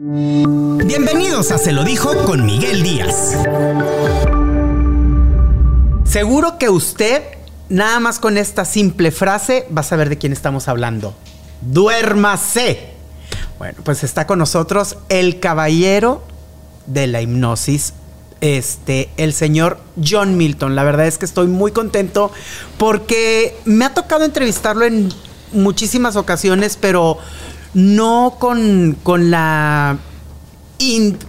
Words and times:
Bienvenidos 0.00 1.50
a 1.50 1.58
Se 1.58 1.72
lo 1.72 1.82
dijo 1.82 2.14
con 2.24 2.46
Miguel 2.46 2.84
Díaz. 2.84 3.36
Seguro 6.04 6.56
que 6.56 6.68
usted, 6.68 7.24
nada 7.68 7.98
más 7.98 8.20
con 8.20 8.38
esta 8.38 8.64
simple 8.64 9.10
frase, 9.10 9.66
va 9.76 9.80
a 9.80 9.82
saber 9.82 10.08
de 10.08 10.16
quién 10.16 10.32
estamos 10.32 10.68
hablando. 10.68 11.16
Duérmase. 11.62 12.90
Bueno, 13.58 13.80
pues 13.82 14.04
está 14.04 14.28
con 14.28 14.38
nosotros 14.38 14.98
el 15.08 15.40
caballero 15.40 16.22
de 16.86 17.08
la 17.08 17.20
hipnosis, 17.20 17.92
este, 18.40 19.10
el 19.16 19.32
señor 19.32 19.80
John 20.00 20.36
Milton. 20.36 20.76
La 20.76 20.84
verdad 20.84 21.08
es 21.08 21.18
que 21.18 21.24
estoy 21.24 21.48
muy 21.48 21.72
contento 21.72 22.30
porque 22.78 23.56
me 23.64 23.84
ha 23.84 23.94
tocado 23.94 24.24
entrevistarlo 24.24 24.84
en 24.84 25.12
muchísimas 25.50 26.14
ocasiones, 26.14 26.78
pero 26.80 27.18
no 27.74 28.36
con, 28.38 28.96
con 29.02 29.30
la 29.30 29.98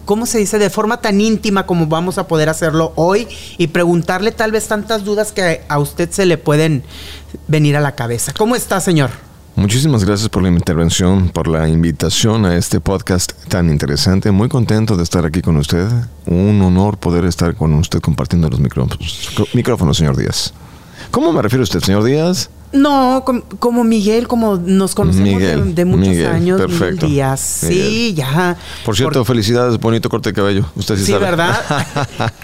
¿cómo 0.05 0.25
se 0.25 0.37
dice? 0.37 0.59
De 0.59 0.69
forma 0.69 1.01
tan 1.01 1.19
íntima 1.21 1.65
como 1.65 1.87
vamos 1.87 2.17
a 2.17 2.27
poder 2.27 2.49
hacerlo 2.49 2.93
hoy 2.95 3.27
y 3.57 3.67
preguntarle 3.67 4.31
tal 4.31 4.51
vez 4.51 4.67
tantas 4.67 5.03
dudas 5.03 5.31
que 5.31 5.61
a 5.67 5.79
usted 5.79 6.09
se 6.11 6.25
le 6.25 6.37
pueden 6.37 6.83
venir 7.47 7.75
a 7.75 7.81
la 7.81 7.95
cabeza. 7.95 8.33
¿Cómo 8.37 8.55
está, 8.55 8.79
señor? 8.79 9.09
Muchísimas 9.55 10.05
gracias 10.05 10.29
por 10.29 10.43
la 10.43 10.49
intervención, 10.49 11.29
por 11.29 11.47
la 11.47 11.67
invitación 11.67 12.45
a 12.45 12.55
este 12.55 12.79
podcast 12.79 13.33
tan 13.49 13.69
interesante. 13.69 14.31
Muy 14.31 14.47
contento 14.47 14.95
de 14.95 15.03
estar 15.03 15.25
aquí 15.25 15.41
con 15.41 15.57
usted. 15.57 15.87
Un 16.25 16.61
honor 16.61 16.97
poder 16.97 17.25
estar 17.25 17.55
con 17.55 17.73
usted 17.73 17.99
compartiendo 17.99 18.47
los 18.49 18.59
micrófonos, 18.59 19.29
micrófonos 19.53 19.97
señor 19.97 20.15
Díaz. 20.15 20.53
¿Cómo 21.11 21.33
me 21.33 21.41
refiere 21.41 21.63
usted, 21.63 21.81
señor 21.81 22.03
Díaz? 22.03 22.49
No, 22.71 23.25
como, 23.57 23.83
Miguel, 23.83 24.27
como 24.27 24.57
nos 24.57 24.93
conocemos 24.93 25.41
de, 25.75 25.85
muchos 25.85 26.25
años. 26.27 26.61
Perfecto. 26.61 27.07
Días. 27.07 27.39
Sí, 27.39 28.13
ya. 28.15 28.57
Por 28.85 28.95
cierto, 28.95 29.25
felicidades, 29.25 29.79
bonito 29.79 30.09
corte 30.09 30.29
de 30.29 30.33
cabello. 30.33 30.65
Usted 30.75 30.97
sí, 30.97 31.05
sí 31.05 31.13
¿verdad? 31.13 31.59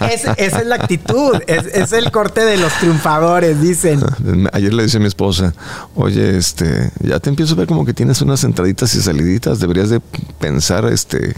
esa 0.00 0.32
es 0.32 0.66
la 0.66 0.76
actitud, 0.76 1.36
es, 1.46 1.92
el 1.92 2.10
corte 2.10 2.44
de 2.44 2.56
los 2.56 2.72
triunfadores, 2.74 3.60
dicen. 3.60 4.00
Ayer 4.52 4.74
le 4.74 4.82
decía 4.82 4.98
a 4.98 5.00
mi 5.02 5.08
esposa, 5.08 5.54
oye, 5.94 6.36
este, 6.36 6.90
ya 7.00 7.20
te 7.20 7.30
empiezo 7.30 7.54
a 7.54 7.58
ver 7.58 7.68
como 7.68 7.84
que 7.84 7.94
tienes 7.94 8.20
unas 8.20 8.42
entraditas 8.42 8.94
y 8.96 9.02
saliditas, 9.02 9.60
deberías 9.60 9.90
de 9.90 10.00
pensar, 10.40 10.86
este, 10.86 11.36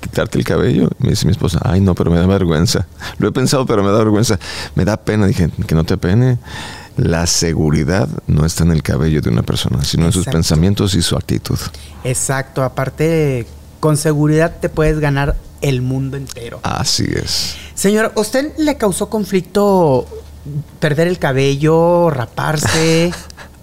quitarte 0.00 0.38
el 0.38 0.44
cabello. 0.44 0.88
Me 0.98 1.10
dice 1.10 1.26
mi 1.26 1.32
esposa, 1.32 1.60
ay 1.64 1.80
no, 1.80 1.94
pero 1.94 2.10
me 2.10 2.18
da 2.18 2.26
vergüenza. 2.26 2.86
Lo 3.18 3.28
he 3.28 3.32
pensado, 3.32 3.66
pero 3.66 3.82
me 3.82 3.90
da 3.90 3.98
vergüenza. 3.98 4.38
Me 4.74 4.84
da 4.84 4.96
pena. 4.96 5.26
Dije, 5.26 5.50
que 5.66 5.74
no 5.74 5.84
te 5.84 5.96
pene 5.96 6.38
la 6.98 7.28
seguridad 7.28 8.08
no 8.26 8.44
está 8.44 8.64
en 8.64 8.72
el 8.72 8.82
cabello 8.82 9.20
de 9.20 9.30
una 9.30 9.42
persona, 9.42 9.84
sino 9.84 10.06
en 10.06 10.12
sus 10.12 10.26
pensamientos 10.26 10.94
y 10.94 11.02
su 11.02 11.16
actitud. 11.16 11.58
Exacto, 12.02 12.64
aparte 12.64 13.46
con 13.80 13.96
seguridad 13.96 14.56
te 14.60 14.68
puedes 14.68 14.98
ganar 14.98 15.36
el 15.60 15.80
mundo 15.80 16.16
entero. 16.16 16.58
Así 16.64 17.04
es. 17.04 17.54
Señor, 17.74 18.12
¿usted 18.16 18.52
le 18.58 18.76
causó 18.76 19.08
conflicto 19.08 20.06
perder 20.80 21.06
el 21.06 21.18
cabello, 21.18 22.10
raparse? 22.10 23.12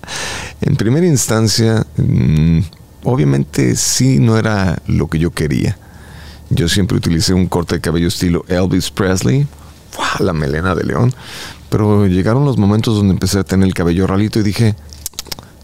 en 0.61 0.75
primera 0.77 1.05
instancia, 1.05 1.85
mm, 1.97 2.59
obviamente 3.03 3.75
sí 3.75 4.19
no 4.19 4.37
era 4.37 4.79
lo 4.87 5.07
que 5.07 5.19
yo 5.19 5.31
quería. 5.31 5.77
Yo 6.55 6.69
siempre 6.69 6.97
utilicé 6.97 7.33
un 7.33 7.47
corte 7.47 7.75
de 7.75 7.81
cabello 7.81 8.07
estilo 8.07 8.45
Elvis 8.47 8.89
Presley, 8.89 9.45
la 10.19 10.31
melena 10.31 10.73
de 10.73 10.85
león, 10.85 11.13
pero 11.69 12.07
llegaron 12.07 12.45
los 12.45 12.57
momentos 12.57 12.95
donde 12.95 13.13
empecé 13.13 13.39
a 13.39 13.43
tener 13.43 13.67
el 13.67 13.73
cabello 13.73 14.07
ralito 14.07 14.39
y 14.39 14.43
dije, 14.43 14.75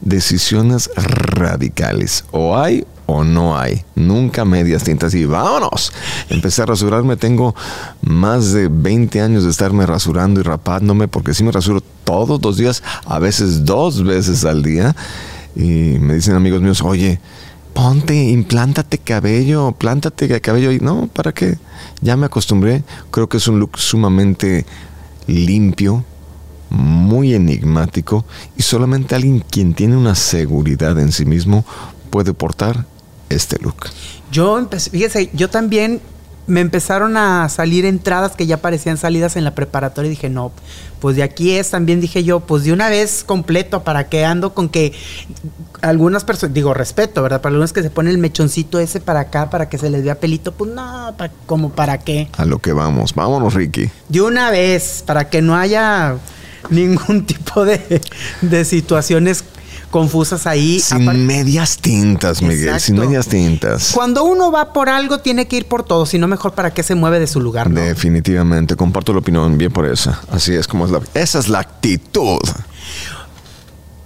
decisiones 0.02 0.90
radicales. 0.96 2.26
O 2.32 2.58
hay 2.58 2.86
o 3.06 3.24
no 3.24 3.58
hay. 3.58 3.86
Nunca 3.96 4.44
medias 4.44 4.84
tintas 4.84 5.14
y 5.14 5.26
vámonos. 5.26 5.94
Empecé 6.30 6.64
a 6.64 6.66
rasurarme. 6.66 7.16
Tengo 7.16 7.56
más 8.02 8.52
de 8.52 8.68
20 8.68 9.22
años 9.22 9.46
de 9.46 9.50
estarme 9.50 9.86
rasurando 9.86 10.42
y 10.42 10.44
rapándome 10.44 11.08
porque 11.08 11.34
sí 11.34 11.44
me 11.44 11.52
rasuro 11.52 11.82
todos 12.04 12.42
los 12.42 12.58
días, 12.58 12.84
a 13.06 13.20
veces 13.20 13.64
dos 13.64 14.04
veces 14.04 14.44
al 14.44 14.62
día. 14.62 14.94
Y 15.56 15.98
me 16.00 16.16
dicen 16.16 16.36
amigos 16.36 16.62
míos, 16.62 16.82
oye, 16.82 17.22
ponte, 17.74 18.16
implántate 18.16 18.98
cabello, 18.98 19.72
plántate 19.74 20.40
cabello. 20.42 20.72
Y 20.72 20.80
no, 20.80 21.08
¿para 21.08 21.34
qué? 21.34 21.58
Ya 22.02 22.18
me 22.18 22.26
acostumbré. 22.26 22.84
Creo 23.12 23.30
que 23.30 23.38
es 23.38 23.48
un 23.48 23.60
look 23.60 23.78
sumamente 23.78 24.66
limpio, 25.28 26.04
muy 26.70 27.34
enigmático 27.34 28.26
y 28.58 28.62
solamente 28.62 29.16
alguien 29.16 29.40
quien 29.40 29.74
tiene 29.74 29.98
una 29.98 30.16
seguridad 30.16 30.98
en 31.00 31.12
sí 31.12 31.26
mismo 31.26 31.66
puede 32.10 32.34
portar 32.34 32.86
este 33.30 33.58
look. 33.60 33.88
Yo 34.32 34.58
empecé, 34.58 34.90
fíjese, 34.90 35.30
yo 35.34 35.50
también 35.50 36.02
me 36.52 36.60
empezaron 36.60 37.16
a 37.16 37.48
salir 37.48 37.86
entradas 37.86 38.36
que 38.36 38.46
ya 38.46 38.58
parecían 38.58 38.98
salidas 38.98 39.38
en 39.38 39.46
la 39.46 39.56
preparatoria 39.56 40.08
y 40.08 40.10
dije, 40.10 40.30
no, 40.30 40.52
pues 41.00 41.16
de 41.16 41.24
aquí 41.24 41.52
es, 41.52 41.70
también 41.70 42.02
dije 42.02 42.26
yo, 42.26 42.42
pues 42.42 42.66
de 42.66 42.74
una 42.74 42.90
vez 42.90 43.24
completo, 43.24 43.84
¿para 43.84 44.10
qué 44.10 44.26
ando 44.26 44.54
con 44.54 44.68
que 44.68 44.92
algunas 45.82 46.26
personas, 46.26 46.54
digo 46.54 46.74
respeto, 46.74 47.24
¿verdad? 47.24 47.40
Para 47.40 47.54
algunos 47.54 47.72
que 47.72 47.82
se 47.82 47.90
ponen 47.90 48.12
el 48.12 48.18
mechoncito 48.18 48.80
ese 48.80 49.00
para 49.00 49.22
acá 49.22 49.50
para 49.50 49.70
que 49.70 49.78
se 49.78 49.90
les 49.90 50.04
vea 50.04 50.20
pelito, 50.20 50.52
pues 50.52 50.72
no, 50.72 51.16
como 51.46 51.72
para 51.72 52.00
qué. 52.00 52.28
A 52.38 52.44
lo 52.44 52.60
que 52.60 52.74
vamos, 52.74 53.16
vámonos 53.16 53.54
Ricky. 53.54 53.90
De 54.10 54.22
una 54.22 54.52
vez, 54.52 55.06
para 55.08 55.30
que 55.30 55.42
no 55.42 55.56
haya 55.56 56.18
ningún 56.70 57.26
tipo 57.26 57.64
de, 57.64 58.02
de 58.42 58.66
situaciones 58.66 59.46
confusas 59.92 60.48
ahí. 60.48 60.80
Sin 60.80 61.28
medias 61.28 61.78
tintas, 61.78 62.42
Miguel, 62.42 62.80
sin 62.80 62.98
medias 62.98 63.28
tintas. 63.28 63.92
Cuando 63.92 64.24
uno 64.24 64.52
va 64.52 64.74
por 64.74 64.90
algo, 64.90 65.20
tiene 65.20 65.48
que 65.48 65.58
ir 65.58 65.68
por 65.68 65.84
todo, 65.84 66.08
si 66.08 66.18
no 66.18 66.28
mejor 66.28 66.54
para 66.54 66.74
qué 66.74 66.82
se 66.82 66.96
mueve 66.96 67.20
de 67.20 67.28
su 67.28 67.40
lugar. 67.40 67.70
Definitivamente, 67.70 68.76
comparto 68.76 69.14
la 69.14 69.20
opinión, 69.20 69.58
bien 69.58 69.72
por 69.72 69.86
esa. 69.86 70.20
Así 70.32 70.56
es 70.56 70.68
como 70.68 70.86
es 70.86 70.92
la... 70.92 71.02
Esa 71.14 71.38
es 71.38 71.50
la 71.50 71.60
actitud. 71.60 72.40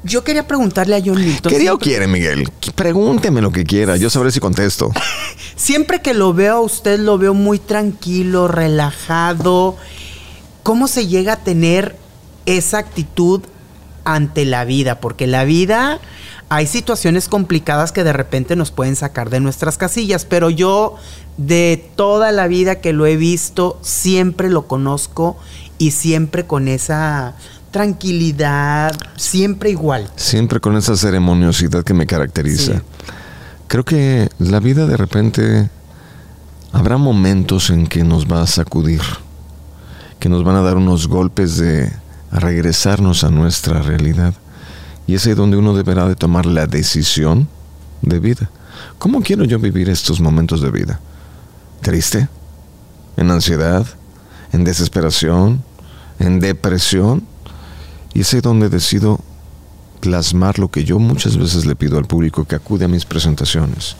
Yo 0.04 0.24
quería 0.24 0.48
preguntarle 0.48 0.96
a 0.96 1.02
John 1.04 1.20
Milton. 1.20 1.52
¿Qué 1.52 1.72
o 1.72 1.80
quiere, 1.80 2.08
Miguel? 2.08 2.48
Pregúnteme 2.76 3.42
lo 3.42 3.52
que 3.52 3.64
quiera, 3.64 3.96
yo 3.96 4.12
sabré 4.12 4.32
si 4.32 4.40
contesto. 4.40 4.92
siempre 5.56 6.02
que 6.02 6.14
lo 6.14 6.34
veo 6.34 6.58
a 6.58 6.60
usted, 6.60 7.00
lo 7.00 7.18
veo 7.18 7.34
muy 7.34 7.58
tranquilo, 7.58 8.48
relajado. 8.48 9.78
¿Cómo 10.62 10.88
se 10.88 11.08
llega 11.08 11.34
a 11.34 11.38
tener 11.38 11.96
esa 12.46 12.78
actitud 12.78 13.42
ante 14.06 14.46
la 14.46 14.64
vida, 14.64 15.00
porque 15.02 15.28
la 15.28 15.44
vida 15.44 16.00
hay 16.48 16.68
situaciones 16.68 17.28
complicadas 17.28 17.92
que 17.92 18.04
de 18.04 18.14
repente 18.14 18.56
nos 18.56 18.72
pueden 18.72 18.96
sacar 18.96 19.30
de 19.30 19.40
nuestras 19.40 19.78
casillas, 19.78 20.26
pero 20.26 20.50
yo 20.50 20.96
de 21.38 21.90
toda 21.96 22.32
la 22.32 22.48
vida 22.48 22.76
que 22.76 22.94
lo 22.94 23.06
he 23.08 23.18
visto, 23.18 23.80
siempre 23.82 24.50
lo 24.50 24.68
conozco 24.68 25.38
y 25.78 25.92
siempre 25.92 26.46
con 26.46 26.68
esa 26.68 27.36
tranquilidad, 27.72 28.96
siempre 29.18 29.72
igual. 29.72 30.10
Siempre 30.16 30.60
con 30.60 30.78
esa 30.78 30.96
ceremoniosidad 30.96 31.84
que 31.84 31.94
me 31.94 32.06
caracteriza. 32.06 32.84
Creo 33.68 33.84
que 33.84 34.30
la 34.38 34.60
vida 34.60 34.86
de 34.86 34.96
repente 34.96 35.70
habrá 36.72 36.98
momentos 36.98 37.72
en 37.72 37.88
que 37.88 38.04
nos 38.04 38.32
va 38.32 38.44
a 38.44 38.48
sacudir, 38.48 39.02
que 40.20 40.30
nos 40.30 40.44
van 40.44 40.56
a 40.56 40.62
dar 40.62 40.78
unos 40.78 41.08
golpes 41.08 41.58
de 41.58 41.92
a 42.36 42.40
regresarnos 42.40 43.24
a 43.24 43.30
nuestra 43.30 43.82
realidad. 43.82 44.34
Y 45.08 45.16
es 45.16 45.26
ahí 45.26 45.36
donde 45.36 45.56
uno 45.56 45.74
deberá 45.74 46.06
de 46.06 46.16
tomar 46.16 46.46
la 46.46 46.68
decisión 46.68 47.48
de 48.02 48.20
vida. 48.20 48.50
¿Cómo 48.98 49.22
quiero 49.22 49.46
yo 49.46 49.58
vivir 49.58 49.90
estos 49.90 50.20
momentos 50.20 50.60
de 50.62 50.70
vida? 50.70 51.00
¿Triste? 51.82 52.28
¿En 53.16 53.32
ansiedad? 53.32 53.86
¿En 54.52 54.66
desesperación? 54.66 55.64
¿En 56.20 56.42
depresión? 56.42 57.24
Y 58.14 58.22
es 58.22 58.34
ahí 58.34 58.42
donde 58.42 58.68
decido 58.68 59.22
plasmar 60.02 60.60
lo 60.60 60.70
que 60.70 60.84
yo 60.84 61.00
muchas 61.00 61.38
veces 61.38 61.66
le 61.66 61.78
pido 61.78 61.98
al 61.98 62.06
público 62.06 62.44
que 62.44 62.56
acude 62.56 62.84
a 62.84 62.90
mis 62.90 63.06
presentaciones. 63.06 63.96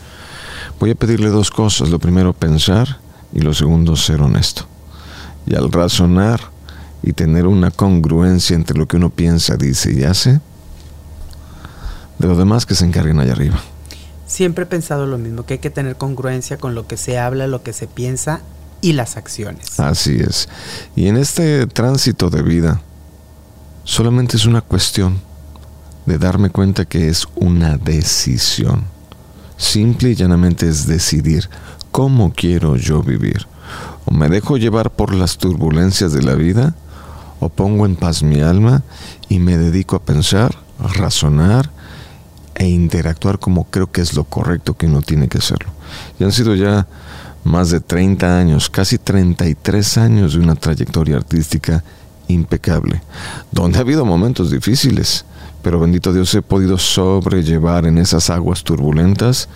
Voy 0.78 0.90
a 0.90 0.94
pedirle 0.94 1.30
dos 1.30 1.50
cosas. 1.50 1.88
Lo 1.88 1.98
primero, 1.98 2.34
pensar 2.34 2.98
y 3.32 3.40
lo 3.40 3.54
segundo, 3.54 3.96
ser 3.96 4.20
honesto. 4.20 4.66
Y 5.46 5.54
al 5.54 5.72
razonar, 5.72 6.54
y 7.06 7.12
tener 7.12 7.46
una 7.46 7.70
congruencia 7.70 8.56
entre 8.56 8.76
lo 8.76 8.86
que 8.86 8.96
uno 8.96 9.10
piensa, 9.10 9.56
dice 9.56 9.92
y 9.92 10.02
hace, 10.02 10.40
de 12.18 12.26
lo 12.26 12.36
demás 12.36 12.66
que 12.66 12.74
se 12.74 12.84
encarguen 12.84 13.20
allá 13.20 13.32
arriba. 13.32 13.60
Siempre 14.26 14.64
he 14.64 14.66
pensado 14.66 15.06
lo 15.06 15.16
mismo, 15.16 15.46
que 15.46 15.54
hay 15.54 15.60
que 15.60 15.70
tener 15.70 15.94
congruencia 15.94 16.58
con 16.58 16.74
lo 16.74 16.88
que 16.88 16.96
se 16.96 17.16
habla, 17.16 17.46
lo 17.46 17.62
que 17.62 17.72
se 17.72 17.86
piensa 17.86 18.40
y 18.80 18.94
las 18.94 19.16
acciones. 19.16 19.78
Así 19.78 20.16
es. 20.16 20.48
Y 20.96 21.06
en 21.06 21.16
este 21.16 21.68
tránsito 21.68 22.28
de 22.28 22.42
vida, 22.42 22.82
solamente 23.84 24.36
es 24.36 24.44
una 24.44 24.60
cuestión 24.60 25.20
de 26.06 26.18
darme 26.18 26.50
cuenta 26.50 26.86
que 26.86 27.08
es 27.08 27.28
una 27.36 27.76
decisión. 27.76 28.82
Simple 29.56 30.10
y 30.10 30.14
llanamente 30.16 30.68
es 30.68 30.88
decidir 30.88 31.48
cómo 31.92 32.32
quiero 32.32 32.74
yo 32.74 33.00
vivir. 33.00 33.46
O 34.06 34.12
me 34.12 34.28
dejo 34.28 34.56
llevar 34.56 34.90
por 34.90 35.14
las 35.14 35.38
turbulencias 35.38 36.12
de 36.12 36.22
la 36.22 36.34
vida, 36.34 36.74
o 37.40 37.48
pongo 37.48 37.86
en 37.86 37.96
paz 37.96 38.22
mi 38.22 38.40
alma 38.40 38.82
y 39.28 39.38
me 39.38 39.56
dedico 39.56 39.96
a 39.96 40.02
pensar, 40.02 40.56
a 40.78 40.88
razonar 40.88 41.70
e 42.54 42.66
interactuar 42.66 43.38
como 43.38 43.64
creo 43.64 43.90
que 43.90 44.00
es 44.00 44.14
lo 44.14 44.24
correcto 44.24 44.74
que 44.74 44.86
uno 44.86 45.02
tiene 45.02 45.28
que 45.28 45.38
hacerlo. 45.38 45.70
Y 46.18 46.24
han 46.24 46.32
sido 46.32 46.54
ya 46.54 46.86
más 47.44 47.70
de 47.70 47.80
30 47.80 48.38
años, 48.38 48.70
casi 48.70 48.98
33 48.98 49.98
años 49.98 50.32
de 50.32 50.40
una 50.40 50.54
trayectoria 50.54 51.16
artística 51.16 51.84
impecable, 52.28 53.02
donde 53.52 53.78
ha 53.78 53.82
habido 53.82 54.04
momentos 54.04 54.50
difíciles, 54.50 55.24
pero 55.62 55.78
bendito 55.78 56.12
Dios 56.12 56.34
he 56.34 56.42
podido 56.42 56.78
sobrellevar 56.78 57.86
en 57.86 57.98
esas 57.98 58.30
aguas 58.30 58.64
turbulentas 58.64 59.48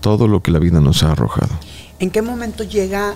todo 0.00 0.28
lo 0.28 0.42
que 0.42 0.50
la 0.50 0.58
vida 0.58 0.80
nos 0.80 1.02
ha 1.02 1.12
arrojado. 1.12 1.52
¿En 1.98 2.10
qué 2.10 2.22
momento 2.22 2.64
llega 2.64 3.14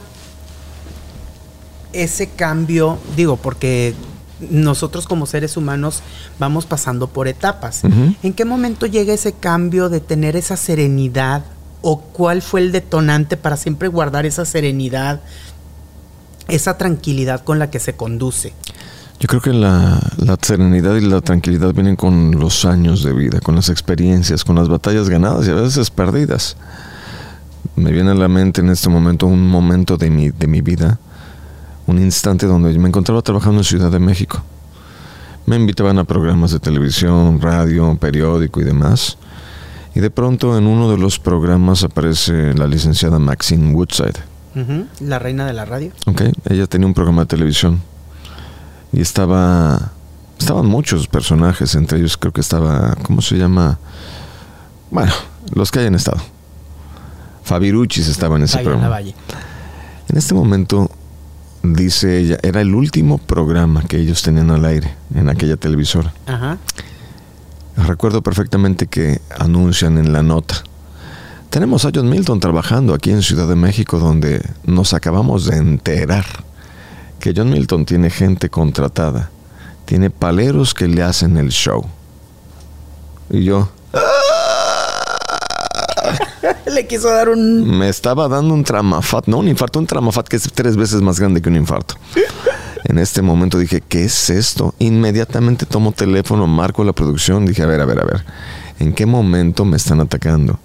ese 1.93 2.29
cambio? 2.29 2.99
Digo, 3.17 3.37
porque 3.37 3.95
nosotros 4.51 5.07
como 5.07 5.27
seres 5.27 5.57
humanos 5.57 6.03
vamos 6.39 6.67
pasando 6.67 7.09
por 7.09 7.29
etapas. 7.29 7.83
¿En 8.23 8.33
qué 8.33 8.45
momento 8.45 8.87
llega 8.87 9.13
ese 9.13 9.33
cambio 9.33 9.89
de 9.89 10.01
tener 10.01 10.37
esa 10.37 10.57
serenidad? 10.57 11.45
¿O 11.83 12.01
cuál 12.01 12.43
fue 12.43 12.61
el 12.61 12.73
detonante 12.73 13.37
para 13.37 13.57
siempre 13.57 13.89
guardar 13.89 14.27
esa 14.27 14.45
serenidad, 14.45 15.21
esa 16.49 16.77
tranquilidad 16.77 17.43
con 17.45 17.59
la 17.59 17.71
que 17.71 17.79
se 17.79 17.95
conduce? 17.95 18.53
Yo 19.21 19.27
creo 19.27 19.41
que 19.41 19.53
la, 19.53 20.01
serenidad 20.43 20.95
y 20.95 21.01
la 21.01 21.21
tranquilidad 21.21 21.75
vienen 21.75 21.97
con 21.97 22.39
los 22.39 22.65
años 22.65 23.03
de 23.03 23.13
vida, 23.13 23.41
con 23.41 23.57
las 23.57 23.69
experiencias, 23.69 24.45
con 24.45 24.55
las 24.55 24.69
batallas 24.69 25.09
ganadas 25.09 25.49
y 25.49 25.51
a 25.51 25.55
veces 25.55 25.91
perdidas. 25.91 26.57
Me 27.75 27.91
viene 27.91 28.13
a 28.13 28.15
la 28.15 28.29
mente 28.29 28.61
en 28.61 28.71
este 28.71 28.89
momento 28.89 29.27
un 29.27 29.49
momento 29.49 29.97
de 29.97 30.11
mi, 30.11 30.31
de 30.31 30.47
mi 30.47 30.61
vida, 30.61 31.01
un 31.89 31.99
instante 31.99 32.47
donde 32.47 32.79
me 32.79 32.89
encontraba 32.89 33.23
trabajando 33.23 33.61
en 33.61 33.65
Ciudad 33.65 33.91
de 33.91 33.99
México. 33.99 34.43
Me 35.47 35.57
invitaban 35.57 35.99
a 35.99 36.05
programas 36.05 36.51
de 36.51 36.61
televisión, 36.61 37.41
radio, 37.41 37.97
periódico 37.97 38.61
y 38.61 38.65
demás. 38.65 39.17
Y 39.95 40.01
de 40.01 40.11
pronto 40.11 40.59
en 40.59 40.67
uno 40.67 40.91
de 40.91 40.99
los 40.99 41.19
programas 41.19 41.83
aparece 41.83 42.53
la 42.55 42.67
licenciada 42.67 43.19
Maxine 43.19 43.73
Woodside. 43.73 44.19
La 45.01 45.19
reina 45.19 45.47
de 45.47 45.55
la 45.55 45.65
radio. 45.65 45.93
Ok, 46.07 46.23
ella 46.51 46.67
tenía 46.67 46.87
un 46.87 46.93
programa 46.93 47.23
de 47.23 47.27
televisión 47.27 47.81
y 48.93 49.01
estaba 49.01 49.93
estaban 50.39 50.67
muchos 50.67 51.07
personajes, 51.09 51.75
entre 51.75 51.99
ellos 51.99 52.17
creo 52.17 52.33
que 52.33 52.41
estaba, 52.41 52.97
¿cómo 53.03 53.23
se 53.23 53.37
llama? 53.37 53.79
Bueno, 54.91 55.13
los 55.55 55.71
que 55.71 55.81
hayan 55.81 55.95
estado. 55.95 56.19
Fabiruchis 57.45 58.09
estaba 58.09 58.37
en 58.37 58.43
ese 58.43 58.59
programa. 58.59 59.01
En 59.01 60.17
este 60.17 60.35
momento, 60.35 60.91
dice 61.75 62.19
ella, 62.19 62.39
era 62.43 62.61
el 62.61 62.75
último 62.75 63.19
programa 63.19 63.83
que 63.83 63.99
ellos 63.99 64.23
tenían 64.23 64.51
al 64.51 64.65
aire 64.65 64.95
en 65.15 65.29
aquella 65.29 65.57
televisora. 65.57 66.13
Ajá. 66.27 66.59
Recuerdo 67.77 68.23
perfectamente 68.23 68.87
que 68.87 69.21
anuncian 69.39 69.99
en 69.99 70.13
la 70.13 70.23
nota. 70.23 70.57
Tenemos 71.51 71.85
a 71.85 71.91
John 71.95 72.09
Milton 72.09 72.41
trabajando 72.41 72.93
aquí 72.93 73.11
en 73.11 73.23
Ciudad 73.23 73.49
de 73.49 73.57
México 73.57 73.99
donde 73.99 74.43
nos 74.65 74.93
acabamos 74.93 75.47
de 75.47 75.57
enterar 75.57 76.27
que 77.21 77.33
John 77.35 77.51
Milton 77.51 77.87
tiene 77.87 78.11
gente 78.11 78.51
contratada, 78.51 79.31
tiene 79.85 80.11
paleros 80.11 80.75
que 80.75 80.89
le 80.89 81.03
hacen 81.03 81.37
el 81.37 81.51
show. 81.51 81.85
Y 83.31 83.45
yo... 83.45 83.71
le 86.67 86.87
quiso 86.87 87.09
dar 87.09 87.29
un... 87.29 87.79
Me 87.79 87.89
estaba 87.89 88.29
dando 88.29 88.55
un 88.55 88.65
tramafat, 88.65 89.27
no 89.27 89.39
un 89.39 89.49
infarto, 89.49 89.79
un 89.79 89.87
tramafat 89.87 90.29
que 90.29 90.37
es 90.37 90.51
tres 90.53 90.77
veces 90.77 91.03
más 91.03 91.19
grande 91.19 91.41
que 91.41 91.49
un 91.49 91.57
infarto. 91.57 91.95
En 92.85 92.99
este 92.99 93.23
momento 93.23 93.59
dije, 93.59 93.83
¿qué 93.87 94.05
es 94.05 94.31
esto? 94.31 94.75
Inmediatamente 94.79 95.67
tomo 95.67 95.93
teléfono, 95.93 96.47
marco 96.47 96.85
la 96.85 96.93
producción, 96.93 97.45
dije, 97.45 97.63
a 97.63 97.67
ver, 97.67 97.81
a 97.81 97.85
ver, 97.85 98.01
a 98.01 98.05
ver, 98.05 98.25
¿en 98.79 98.93
qué 98.93 99.05
momento 99.05 99.65
me 99.65 99.77
están 99.77 100.01
atacando? 100.01 100.59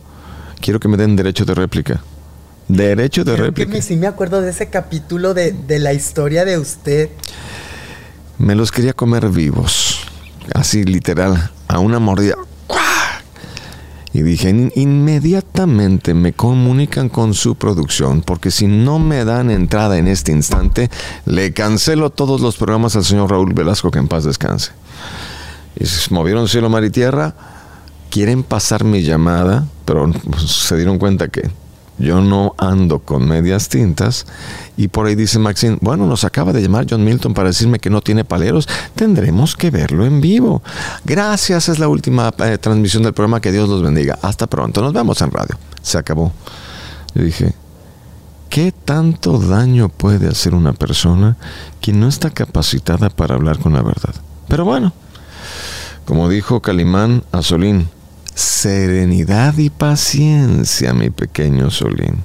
Quiero 0.61 0.79
que 0.79 0.87
me 0.87 0.95
den 0.95 1.15
derecho 1.15 1.43
de 1.43 1.55
réplica. 1.55 2.01
Derecho 2.67 3.23
de 3.23 3.35
réplica. 3.35 3.71
Que 3.71 3.81
sí 3.81 3.97
me 3.97 4.07
acuerdo 4.07 4.41
de 4.41 4.51
ese 4.51 4.69
capítulo 4.69 5.33
de, 5.33 5.53
la 5.79 5.93
historia 5.93 6.45
de 6.45 6.57
usted. 6.57 7.09
Me 8.37 8.55
los 8.55 8.71
quería 8.71 8.93
comer 8.93 9.27
vivos. 9.29 9.99
Así 10.53 10.83
literal. 10.83 11.51
A 11.67 11.79
una 11.79 11.99
mordida. 11.99 12.35
Y 14.13 14.21
dije, 14.21 14.71
inmediatamente 14.75 16.13
me 16.13 16.33
comunican 16.33 17.09
con 17.09 17.33
su 17.33 17.55
producción, 17.55 18.21
porque 18.21 18.51
si 18.51 18.67
no 18.67 18.99
me 18.99 19.25
dan 19.25 19.49
entrada 19.49 19.97
en 19.97 20.07
este 20.07 20.31
instante, 20.31 20.91
le 21.25 21.51
cancelo 21.51 22.11
todos 22.11 22.39
los 22.39 22.55
programas 22.57 22.95
al 22.95 23.05
señor 23.05 23.31
Raúl 23.31 23.53
Velasco, 23.53 23.89
que 23.89 23.97
en 23.97 24.07
paz 24.07 24.23
descanse. 24.23 24.71
Y 25.79 25.85
se 25.87 26.13
movieron 26.13 26.47
cielo, 26.47 26.69
mar 26.69 26.83
y 26.83 26.91
tierra. 26.91 27.33
Quieren 28.11 28.43
pasar 28.43 28.83
mi 28.83 29.01
llamada, 29.01 29.65
pero 29.85 30.11
pues, 30.11 30.43
se 30.43 30.75
dieron 30.75 30.99
cuenta 30.99 31.29
que 31.29 31.49
yo 31.97 32.21
no 32.21 32.55
ando 32.57 32.99
con 32.99 33.27
medias 33.27 33.69
tintas. 33.69 34.25
Y 34.77 34.87
por 34.87 35.05
ahí 35.05 35.15
dice 35.15 35.39
Maxine, 35.39 35.77
bueno, 35.81 36.05
nos 36.05 36.23
acaba 36.23 36.53
de 36.53 36.61
llamar 36.61 36.85
John 36.89 37.03
Milton 37.03 37.33
para 37.33 37.49
decirme 37.49 37.79
que 37.79 37.89
no 37.89 38.01
tiene 38.01 38.25
paleros. 38.25 38.67
Tendremos 38.95 39.55
que 39.55 39.69
verlo 39.69 40.05
en 40.05 40.21
vivo. 40.21 40.63
Gracias, 41.05 41.69
es 41.69 41.79
la 41.79 41.87
última 41.87 42.33
eh, 42.39 42.57
transmisión 42.57 43.03
del 43.03 43.13
programa. 43.13 43.41
Que 43.41 43.51
Dios 43.51 43.69
los 43.69 43.81
bendiga. 43.81 44.17
Hasta 44.21 44.47
pronto. 44.47 44.81
Nos 44.81 44.93
vemos 44.93 45.21
en 45.21 45.31
radio. 45.31 45.57
Se 45.81 45.97
acabó. 45.97 46.31
Yo 47.13 47.23
dije, 47.23 47.53
¿qué 48.49 48.71
tanto 48.71 49.37
daño 49.37 49.89
puede 49.89 50.27
hacer 50.27 50.55
una 50.55 50.73
persona 50.73 51.37
que 51.79 51.93
no 51.93 52.07
está 52.07 52.31
capacitada 52.31 53.09
para 53.09 53.35
hablar 53.35 53.59
con 53.59 53.73
la 53.73 53.83
verdad? 53.83 54.15
Pero 54.47 54.65
bueno, 54.65 54.93
como 56.05 56.27
dijo 56.27 56.61
Calimán 56.61 57.23
a 57.31 57.41
Serenidad 58.35 59.57
y 59.57 59.69
paciencia, 59.69 60.93
mi 60.93 61.11
pequeño 61.11 61.69
Solín. 61.69 62.23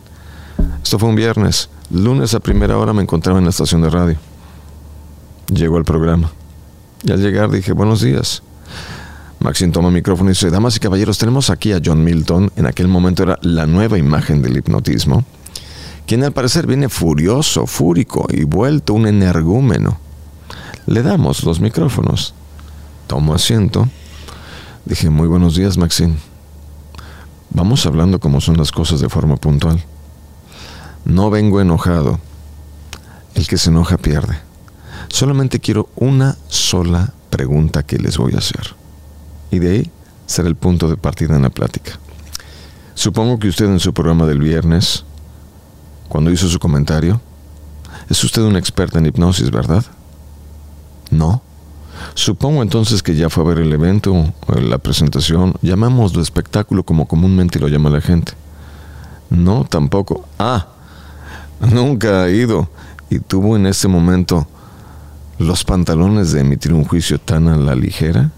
Esto 0.82 0.99
fue 0.99 1.10
un 1.10 1.16
viernes. 1.16 1.69
Lunes 1.90 2.32
a 2.34 2.40
primera 2.40 2.78
hora 2.78 2.94
me 2.94 3.02
encontraba 3.02 3.38
en 3.38 3.44
la 3.44 3.50
estación 3.50 3.82
de 3.82 3.90
radio. 3.90 4.16
Llegó 5.52 5.76
al 5.76 5.84
programa. 5.84 6.32
Y 7.05 7.12
al 7.12 7.20
llegar 7.20 7.50
dije, 7.50 7.72
buenos 7.72 8.00
días. 8.00 8.43
Maxine 9.40 9.72
toma 9.72 9.88
el 9.88 9.94
micrófono 9.94 10.31
y 10.31 10.32
dice, 10.32 10.50
damas 10.50 10.76
y 10.76 10.81
caballeros, 10.81 11.19
tenemos 11.19 11.50
aquí 11.50 11.72
a 11.72 11.81
John 11.84 12.02
Milton, 12.02 12.50
en 12.56 12.66
aquel 12.66 12.88
momento 12.88 13.22
era 13.22 13.38
la 13.43 13.66
nueva 13.66 13.99
imagen 13.99 14.43
del 14.43 14.56
hipnotismo, 14.56 15.25
quien 16.06 16.25
al 16.25 16.32
parecer 16.32 16.66
viene 16.66 16.88
furioso, 16.88 17.66
fúrico 17.66 18.26
y 18.31 18.44
vuelto 18.44 18.94
un 18.94 19.06
energúmeno. 19.06 20.00
Le 20.87 21.02
damos 21.02 21.44
los 21.44 21.61
micrófonos. 21.61 22.34
Tomo 23.06 23.34
asiento 23.34 23.88
Dije, 24.88 25.11
muy 25.11 25.29
buenos 25.29 25.55
días, 25.55 25.76
Maxine. 25.76 26.17
Vamos 27.50 27.85
hablando 27.85 28.20
como 28.20 28.40
son 28.40 28.56
las 28.56 28.73
cosas 28.73 29.00
de 29.00 29.11
forma 29.11 29.37
puntual. 29.37 29.85
No 31.05 31.29
vengo 31.29 31.61
enojado. 31.61 32.19
El 33.35 33.47
que 33.47 33.59
se 33.59 33.68
enoja 33.68 33.99
pierde. 33.99 34.38
Solamente 35.09 35.61
quiero 35.61 35.90
una 35.95 36.38
sola 36.49 37.12
pregunta 37.28 37.83
que 37.83 37.99
les 37.99 38.16
voy 38.16 38.33
a 38.35 38.38
hacer. 38.38 38.75
Y 39.50 39.59
de 39.59 39.71
ahí 39.73 39.90
será 40.25 40.49
el 40.49 40.57
punto 40.57 40.88
de 40.88 40.97
partida 40.97 41.37
en 41.37 41.42
la 41.42 41.50
plática. 41.50 41.99
Supongo 42.95 43.38
que 43.38 43.49
usted 43.49 43.66
en 43.66 43.80
su 43.80 43.92
programa 43.92 44.25
del 44.25 44.38
viernes, 44.38 45.04
cuando 46.09 46.30
hizo 46.30 46.49
su 46.49 46.59
comentario, 46.59 47.21
es 48.09 48.25
usted 48.25 48.40
una 48.40 48.59
experta 48.59 48.99
en 48.99 49.04
hipnosis, 49.04 49.50
¿verdad? 49.50 49.85
No. 51.11 51.42
Supongo 52.18 52.64
entonces 52.64 53.00
que 53.00 53.14
ya 53.14 53.30
fue 53.30 53.44
a 53.44 53.46
ver 53.46 53.58
el 53.58 53.72
evento, 53.72 54.34
la 54.60 54.78
presentación, 54.78 55.54
llamámoslo 55.62 56.20
espectáculo 56.20 56.82
como 56.82 57.06
comúnmente 57.06 57.60
lo 57.60 57.68
llama 57.68 57.90
la 57.90 58.00
gente. 58.00 58.32
No, 59.30 59.64
tampoco. 59.64 60.25
Ah, 60.37 60.66
nunca 61.60 62.25
ha 62.25 62.28
ido 62.28 62.68
y 63.08 63.20
tuvo 63.20 63.54
en 63.54 63.66
ese 63.66 63.87
momento 63.87 64.48
los 65.38 65.62
pantalones 65.62 66.32
de 66.32 66.40
emitir 66.40 66.72
un 66.72 66.84
juicio 66.84 67.20
tan 67.20 67.46
a 67.46 67.56
la 67.56 67.76
ligera. 67.76 68.32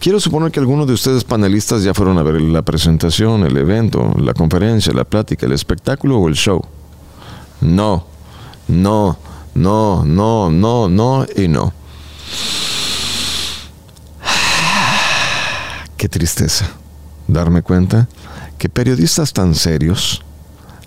Quiero 0.00 0.18
suponer 0.18 0.50
que 0.50 0.58
algunos 0.58 0.88
de 0.88 0.94
ustedes 0.94 1.22
panelistas 1.22 1.84
ya 1.84 1.94
fueron 1.94 2.18
a 2.18 2.24
ver 2.24 2.40
la 2.40 2.62
presentación, 2.62 3.44
el 3.44 3.56
evento, 3.56 4.12
la 4.18 4.34
conferencia, 4.34 4.92
la 4.92 5.04
plática, 5.04 5.46
el 5.46 5.52
espectáculo 5.52 6.18
o 6.18 6.26
el 6.26 6.34
show. 6.34 6.60
No, 7.60 8.04
no, 8.66 9.16
no, 9.54 10.04
no, 10.04 10.50
no, 10.50 10.88
no 10.88 11.24
y 11.36 11.46
no. 11.46 11.77
Qué 15.96 16.08
tristeza 16.08 16.66
darme 17.26 17.62
cuenta 17.62 18.08
que 18.56 18.68
periodistas 18.68 19.32
tan 19.32 19.54
serios 19.54 20.22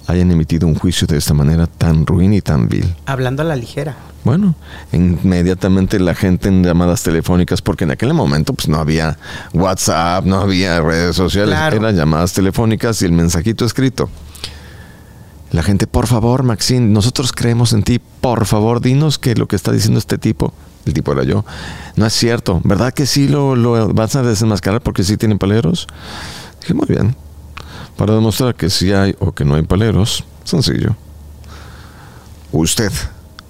hayan 0.07 0.31
emitido 0.31 0.67
un 0.67 0.75
juicio 0.75 1.07
de 1.07 1.17
esta 1.17 1.33
manera 1.33 1.67
tan 1.67 2.05
ruin 2.05 2.33
y 2.33 2.41
tan 2.41 2.67
vil. 2.67 2.93
Hablando 3.05 3.43
a 3.43 3.45
la 3.45 3.55
ligera. 3.55 3.95
Bueno, 4.23 4.55
inmediatamente 4.91 5.99
la 5.99 6.13
gente 6.13 6.49
en 6.49 6.63
llamadas 6.63 7.01
telefónicas, 7.03 7.61
porque 7.61 7.85
en 7.85 7.91
aquel 7.91 8.13
momento 8.13 8.53
pues 8.53 8.67
no 8.67 8.77
había 8.77 9.17
WhatsApp, 9.53 10.25
no 10.25 10.41
había 10.41 10.79
redes 10.81 11.15
sociales, 11.15 11.57
eran 11.57 11.95
llamadas 11.95 12.33
telefónicas 12.33 13.01
y 13.01 13.05
el 13.05 13.13
mensajito 13.13 13.65
escrito. 13.65 14.09
La 15.51 15.63
gente, 15.63 15.87
por 15.87 16.07
favor, 16.07 16.43
Maxine, 16.43 16.87
nosotros 16.87 17.33
creemos 17.33 17.73
en 17.73 17.83
ti, 17.83 17.99
por 17.99 18.45
favor, 18.45 18.79
dinos 18.79 19.17
que 19.17 19.35
lo 19.35 19.47
que 19.47 19.55
está 19.55 19.71
diciendo 19.71 19.99
este 19.99 20.17
tipo 20.17 20.53
el 20.85 20.93
tipo 20.93 21.11
era 21.13 21.23
yo. 21.23 21.45
No 21.95 22.05
es 22.05 22.13
cierto. 22.13 22.61
¿Verdad 22.63 22.93
que 22.93 23.05
sí 23.05 23.27
lo, 23.27 23.55
lo 23.55 23.93
vas 23.93 24.15
a 24.15 24.23
desenmascarar 24.23 24.81
porque 24.81 25.03
sí 25.03 25.17
tienen 25.17 25.37
paleros? 25.37 25.87
Dije, 26.61 26.73
muy 26.73 26.87
bien. 26.87 27.15
Para 27.97 28.13
demostrar 28.13 28.55
que 28.55 28.69
sí 28.69 28.91
hay 28.91 29.15
o 29.19 29.31
que 29.31 29.45
no 29.45 29.55
hay 29.55 29.63
paleros, 29.63 30.23
sencillo. 30.43 30.95
Usted, 32.51 32.91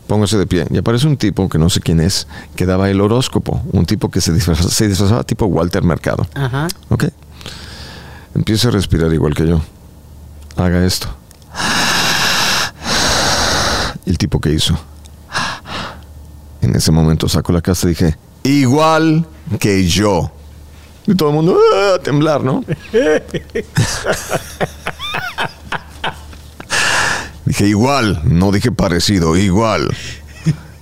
póngase 0.07 0.37
de 0.37 0.45
pie. 0.45 0.67
Y 0.69 0.77
aparece 0.77 1.07
un 1.07 1.17
tipo 1.17 1.47
que 1.47 1.57
no 1.57 1.69
sé 1.69 1.79
quién 1.79 1.99
es, 1.99 2.27
que 2.55 2.65
daba 2.65 2.89
el 2.89 2.99
horóscopo. 3.01 3.61
Un 3.71 3.85
tipo 3.85 4.11
que 4.11 4.21
se 4.21 4.33
disfrazaba, 4.33 4.69
se 4.69 4.87
disfrazaba 4.87 5.23
tipo 5.23 5.45
Walter 5.45 5.83
Mercado. 5.83 6.27
Ajá. 6.33 6.67
¿Ok? 6.89 7.05
Empieza 8.35 8.67
a 8.67 8.71
respirar 8.71 9.13
igual 9.13 9.33
que 9.33 9.47
yo. 9.47 9.61
Haga 10.57 10.85
esto. 10.85 11.07
El 14.05 14.17
tipo 14.17 14.39
que 14.39 14.51
hizo. 14.51 14.77
En 16.61 16.75
ese 16.75 16.91
momento 16.91 17.27
saco 17.27 17.51
la 17.51 17.61
casa 17.61 17.87
y 17.87 17.91
dije, 17.91 18.15
igual 18.43 19.25
que 19.59 19.87
yo. 19.87 20.31
Y 21.07 21.15
todo 21.15 21.29
el 21.29 21.35
mundo 21.35 21.57
"Ah", 21.75 21.95
a 21.95 21.99
temblar, 21.99 22.43
¿no? 22.43 22.63
dije 27.45 27.67
igual, 27.67 28.21
no 28.23 28.51
dije 28.51 28.71
parecido, 28.71 29.35
igual. 29.35 29.95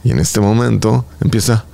Y 0.03 0.11
en 0.11 0.19
este 0.19 0.39
momento 0.39 1.05
empieza... 1.21 1.65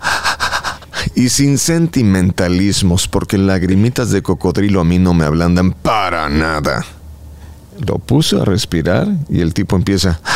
Y 1.13 1.29
sin 1.29 1.57
sentimentalismos, 1.59 3.07
porque 3.07 3.37
lagrimitas 3.37 4.09
de 4.09 4.21
cocodrilo 4.21 4.81
a 4.81 4.83
mí 4.83 4.99
no 4.99 5.13
me 5.13 5.23
ablandan 5.23 5.71
para 5.71 6.27
nada. 6.27 6.83
Lo 7.87 7.99
puse 7.99 8.35
a 8.37 8.43
respirar 8.43 9.07
y 9.29 9.39
el 9.41 9.53
tipo 9.53 9.75
empieza... 9.77 10.19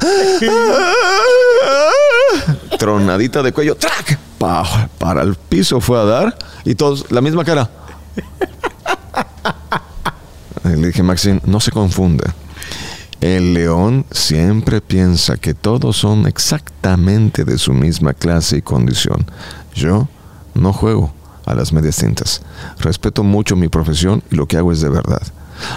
Tronadita 2.78 3.42
de 3.42 3.52
cuello. 3.52 3.76
Pa- 4.38 4.88
para 4.98 5.22
el 5.22 5.34
piso 5.36 5.80
fue 5.80 5.98
a 6.00 6.04
dar 6.04 6.38
y 6.64 6.74
todos 6.74 7.10
la 7.10 7.20
misma 7.20 7.44
cara. 7.44 7.70
Le 10.64 10.86
dije, 10.88 11.02
Maxine, 11.02 11.40
no 11.44 11.60
se 11.60 11.70
confunda. 11.70 12.34
El 13.20 13.54
león 13.54 14.04
siempre 14.10 14.80
piensa 14.80 15.36
que 15.36 15.54
todos 15.54 15.96
son 15.96 16.26
exactamente 16.26 17.44
de 17.44 17.58
su 17.58 17.72
misma 17.72 18.12
clase 18.12 18.58
y 18.58 18.62
condición. 18.62 19.24
Yo 19.74 20.08
no 20.54 20.72
juego 20.72 21.12
a 21.46 21.54
las 21.54 21.72
medias 21.72 21.96
tintas. 21.96 22.42
Respeto 22.80 23.22
mucho 23.22 23.56
mi 23.56 23.68
profesión 23.68 24.22
y 24.30 24.36
lo 24.36 24.46
que 24.46 24.56
hago 24.56 24.72
es 24.72 24.80
de 24.80 24.88
verdad. 24.90 25.22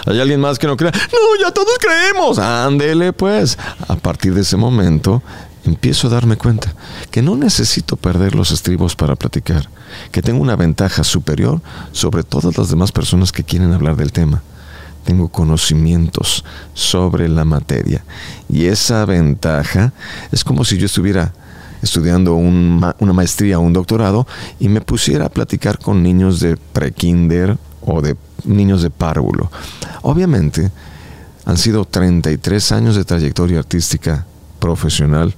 ¿Hay 0.06 0.20
alguien 0.20 0.40
más 0.40 0.58
que 0.58 0.66
no 0.66 0.76
crea? 0.76 0.92
No, 0.92 1.44
ya 1.44 1.52
todos 1.52 1.78
creemos. 1.78 2.38
Ándele 2.38 3.12
pues. 3.12 3.58
A 3.88 3.96
partir 3.96 4.34
de 4.34 4.42
ese 4.42 4.56
momento 4.56 5.22
empiezo 5.64 6.06
a 6.06 6.10
darme 6.10 6.36
cuenta 6.36 6.74
que 7.10 7.22
no 7.22 7.36
necesito 7.36 7.96
perder 7.96 8.34
los 8.34 8.50
estribos 8.50 8.96
para 8.96 9.16
platicar, 9.16 9.68
que 10.12 10.22
tengo 10.22 10.40
una 10.40 10.56
ventaja 10.56 11.04
superior 11.04 11.60
sobre 11.92 12.22
todas 12.22 12.56
las 12.56 12.70
demás 12.70 12.92
personas 12.92 13.32
que 13.32 13.44
quieren 13.44 13.72
hablar 13.72 13.96
del 13.96 14.12
tema 14.12 14.42
tengo 15.08 15.28
conocimientos 15.28 16.44
sobre 16.74 17.30
la 17.30 17.46
materia. 17.46 18.04
Y 18.46 18.66
esa 18.66 19.06
ventaja 19.06 19.94
es 20.32 20.44
como 20.44 20.66
si 20.66 20.76
yo 20.76 20.84
estuviera 20.84 21.32
estudiando 21.82 22.34
un 22.34 22.84
una 22.98 23.12
maestría 23.12 23.58
o 23.58 23.62
un 23.62 23.72
doctorado 23.72 24.26
y 24.58 24.68
me 24.68 24.80
pusiera 24.80 25.26
a 25.26 25.28
platicar 25.28 25.78
con 25.78 26.02
niños 26.02 26.40
de 26.40 26.56
prekinder 26.56 27.58
o 27.82 28.00
de 28.00 28.16
niños 28.44 28.82
de 28.82 28.90
párvulo. 28.90 29.50
Obviamente, 30.02 30.70
han 31.44 31.56
sido 31.56 31.84
33 31.84 32.72
años 32.72 32.96
de 32.96 33.04
trayectoria 33.04 33.60
artística 33.60 34.26
profesional 34.58 35.34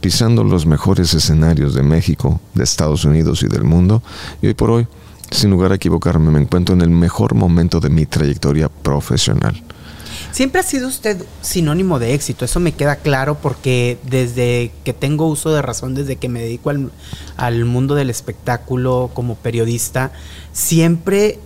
pisando 0.00 0.44
los 0.44 0.66
mejores 0.66 1.12
escenarios 1.14 1.74
de 1.74 1.82
México, 1.82 2.40
de 2.54 2.64
Estados 2.64 3.04
Unidos 3.04 3.42
y 3.42 3.48
del 3.48 3.64
mundo. 3.64 4.02
Y 4.40 4.46
hoy 4.46 4.54
por 4.54 4.70
hoy, 4.70 4.86
sin 5.30 5.50
lugar 5.50 5.72
a 5.72 5.74
equivocarme, 5.74 6.30
me 6.30 6.40
encuentro 6.40 6.74
en 6.74 6.82
el 6.82 6.90
mejor 6.90 7.34
momento 7.34 7.80
de 7.80 7.90
mi 7.90 8.06
trayectoria 8.06 8.68
profesional. 8.68 9.60
Siempre 10.38 10.60
ha 10.60 10.62
sido 10.62 10.86
usted 10.86 11.20
sinónimo 11.40 11.98
de 11.98 12.14
éxito, 12.14 12.44
eso 12.44 12.60
me 12.60 12.70
queda 12.70 12.94
claro 12.94 13.38
porque 13.42 13.98
desde 14.04 14.70
que 14.84 14.92
tengo 14.92 15.26
uso 15.26 15.52
de 15.52 15.62
razón, 15.62 15.96
desde 15.96 16.14
que 16.14 16.28
me 16.28 16.40
dedico 16.40 16.70
al, 16.70 16.92
al 17.36 17.64
mundo 17.64 17.96
del 17.96 18.08
espectáculo 18.08 19.10
como 19.14 19.34
periodista, 19.34 20.12
siempre 20.52 21.40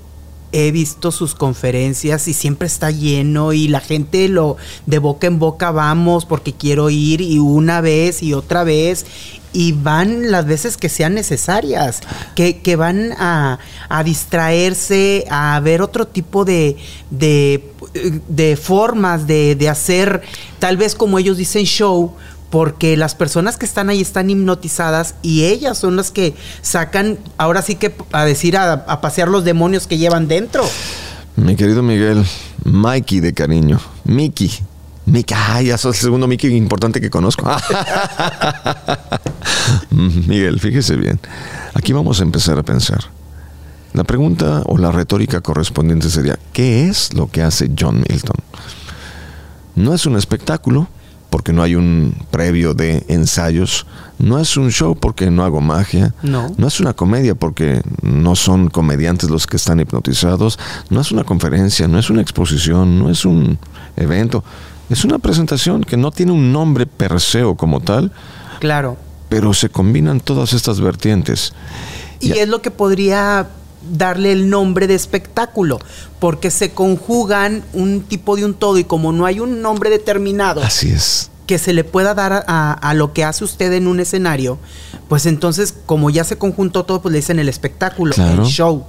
he 0.53 0.71
visto 0.73 1.11
sus 1.11 1.35
conferencias 1.35 2.29
y 2.29 2.35
siempre 2.35 2.67
está 2.67 2.91
lleno 2.91 3.55
y 3.55 3.69
la 3.69 3.81
gente 3.81 4.29
lo 4.29 4.59
de 4.85 4.99
boca 4.99 5.27
en 5.27 5.39
boca 5.39 5.71
vamos 5.71 6.27
porque 6.27 6.53
quiero 6.53 6.91
ir 6.91 7.23
y 7.23 7.39
una 7.39 7.81
vez 7.81 8.23
y 8.23 8.35
otra 8.35 8.63
vez 8.63 9.07
y 9.53 9.73
van 9.73 10.31
las 10.31 10.47
veces 10.47 10.77
que 10.77 10.89
sean 10.89 11.15
necesarias, 11.15 12.01
que, 12.35 12.61
que 12.61 12.77
van 12.77 13.13
a, 13.19 13.59
a 13.89 14.05
distraerse, 14.05 15.25
a 15.31 15.61
ver 15.61 15.83
otro 15.83 16.07
tipo 16.07 16.45
de, 16.45 16.77
de, 17.11 17.71
de 18.29 18.57
formas 18.57 19.27
de, 19.27 19.55
de 19.55 19.69
hacer, 19.69 20.23
tal 20.59 20.77
vez 20.77 20.95
como 20.95 21.19
ellos 21.19 21.37
dicen, 21.37 21.65
show, 21.65 22.15
porque 22.51 22.97
las 22.97 23.15
personas 23.15 23.57
que 23.57 23.65
están 23.65 23.89
ahí 23.89 24.01
están 24.01 24.29
hipnotizadas 24.29 25.15
y 25.23 25.45
ellas 25.45 25.79
son 25.79 25.97
las 25.97 26.11
que 26.11 26.35
sacan, 26.61 27.19
ahora 27.39 27.63
sí 27.63 27.77
que 27.77 27.95
a 28.13 28.25
decir, 28.25 28.57
a, 28.57 28.73
a 28.73 29.01
pasear 29.01 29.29
los 29.29 29.45
demonios 29.45 29.87
que 29.87 29.97
llevan 29.97 30.29
dentro. 30.29 30.65
Mi 31.37 31.57
querido 31.57 31.83
Miguel, 31.83 32.25
Mikey 32.65 33.21
de 33.21 33.33
cariño, 33.33 33.81
Mickey. 34.05 34.51
Mickey, 35.07 35.37
ay, 35.37 35.67
ya 35.67 35.79
sos 35.79 35.97
el 35.97 36.03
segundo 36.03 36.29
Mickey 36.29 36.55
importante 36.57 37.01
que 37.01 37.11
conozco. 37.11 37.45
Miguel, 39.91 40.61
fíjese 40.61 40.97
bien. 40.97 41.19
Aquí 41.75 41.93
vamos 41.93 42.21
a 42.21 42.23
empezar 42.23 42.59
a 42.59 42.63
pensar. 42.63 43.01
La 43.93 44.05
pregunta 44.05 44.63
o 44.67 44.79
la 44.79 44.93
retórica 44.93 45.41
correspondiente 45.41 46.09
sería, 46.09 46.39
¿qué 46.53 46.89
es 46.89 47.13
lo 47.15 47.31
que 47.31 47.43
hace 47.43 47.71
John 47.79 48.05
Milton? 48.09 48.37
No 49.75 49.93
es 49.93 50.07
un 50.07 50.17
espectáculo, 50.17 50.89
porque 51.33 51.55
no 51.55 51.63
hay 51.63 51.75
un 51.75 52.15
previo 52.31 52.75
de 52.75 53.07
ensayos. 53.09 53.87
No 54.19 54.39
es 54.39 54.59
un 54.59 54.71
show 54.71 54.95
porque 54.95 55.31
no 55.31 55.45
hago 55.45 55.63
magia. 55.63 56.15
No. 56.23 56.55
No 56.59 56.69
es 56.69 56.79
una 56.79 56.93
comedia 56.93 57.35
porque 57.35 57.81
no 58.03 58.37
son 58.37 58.69
comediantes 58.69 59.31
los 59.31 59.47
que 59.47 59.57
están 59.57 59.81
hipnotizados. 59.81 60.59
No 60.91 61.01
es 61.01 61.11
una 61.11 61.25
conferencia, 61.25 61.89
no 61.89 61.99
es 61.99 62.11
una 62.11 62.21
exposición, 62.21 62.99
no 62.99 63.09
es 63.09 63.25
un 63.25 63.59
evento. 63.97 64.45
Es 64.93 65.05
una 65.07 65.19
presentación 65.19 65.83
que 65.83 65.97
no 65.97 66.11
tiene 66.11 66.33
un 66.33 66.53
nombre 66.53 66.85
per 66.87 67.19
se 67.19 67.43
o 67.45 67.55
como 67.57 67.81
tal, 67.81 68.13
Claro. 68.61 68.99
pero 69.31 69.55
se 69.55 69.71
combinan 69.71 70.21
todas 70.21 70.53
estas 70.53 70.81
vertientes. 70.81 71.55
Y 72.21 72.29
Ya- 72.29 72.43
es 72.43 72.49
lo 72.49 72.61
que 72.61 72.71
podría 72.71 73.49
darle 73.91 74.31
el 74.33 74.51
nombre 74.51 74.87
de 74.87 74.95
espectáculo, 74.95 75.81
porque 76.21 76.51
se 76.51 76.73
conjugan 76.73 77.65
un 77.73 78.03
tipo 78.03 78.37
de 78.37 78.45
un 78.45 78.53
todo 78.55 78.77
y 78.79 78.85
como 78.85 79.13
no 79.13 79.25
hay 79.27 79.41
un 79.41 79.61
nombre 79.63 79.89
determinado 79.91 80.63
Así 80.63 80.93
es. 80.93 81.31
Que 81.47 81.59
se 81.59 81.73
le 81.73 81.85
pueda 81.85 82.15
dar 82.15 82.33
a, 82.33 82.45
a- 82.47 82.73
a 82.73 82.95
lo 82.95 83.13
que 83.13 83.25
hace 83.25 83.45
usted 83.45 83.73
en 83.73 83.87
un 83.87 84.01
escenario, 84.01 84.59
pues 85.09 85.27
entonces 85.27 85.75
como 85.87 86.09
ya 86.11 86.25
se 86.25 86.39
conjuntó 86.39 86.85
todo, 86.85 87.03
pues 87.03 87.13
le 87.13 87.19
dicen 87.19 87.39
el 87.39 87.49
espectáculo, 87.49 88.15
Claro. 88.15 88.43
el 88.45 88.49
show. 88.49 88.85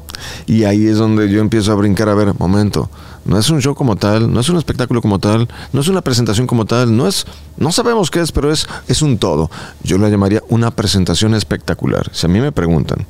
Y 0.45 0.63
ahí 0.63 0.86
es 0.88 0.98
donde 0.98 1.29
yo 1.29 1.41
empiezo 1.41 1.72
a 1.72 1.75
brincar, 1.75 2.07
a 2.10 2.13
ver, 2.13 2.33
momento, 2.39 2.89
no 3.25 3.38
es 3.39 3.50
un 3.50 3.62
show 3.62 3.74
como 3.74 3.95
tal, 3.95 4.31
no 4.31 4.39
es 4.39 4.50
un 4.50 4.57
espectáculo 4.57 5.01
como 5.01 5.17
tal, 5.19 5.48
no 5.72 5.81
es 5.81 5.88
una 5.88 6.01
presentación 6.01 6.45
como 6.45 6.65
tal, 6.65 6.95
no 6.95 7.07
es, 7.07 7.25
no 7.57 7.72
sabemos 7.72 8.12
qué 8.12 8.22
es, 8.22 8.31
pero 8.31 8.51
es, 8.51 8.67
es 8.88 9.01
un 9.01 9.17
todo. 9.17 9.50
Yo 9.81 9.98
la 9.98 10.10
llamaría 10.10 10.41
una 10.50 10.72
presentación 10.72 11.33
espectacular. 11.33 12.10
Si 12.13 12.25
a 12.25 12.29
mí 12.29 12.39
me 12.39 12.51
preguntan, 12.51 13.05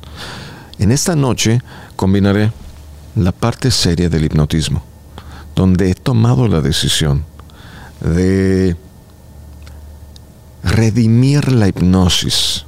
en 0.78 0.90
esta 0.90 1.14
noche 1.14 1.60
combinaré 1.96 2.50
la 3.14 3.32
parte 3.32 3.70
seria 3.70 4.08
del 4.08 4.24
hipnotismo, 4.24 4.82
donde 5.54 5.90
he 5.90 5.94
tomado 5.94 6.48
la 6.48 6.60
decisión 6.60 7.24
de 8.00 8.76
redimir 10.64 11.52
la 11.52 11.68
hipnosis, 11.68 12.64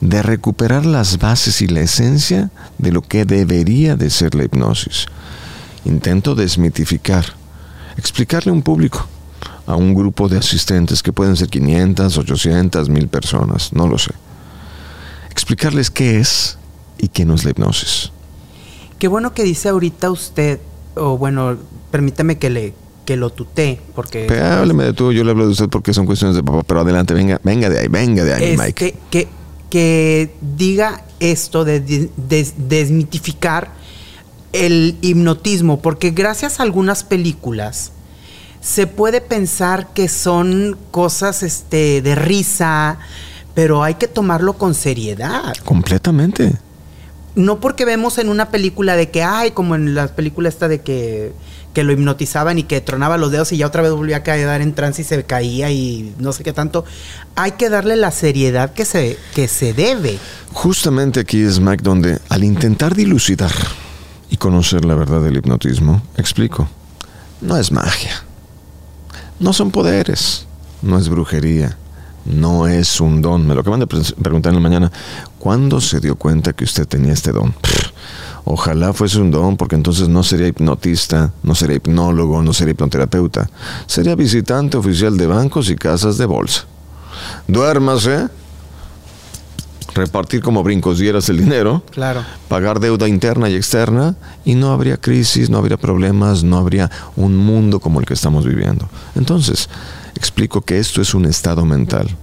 de 0.00 0.22
recuperar 0.22 0.84
las 0.84 1.18
bases 1.18 1.62
y 1.62 1.68
la 1.68 1.80
esencia 1.80 2.50
de 2.78 2.92
lo 2.92 3.02
que 3.02 3.24
debería 3.24 3.96
de 3.96 4.10
ser 4.10 4.34
la 4.34 4.44
hipnosis. 4.44 5.06
Intento 5.84 6.34
desmitificar, 6.34 7.24
explicarle 7.96 8.50
a 8.50 8.54
un 8.54 8.62
público, 8.62 9.06
a 9.66 9.76
un 9.76 9.94
grupo 9.94 10.28
de 10.28 10.38
asistentes 10.38 11.02
que 11.02 11.12
pueden 11.12 11.36
ser 11.36 11.48
500, 11.48 12.18
800, 12.18 12.88
1000 12.88 13.08
personas, 13.08 13.72
no 13.72 13.86
lo 13.86 13.96
sé. 13.96 14.12
Explicarles 15.30 15.90
qué 15.90 16.18
es 16.18 16.58
y 16.98 17.08
qué 17.08 17.24
no 17.24 17.34
es 17.34 17.44
la 17.44 17.50
hipnosis. 17.50 18.10
Qué 18.98 19.08
bueno 19.08 19.32
que 19.32 19.44
dice 19.44 19.70
ahorita 19.70 20.10
usted, 20.10 20.60
o 20.94 21.16
bueno, 21.16 21.56
permítame 21.90 22.36
que 22.36 22.50
le 22.50 22.74
que 23.10 23.16
lo 23.16 23.30
tutee, 23.30 23.80
porque 23.96 24.26
Pero 24.28 24.46
hábleme 24.46 24.84
de 24.84 24.92
tú, 24.92 25.10
yo 25.12 25.24
le 25.24 25.32
hablo 25.32 25.44
de 25.46 25.50
usted 25.50 25.68
porque 25.68 25.92
son 25.92 26.06
cuestiones 26.06 26.36
de 26.36 26.44
papá, 26.44 26.62
pero 26.64 26.82
adelante, 26.82 27.12
venga, 27.12 27.40
venga 27.42 27.68
de 27.68 27.80
ahí, 27.80 27.88
venga 27.88 28.22
de 28.22 28.34
ahí, 28.34 28.44
es 28.52 28.58
Mike. 28.58 28.72
que, 28.74 28.94
que, 29.10 29.28
que 29.68 30.34
diga 30.56 31.02
esto 31.18 31.64
de 31.64 31.80
des- 31.80 32.08
des- 32.16 32.54
desmitificar 32.68 33.72
el 34.52 34.96
hipnotismo, 35.00 35.80
porque 35.82 36.10
gracias 36.12 36.60
a 36.60 36.62
algunas 36.62 37.02
películas 37.02 37.90
se 38.60 38.86
puede 38.86 39.20
pensar 39.20 39.88
que 39.92 40.08
son 40.08 40.76
cosas 40.92 41.42
este, 41.42 42.02
de 42.02 42.14
risa, 42.14 42.98
pero 43.54 43.82
hay 43.82 43.94
que 43.94 44.06
tomarlo 44.06 44.52
con 44.52 44.74
seriedad, 44.74 45.52
Completamente. 45.64 46.52
no 47.34 47.58
porque 47.58 47.84
vemos 47.84 48.18
en 48.18 48.28
una 48.28 48.50
película 48.50 48.94
de 48.94 49.10
que, 49.10 49.24
ay, 49.24 49.50
como 49.50 49.74
en 49.74 49.96
la 49.96 50.06
película 50.14 50.48
esta 50.48 50.68
de 50.68 50.80
que, 50.82 51.32
que 51.72 51.84
lo 51.84 51.92
hipnotizaban 51.92 52.58
y 52.58 52.64
que 52.64 52.80
tronaba 52.80 53.16
los 53.16 53.30
dedos 53.30 53.52
y 53.52 53.58
ya 53.58 53.66
otra 53.66 53.82
vez 53.82 53.92
volvía 53.92 54.18
a 54.18 54.22
quedar 54.22 54.60
en 54.60 54.74
trance 54.74 55.02
y 55.02 55.04
se 55.04 55.24
caía 55.24 55.70
y 55.70 56.14
no 56.18 56.32
sé 56.32 56.42
qué 56.42 56.52
tanto, 56.52 56.84
hay 57.36 57.52
que 57.52 57.68
darle 57.68 57.96
la 57.96 58.10
seriedad 58.10 58.72
que 58.72 58.84
se, 58.84 59.18
que 59.34 59.48
se 59.48 59.72
debe. 59.72 60.18
Justamente 60.52 61.20
aquí 61.20 61.40
es 61.40 61.60
Mac 61.60 61.82
donde 61.82 62.18
al 62.28 62.44
intentar 62.44 62.94
dilucidar 62.94 63.52
y 64.30 64.36
conocer 64.36 64.84
la 64.84 64.94
verdad 64.94 65.20
del 65.20 65.36
hipnotismo, 65.36 66.02
explico, 66.16 66.68
no 67.40 67.56
es 67.56 67.72
magia, 67.72 68.24
no 69.38 69.52
son 69.52 69.70
poderes, 69.70 70.46
no 70.82 70.98
es 70.98 71.08
brujería, 71.08 71.76
no 72.24 72.66
es 72.66 73.00
un 73.00 73.22
don. 73.22 73.46
Me 73.46 73.54
lo 73.54 73.60
acaban 73.60 73.80
de 73.80 73.86
preguntar 73.86 74.50
en 74.50 74.56
la 74.56 74.68
mañana. 74.68 74.92
¿Cuándo 75.38 75.80
se 75.80 76.00
dio 76.00 76.16
cuenta 76.16 76.52
que 76.52 76.64
usted 76.64 76.86
tenía 76.86 77.12
este 77.12 77.32
don? 77.32 77.54
Ojalá 78.44 78.92
fuese 78.92 79.20
un 79.20 79.30
don, 79.30 79.56
porque 79.56 79.76
entonces 79.76 80.08
no 80.08 80.22
sería 80.22 80.48
hipnotista, 80.48 81.32
no 81.42 81.54
sería 81.54 81.76
hipnólogo, 81.76 82.42
no 82.42 82.52
sería 82.52 82.72
hipnoterapeuta. 82.72 83.48
Sería 83.86 84.14
visitante 84.14 84.76
oficial 84.76 85.16
de 85.16 85.26
bancos 85.26 85.70
y 85.70 85.76
casas 85.76 86.18
de 86.18 86.26
bolsa. 86.26 86.64
Duérmase. 87.46 88.28
Repartir 89.92 90.40
como 90.40 90.62
brincos 90.62 90.98
dieras 90.98 91.28
el 91.28 91.38
dinero. 91.38 91.82
Claro. 91.90 92.24
Pagar 92.48 92.78
deuda 92.78 93.08
interna 93.08 93.50
y 93.50 93.56
externa. 93.56 94.14
Y 94.44 94.54
no 94.54 94.70
habría 94.72 94.96
crisis, 94.96 95.50
no 95.50 95.58
habría 95.58 95.76
problemas, 95.76 96.44
no 96.44 96.58
habría 96.58 96.90
un 97.16 97.36
mundo 97.36 97.80
como 97.80 97.98
el 97.98 98.06
que 98.06 98.14
estamos 98.14 98.46
viviendo. 98.46 98.88
Entonces, 99.16 99.68
explico 100.14 100.60
que 100.60 100.78
esto 100.78 101.02
es 101.02 101.12
un 101.12 101.26
estado 101.26 101.64
mental 101.64 102.16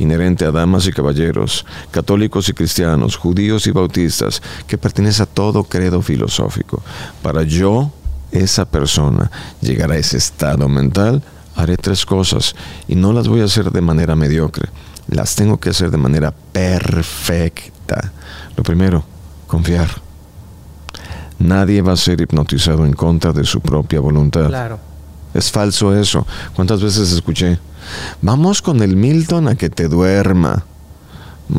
inherente 0.00 0.44
a 0.44 0.50
damas 0.50 0.86
y 0.86 0.92
caballeros, 0.92 1.64
católicos 1.90 2.48
y 2.48 2.54
cristianos, 2.54 3.16
judíos 3.16 3.66
y 3.66 3.70
bautistas, 3.70 4.42
que 4.66 4.78
pertenece 4.78 5.22
a 5.22 5.26
todo 5.26 5.64
credo 5.64 6.02
filosófico. 6.02 6.82
Para 7.22 7.42
yo, 7.42 7.92
esa 8.32 8.64
persona, 8.64 9.30
llegar 9.60 9.92
a 9.92 9.96
ese 9.96 10.16
estado 10.16 10.68
mental, 10.68 11.22
haré 11.54 11.76
tres 11.76 12.06
cosas 12.06 12.54
y 12.88 12.94
no 12.94 13.12
las 13.12 13.28
voy 13.28 13.42
a 13.42 13.44
hacer 13.44 13.70
de 13.70 13.80
manera 13.80 14.16
mediocre, 14.16 14.68
las 15.08 15.36
tengo 15.36 15.58
que 15.58 15.70
hacer 15.70 15.90
de 15.90 15.98
manera 15.98 16.32
perfecta. 16.52 18.12
Lo 18.56 18.62
primero, 18.62 19.04
confiar. 19.46 19.88
Nadie 21.38 21.82
va 21.82 21.92
a 21.92 21.96
ser 21.96 22.20
hipnotizado 22.20 22.84
en 22.84 22.92
contra 22.92 23.32
de 23.32 23.44
su 23.44 23.60
propia 23.60 24.00
voluntad. 24.00 24.48
Claro. 24.48 24.78
Es 25.32 25.50
falso 25.50 25.96
eso. 25.96 26.26
¿Cuántas 26.54 26.82
veces 26.82 27.12
escuché? 27.12 27.58
Vamos 28.22 28.62
con 28.62 28.82
el 28.82 28.96
Milton 28.96 29.48
a 29.48 29.54
que 29.56 29.70
te 29.70 29.88
duerma. 29.88 30.64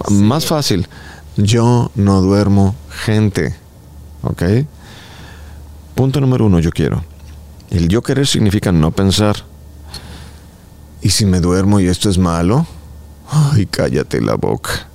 Más 0.10 0.46
fácil. 0.46 0.88
Yo 1.38 1.92
no 1.96 2.22
duermo 2.22 2.76
gente. 2.90 3.56
¿Ok? 4.24 4.44
Punto 5.96 6.22
número 6.22 6.46
uno, 6.46 6.60
yo 6.60 6.72
quiero. 6.72 7.04
El 7.70 7.88
yo 7.88 8.02
querer 8.02 8.28
significa 8.28 8.72
no 8.72 8.92
pensar. 8.92 9.38
¿Y 11.02 11.10
si 11.10 11.26
me 11.26 11.40
duermo 11.40 11.80
y 11.80 11.88
esto 11.88 12.10
es 12.10 12.18
malo? 12.18 12.68
Ay, 13.30 13.66
cállate 13.66 14.22
la 14.22 14.36
boca. 14.36 14.88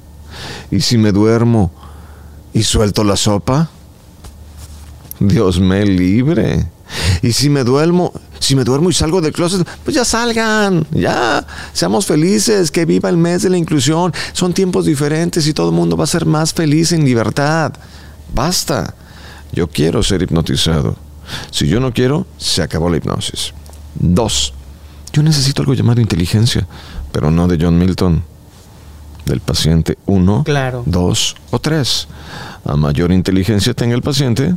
¿Y 0.71 0.81
si 0.81 0.99
me 0.99 1.13
duermo 1.13 1.73
y 2.53 2.63
suelto 2.63 3.03
la 3.03 3.17
sopa? 3.17 3.71
Dios 5.19 5.59
me 5.61 5.85
libre. 5.85 6.67
Y 7.23 7.33
si 7.33 7.49
me 7.49 7.65
duermo, 7.65 8.13
si 8.47 8.55
me 8.55 8.63
duermo 8.63 8.89
y 8.89 8.93
salgo 8.93 9.21
del 9.21 9.33
closet, 9.33 9.67
pues 9.83 9.97
ya 9.97 10.05
salgan, 10.05 10.87
ya, 10.93 11.45
seamos 11.73 12.07
felices, 12.07 12.71
que 12.71 12.85
viva 12.85 13.09
el 13.09 13.17
mes 13.17 13.43
de 13.43 13.51
la 13.51 13.57
inclusión. 13.57 14.13
Son 14.33 14.55
tiempos 14.55 14.87
diferentes 14.87 15.49
y 15.49 15.53
todo 15.53 15.71
el 15.71 15.75
mundo 15.75 15.97
va 15.97 16.05
a 16.05 16.07
ser 16.07 16.27
más 16.27 16.55
feliz 16.55 16.93
en 16.93 17.05
libertad. 17.05 17.73
Basta. 18.33 18.95
Yo 19.53 19.67
quiero 19.67 20.01
ser 20.05 20.23
hipnotizado. 20.23 20.95
Si 21.51 21.67
yo 21.67 21.81
no 21.81 21.93
quiero, 21.93 22.25
se 22.39 22.63
acabó 22.63 22.89
la 22.89 22.99
hipnosis. 22.99 23.53
Dos, 23.97 24.55
yo 25.13 25.25
necesito 25.25 25.63
algo 25.63 25.75
llamado 25.75 26.01
inteligencia, 26.01 26.69
pero 27.11 27.33
no 27.33 27.49
de 27.49 27.59
John 27.61 27.77
Milton. 27.77 28.23
Del 29.25 29.41
paciente 29.41 29.99
uno, 30.07 30.45
claro. 30.45 30.85
dos 30.87 31.35
o 31.51 31.59
tres. 31.59 32.07
A 32.65 32.77
mayor 32.77 33.11
inteligencia 33.11 33.75
tenga 33.75 33.97
el 33.97 34.03
paciente, 34.03 34.55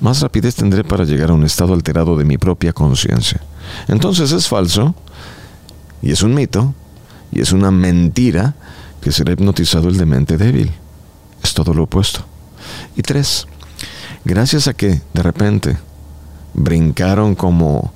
más 0.00 0.20
rapidez 0.20 0.56
tendré 0.56 0.84
para 0.84 1.04
llegar 1.04 1.30
a 1.30 1.34
un 1.34 1.44
estado 1.44 1.74
alterado 1.74 2.16
de 2.16 2.24
mi 2.24 2.38
propia 2.38 2.72
conciencia. 2.72 3.40
Entonces 3.88 4.32
es 4.32 4.48
falso, 4.48 4.94
y 6.02 6.12
es 6.12 6.22
un 6.22 6.34
mito, 6.34 6.74
y 7.32 7.40
es 7.40 7.52
una 7.52 7.70
mentira 7.70 8.54
que 9.00 9.12
será 9.12 9.32
hipnotizado 9.32 9.88
el 9.88 9.96
demente 9.96 10.36
débil. 10.36 10.70
Es 11.42 11.54
todo 11.54 11.72
lo 11.74 11.84
opuesto. 11.84 12.24
Y 12.96 13.02
tres, 13.02 13.46
gracias 14.24 14.68
a 14.68 14.74
que 14.74 15.00
de 15.12 15.22
repente 15.22 15.76
brincaron 16.54 17.34
como, 17.34 17.92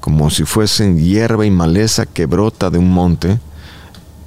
como 0.00 0.30
si 0.30 0.44
fuesen 0.44 0.98
hierba 0.98 1.46
y 1.46 1.50
maleza 1.50 2.06
que 2.06 2.26
brota 2.26 2.70
de 2.70 2.78
un 2.78 2.92
monte, 2.92 3.38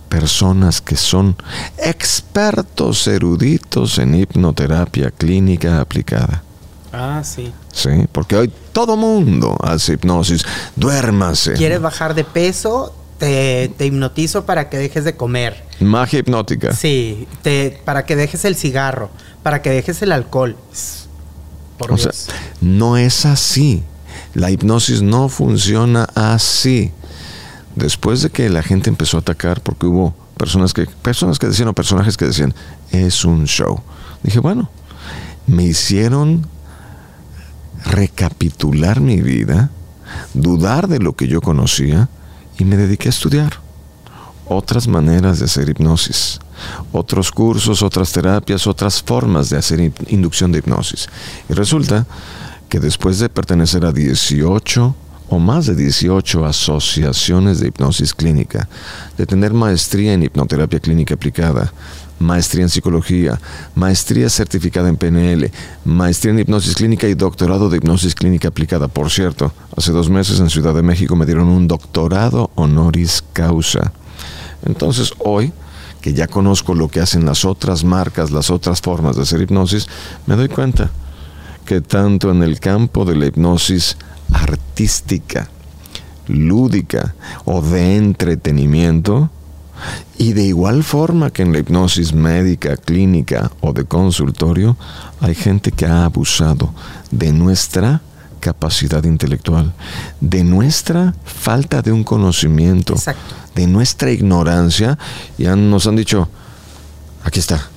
personas 0.09 0.81
que 0.81 0.95
son 0.95 1.35
expertos 1.77 3.07
eruditos 3.07 3.99
en 3.99 4.15
hipnoterapia 4.15 5.11
clínica 5.11 5.81
aplicada 5.81 6.43
Ah, 6.91 7.21
sí. 7.23 7.51
Sí, 7.71 7.89
porque 8.11 8.35
hoy 8.35 8.51
todo 8.71 8.95
mundo 8.95 9.57
hace 9.61 9.93
hipnosis. 9.93 10.43
Duérmase. 10.75 11.53
¿Quieres 11.53 11.81
bajar 11.81 12.13
de 12.13 12.23
peso? 12.23 12.95
Te, 13.19 13.73
hipnotizo 13.79 14.45
para 14.45 14.69
que 14.69 14.77
dejes 14.77 15.03
de 15.03 15.15
comer. 15.15 15.65
Magia 15.79 16.19
hipnótica. 16.19 16.73
Sí, 16.73 17.27
te, 17.41 17.81
para 17.83 18.05
que 18.05 18.15
dejes 18.15 18.45
el 18.45 18.55
cigarro, 18.55 19.09
para 19.43 19.61
que 19.61 19.71
dejes 19.71 20.01
el 20.01 20.11
alcohol. 20.11 20.55
Por 21.77 21.91
o 21.91 21.97
sea, 21.97 22.11
no 22.61 22.97
es 22.97 23.25
así. 23.25 23.83
La 24.33 24.51
hipnosis 24.51 25.01
no 25.01 25.29
funciona 25.29 26.07
así. 26.15 26.91
Después 27.75 28.21
de 28.21 28.29
que 28.29 28.49
la 28.49 28.63
gente 28.63 28.89
empezó 28.89 29.17
a 29.17 29.19
atacar, 29.21 29.61
porque 29.61 29.85
hubo 29.85 30.15
personas 30.37 30.73
que, 30.73 30.85
personas 30.85 31.39
que 31.39 31.47
decían 31.47 31.67
o 31.67 31.73
personajes 31.73 32.17
que 32.17 32.25
decían, 32.25 32.53
es 32.91 33.25
un 33.25 33.45
show. 33.45 33.81
Dije, 34.23 34.39
bueno, 34.39 34.69
me 35.47 35.63
hicieron 35.63 36.47
recapitular 37.87 39.01
mi 39.01 39.21
vida, 39.21 39.71
dudar 40.33 40.87
de 40.87 40.99
lo 40.99 41.15
que 41.15 41.27
yo 41.27 41.41
conocía 41.41 42.09
y 42.57 42.65
me 42.65 42.77
dediqué 42.77 43.09
a 43.09 43.11
estudiar 43.11 43.67
otras 44.49 44.87
maneras 44.87 45.39
de 45.39 45.45
hacer 45.45 45.69
hipnosis, 45.69 46.39
otros 46.91 47.31
cursos, 47.31 47.81
otras 47.81 48.11
terapias, 48.11 48.65
otras 48.67 49.01
formas 49.01 49.49
de 49.49 49.57
hacer 49.57 49.91
inducción 50.07 50.51
de 50.51 50.59
hipnosis. 50.59 51.07
Y 51.49 51.53
resulta 51.53 52.05
que 52.69 52.79
después 52.79 53.19
de 53.19 53.29
pertenecer 53.29 53.85
a 53.85 53.91
18 53.91 54.95
o 55.29 55.39
más 55.39 55.65
de 55.65 55.75
18 55.75 56.45
asociaciones 56.45 57.59
de 57.59 57.67
hipnosis 57.67 58.13
clínica, 58.13 58.69
de 59.17 59.25
tener 59.25 59.53
maestría 59.53 60.13
en 60.13 60.23
hipnoterapia 60.23 60.79
clínica 60.79 61.15
aplicada, 61.15 61.73
maestría 62.19 62.63
en 62.63 62.69
psicología, 62.69 63.39
maestría 63.75 64.29
certificada 64.29 64.89
en 64.89 64.97
PNL, 64.97 65.51
maestría 65.85 66.33
en 66.33 66.39
hipnosis 66.39 66.75
clínica 66.75 67.07
y 67.07 67.13
doctorado 67.13 67.69
de 67.69 67.77
hipnosis 67.77 68.15
clínica 68.15 68.47
aplicada. 68.47 68.87
Por 68.87 69.09
cierto, 69.09 69.51
hace 69.75 69.91
dos 69.91 70.09
meses 70.09 70.39
en 70.39 70.49
Ciudad 70.49 70.73
de 70.73 70.81
México 70.81 71.15
me 71.15 71.25
dieron 71.25 71.47
un 71.47 71.67
doctorado 71.67 72.51
honoris 72.55 73.23
causa. 73.33 73.91
Entonces 74.65 75.13
hoy, 75.19 75.53
que 76.01 76.13
ya 76.13 76.27
conozco 76.27 76.73
lo 76.73 76.87
que 76.87 76.99
hacen 76.99 77.25
las 77.25 77.45
otras 77.45 77.83
marcas, 77.83 78.31
las 78.31 78.49
otras 78.49 78.81
formas 78.81 79.15
de 79.15 79.23
hacer 79.23 79.41
hipnosis, 79.41 79.87
me 80.25 80.35
doy 80.35 80.47
cuenta 80.47 80.89
que 81.65 81.81
tanto 81.81 82.31
en 82.31 82.43
el 82.43 82.59
campo 82.59 83.05
de 83.05 83.15
la 83.15 83.25
hipnosis 83.27 83.97
artística, 84.33 85.49
lúdica 86.27 87.15
o 87.45 87.61
de 87.61 87.97
entretenimiento, 87.97 89.29
y 90.17 90.33
de 90.33 90.43
igual 90.43 90.83
forma 90.83 91.29
que 91.29 91.43
en 91.43 91.53
la 91.53 91.59
hipnosis 91.59 92.13
médica, 92.13 92.77
clínica 92.77 93.51
o 93.61 93.73
de 93.73 93.85
consultorio, 93.85 94.77
hay 95.19 95.35
gente 95.35 95.71
que 95.71 95.85
ha 95.85 96.05
abusado 96.05 96.73
de 97.11 97.31
nuestra 97.31 98.01
capacidad 98.39 99.03
intelectual, 99.03 99.73
de 100.21 100.43
nuestra 100.43 101.13
falta 101.25 101.81
de 101.81 101.91
un 101.91 102.03
conocimiento, 102.03 102.95
de 103.55 103.67
nuestra 103.67 104.11
ignorancia, 104.11 104.97
y 105.37 105.43
nos 105.45 105.87
han 105.87 105.95
dicho, 105.95 106.29
aquí 107.23 107.39
está, 107.39 107.69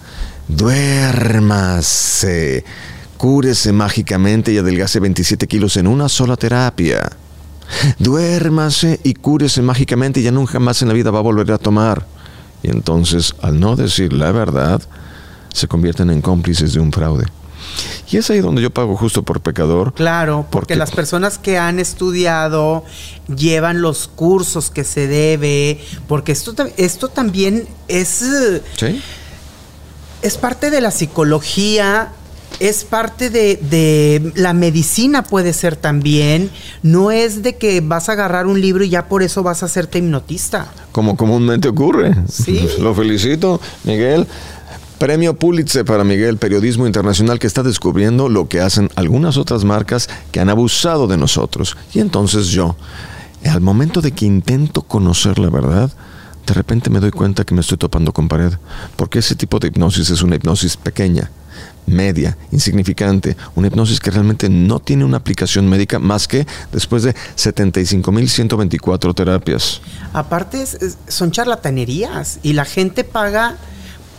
duérmase, 0.48 1.44
cúrese 3.16 3.72
mágicamente 3.72 4.52
y 4.52 4.58
adelgase 4.58 5.00
27 5.00 5.46
kilos 5.46 5.76
en 5.76 5.86
una 5.86 6.08
sola 6.08 6.36
terapia. 6.36 7.10
Duérmase 7.98 9.00
y 9.04 9.14
cúrese 9.14 9.62
mágicamente 9.62 10.20
y 10.20 10.22
ya 10.22 10.30
nunca 10.30 10.58
más 10.58 10.82
en 10.82 10.88
la 10.88 10.94
vida 10.94 11.10
va 11.10 11.18
a 11.18 11.22
volver 11.22 11.52
a 11.52 11.58
tomar. 11.58 12.06
Y 12.62 12.70
entonces, 12.70 13.34
al 13.42 13.58
no 13.58 13.76
decir 13.76 14.12
la 14.12 14.32
verdad, 14.32 14.82
se 15.52 15.68
convierten 15.68 16.10
en 16.10 16.20
cómplices 16.20 16.74
de 16.74 16.80
un 16.80 16.92
fraude. 16.92 17.26
Y 18.10 18.16
es 18.16 18.28
ahí 18.30 18.40
donde 18.40 18.60
yo 18.60 18.70
pago 18.70 18.96
justo 18.96 19.22
por 19.22 19.40
pecador. 19.40 19.94
Claro, 19.94 20.46
porque, 20.50 20.74
las 20.74 20.90
personas 20.90 21.38
que 21.38 21.58
han 21.58 21.78
estudiado 21.78 22.84
llevan 23.34 23.80
los 23.80 24.08
cursos 24.08 24.70
que 24.70 24.82
se 24.82 25.06
debe, 25.06 25.80
porque 26.08 26.32
esto, 26.32 26.54
esto 26.76 27.08
también 27.08 27.68
es... 27.88 28.24
¿Sí? 28.76 29.00
es 30.22 30.36
parte 30.36 30.70
de 30.70 30.80
la 30.80 30.90
psicología, 30.90 32.12
es 32.60 32.84
parte 32.84 33.30
de, 33.30 33.56
de, 33.56 34.32
la 34.36 34.52
medicina 34.52 35.22
puede 35.22 35.52
ser 35.52 35.76
también. 35.76 36.50
No 36.82 37.10
es 37.10 37.42
de 37.42 37.56
que 37.56 37.80
vas 37.80 38.08
a 38.08 38.12
agarrar 38.12 38.46
un 38.46 38.60
libro 38.60 38.84
y 38.84 38.90
ya 38.90 39.08
por 39.08 39.22
eso 39.22 39.42
vas 39.42 39.62
a 39.62 39.66
hacerte 39.66 39.98
hipnotista. 39.98 40.72
Como 40.92 41.16
comúnmente 41.16 41.68
ocurre. 41.68 42.14
Sí. 42.30 42.68
Lo 42.78 42.94
felicito, 42.94 43.60
Miguel. 43.84 44.26
Premio 44.98 45.34
Pulitzer 45.34 45.82
para 45.86 46.04
Miguel, 46.04 46.36
periodismo 46.36 46.86
internacional 46.86 47.38
que 47.38 47.46
está 47.46 47.62
descubriendo 47.62 48.28
lo 48.28 48.48
que 48.48 48.60
hacen 48.60 48.90
algunas 48.96 49.38
otras 49.38 49.64
marcas 49.64 50.10
que 50.30 50.40
han 50.40 50.50
abusado 50.50 51.06
de 51.06 51.16
nosotros. 51.16 51.78
Y 51.94 52.00
entonces 52.00 52.48
yo, 52.48 52.76
al 53.46 53.62
momento 53.62 54.02
de 54.02 54.12
que 54.12 54.26
intento 54.26 54.82
conocer 54.82 55.38
la 55.38 55.48
verdad, 55.48 55.90
de 56.46 56.52
repente 56.52 56.90
me 56.90 57.00
doy 57.00 57.12
cuenta 57.12 57.44
que 57.44 57.54
me 57.54 57.62
estoy 57.62 57.78
topando 57.78 58.12
con 58.12 58.28
pared, 58.28 58.52
porque 58.96 59.20
ese 59.20 59.34
tipo 59.36 59.58
de 59.58 59.68
hipnosis 59.68 60.10
es 60.10 60.20
una 60.20 60.36
hipnosis 60.36 60.76
pequeña, 60.76 61.30
media, 61.86 62.36
insignificante, 62.52 63.36
una 63.54 63.66
hipnosis 63.66 64.00
que 64.00 64.10
realmente 64.10 64.48
no 64.48 64.80
tiene 64.80 65.04
una 65.04 65.18
aplicación 65.18 65.68
médica 65.68 65.98
más 65.98 66.28
que 66.28 66.46
después 66.72 67.02
de 67.02 67.14
75.124 67.36 69.14
terapias. 69.14 69.80
Aparte, 70.12 70.64
son 71.08 71.30
charlatanerías 71.30 72.38
y 72.42 72.52
la 72.52 72.64
gente 72.64 73.04
paga 73.04 73.56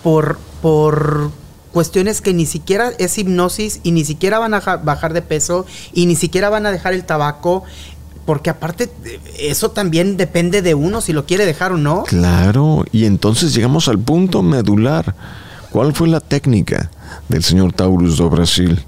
por, 0.04 0.39
por 0.62 1.32
cuestiones 1.71 2.21
que 2.21 2.34
ni 2.34 2.45
siquiera 2.45 2.91
es 2.97 3.17
hipnosis 3.17 3.80
y 3.84 3.91
ni 3.91 4.06
siquiera 4.06 4.39
van 4.39 4.54
a 4.54 4.60
bajar 4.60 5.13
de 5.13 5.21
peso 5.21 5.65
y 5.93 6.06
ni 6.06 6.15
siquiera 6.15 6.50
van 6.50 6.65
a 6.65 6.71
dejar 6.71 6.93
el 6.93 7.06
tabaco. 7.06 7.63
Porque 8.26 8.52
aparte, 8.52 8.89
eso 9.39 9.71
también 9.71 10.15
depende 10.15 10.62
de 10.62 10.76
uno 10.76 11.02
si 11.02 11.12
lo 11.12 11.26
quiere 11.26 11.45
dejar 11.45 11.71
o 11.71 11.78
no. 11.78 12.04
Claro, 12.04 12.86
y 12.91 13.06
entonces 13.06 13.54
llegamos 13.54 13.88
al 13.88 13.97
punto 13.97 14.43
medular. 14.43 15.15
¿Cuál 15.72 15.94
fue 15.94 16.10
la 16.10 16.20
técnica 16.20 16.92
del 17.30 17.44
señor 17.44 17.72
Taurus 17.74 18.18
do 18.18 18.30
Brasil? 18.30 18.84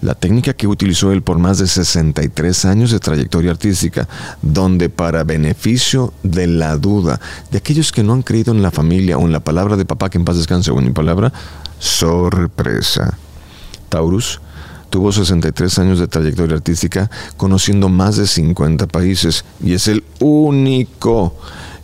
la 0.00 0.14
técnica 0.14 0.52
que 0.52 0.66
utilizó 0.66 1.12
él 1.12 1.22
por 1.22 1.38
más 1.38 1.58
de 1.58 1.66
63 1.66 2.64
años 2.66 2.90
de 2.90 3.00
trayectoria 3.00 3.50
artística, 3.50 4.06
donde 4.42 4.88
para 4.88 5.24
beneficio 5.24 6.12
de 6.22 6.46
la 6.46 6.76
duda 6.76 7.20
de 7.50 7.58
aquellos 7.58 7.90
que 7.90 8.02
no 8.02 8.12
han 8.12 8.22
creído 8.22 8.52
en 8.52 8.62
la 8.62 8.70
familia 8.70 9.18
o 9.18 9.22
en 9.22 9.32
la 9.32 9.40
palabra 9.40 9.76
de 9.76 9.84
papá 9.84 10.10
que 10.10 10.18
en 10.18 10.24
paz 10.24 10.36
descanse 10.36 10.70
o 10.70 10.78
en 10.78 10.86
mi 10.86 10.92
palabra, 10.92 11.32
sorpresa. 11.78 13.16
Taurus 13.88 14.40
tuvo 14.90 15.10
63 15.10 15.78
años 15.78 15.98
de 15.98 16.06
trayectoria 16.06 16.56
artística 16.56 17.10
conociendo 17.36 17.88
más 17.88 18.16
de 18.16 18.26
50 18.26 18.86
países 18.86 19.44
y 19.62 19.72
es 19.72 19.88
el 19.88 20.04
único 20.20 21.34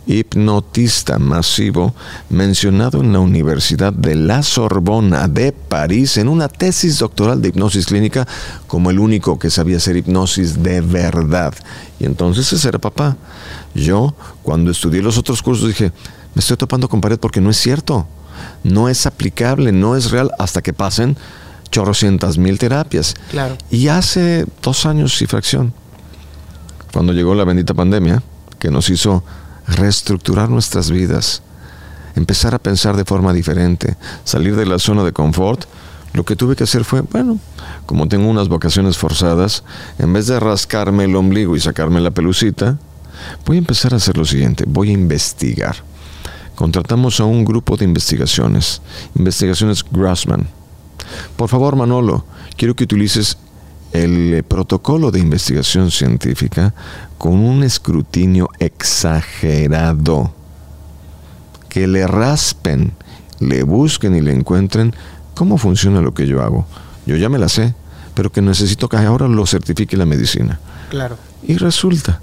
hipnotista 0.07 1.19
masivo 1.19 1.93
mencionado 2.29 3.01
en 3.01 3.13
la 3.13 3.19
Universidad 3.19 3.93
de 3.93 4.15
la 4.15 4.43
Sorbona 4.43 5.27
de 5.27 5.51
París 5.51 6.17
en 6.17 6.27
una 6.27 6.47
tesis 6.47 6.99
doctoral 6.99 7.41
de 7.41 7.49
hipnosis 7.49 7.85
clínica 7.85 8.27
como 8.67 8.89
el 8.89 8.99
único 8.99 9.37
que 9.37 9.49
sabía 9.49 9.77
hacer 9.77 9.97
hipnosis 9.97 10.61
de 10.61 10.81
verdad. 10.81 11.53
Y 11.99 12.05
entonces 12.05 12.51
ese 12.51 12.67
era 12.67 12.79
papá. 12.79 13.17
Yo, 13.73 14.15
cuando 14.43 14.71
estudié 14.71 15.01
los 15.01 15.17
otros 15.17 15.41
cursos, 15.41 15.67
dije, 15.67 15.91
me 16.33 16.39
estoy 16.39 16.57
topando 16.57 16.89
con 16.89 17.01
pared 17.01 17.19
porque 17.19 17.41
no 17.41 17.49
es 17.49 17.57
cierto. 17.57 18.07
No 18.63 18.89
es 18.89 19.05
aplicable, 19.05 19.71
no 19.71 19.95
es 19.95 20.11
real 20.11 20.31
hasta 20.39 20.61
que 20.61 20.73
pasen 20.73 21.17
chorrocientas 21.69 22.37
mil 22.37 22.57
terapias. 22.57 23.15
Claro. 23.29 23.57
Y 23.69 23.87
hace 23.87 24.45
dos 24.61 24.85
años 24.85 25.21
y 25.21 25.25
fracción, 25.25 25.73
cuando 26.91 27.13
llegó 27.13 27.33
la 27.33 27.45
bendita 27.45 27.73
pandemia, 27.73 28.21
que 28.59 28.69
nos 28.69 28.89
hizo 28.89 29.23
reestructurar 29.71 30.49
nuestras 30.49 30.91
vidas, 30.91 31.41
empezar 32.15 32.53
a 32.53 32.59
pensar 32.59 32.95
de 32.95 33.05
forma 33.05 33.33
diferente, 33.33 33.95
salir 34.23 34.55
de 34.55 34.65
la 34.65 34.79
zona 34.79 35.03
de 35.03 35.13
confort, 35.13 35.65
lo 36.13 36.25
que 36.25 36.35
tuve 36.35 36.55
que 36.55 36.65
hacer 36.65 36.83
fue, 36.83 37.01
bueno, 37.01 37.39
como 37.85 38.07
tengo 38.07 38.29
unas 38.29 38.49
vocaciones 38.49 38.97
forzadas, 38.97 39.63
en 39.97 40.11
vez 40.11 40.27
de 40.27 40.39
rascarme 40.39 41.05
el 41.05 41.15
ombligo 41.15 41.55
y 41.55 41.61
sacarme 41.61 42.01
la 42.01 42.11
pelucita, 42.11 42.77
voy 43.45 43.55
a 43.55 43.59
empezar 43.59 43.93
a 43.93 43.97
hacer 43.97 44.17
lo 44.17 44.25
siguiente, 44.25 44.65
voy 44.67 44.89
a 44.89 44.93
investigar. 44.93 45.77
Contratamos 46.55 47.19
a 47.19 47.25
un 47.25 47.45
grupo 47.45 47.77
de 47.77 47.85
investigaciones, 47.85 48.81
investigaciones 49.15 49.85
Grassman. 49.89 50.47
Por 51.37 51.49
favor, 51.49 51.75
Manolo, 51.75 52.25
quiero 52.57 52.75
que 52.75 52.83
utilices 52.83 53.37
el 53.91 54.33
eh, 54.33 54.43
protocolo 54.43 55.11
de 55.11 55.19
investigación 55.19 55.91
científica 55.91 56.73
con 57.17 57.33
un 57.33 57.63
escrutinio 57.63 58.49
exagerado. 58.59 60.33
Que 61.69 61.87
le 61.87 62.05
raspen, 62.05 62.91
le 63.39 63.63
busquen 63.63 64.15
y 64.15 64.21
le 64.21 64.33
encuentren 64.33 64.93
cómo 65.33 65.57
funciona 65.57 66.01
lo 66.01 66.13
que 66.13 66.27
yo 66.27 66.41
hago. 66.41 66.65
Yo 67.05 67.15
ya 67.15 67.29
me 67.29 67.39
la 67.39 67.49
sé, 67.49 67.73
pero 68.13 68.31
que 68.31 68.41
necesito 68.41 68.89
que 68.89 68.97
ahora 68.97 69.27
lo 69.27 69.45
certifique 69.45 69.95
la 69.97 70.05
medicina. 70.05 70.59
Claro. 70.89 71.17
Y 71.43 71.57
resulta 71.57 72.19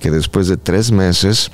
que 0.00 0.10
después 0.10 0.48
de 0.48 0.56
tres 0.56 0.92
meses 0.92 1.50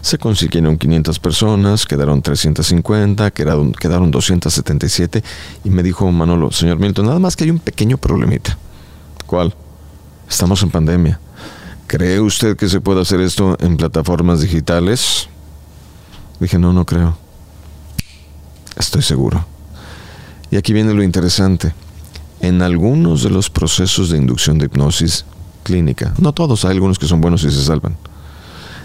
se 0.00 0.18
consiguieron 0.18 0.76
500 0.76 1.18
personas, 1.18 1.86
quedaron 1.86 2.22
350, 2.22 3.30
quedaron, 3.30 3.72
quedaron 3.72 4.10
277 4.10 5.22
y 5.64 5.70
me 5.70 5.82
dijo 5.82 6.10
Manolo, 6.10 6.50
señor 6.52 6.78
Milton, 6.78 7.06
nada 7.06 7.18
más 7.18 7.36
que 7.36 7.44
hay 7.44 7.50
un 7.50 7.58
pequeño 7.58 7.98
problemita. 7.98 8.56
¿Cuál? 9.28 9.54
Estamos 10.26 10.62
en 10.62 10.70
pandemia. 10.70 11.20
¿Cree 11.86 12.18
usted 12.18 12.56
que 12.56 12.66
se 12.66 12.80
puede 12.80 13.02
hacer 13.02 13.20
esto 13.20 13.58
en 13.60 13.76
plataformas 13.76 14.40
digitales? 14.40 15.28
Dije, 16.40 16.58
no, 16.58 16.72
no 16.72 16.86
creo. 16.86 17.14
Estoy 18.78 19.02
seguro. 19.02 19.44
Y 20.50 20.56
aquí 20.56 20.72
viene 20.72 20.94
lo 20.94 21.02
interesante. 21.02 21.74
En 22.40 22.62
algunos 22.62 23.22
de 23.22 23.28
los 23.28 23.50
procesos 23.50 24.08
de 24.08 24.16
inducción 24.16 24.56
de 24.56 24.64
hipnosis 24.64 25.26
clínica, 25.62 26.14
no 26.18 26.32
todos, 26.32 26.64
hay 26.64 26.72
algunos 26.72 26.98
que 26.98 27.06
son 27.06 27.20
buenos 27.20 27.44
y 27.44 27.50
se 27.50 27.62
salvan, 27.62 27.98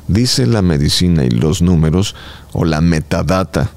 dice 0.10 0.46
la 0.46 0.62
medicina 0.62 1.24
y 1.24 1.30
los 1.30 1.62
números 1.62 2.16
o 2.52 2.66
la 2.66 2.82
metadata, 2.82 3.72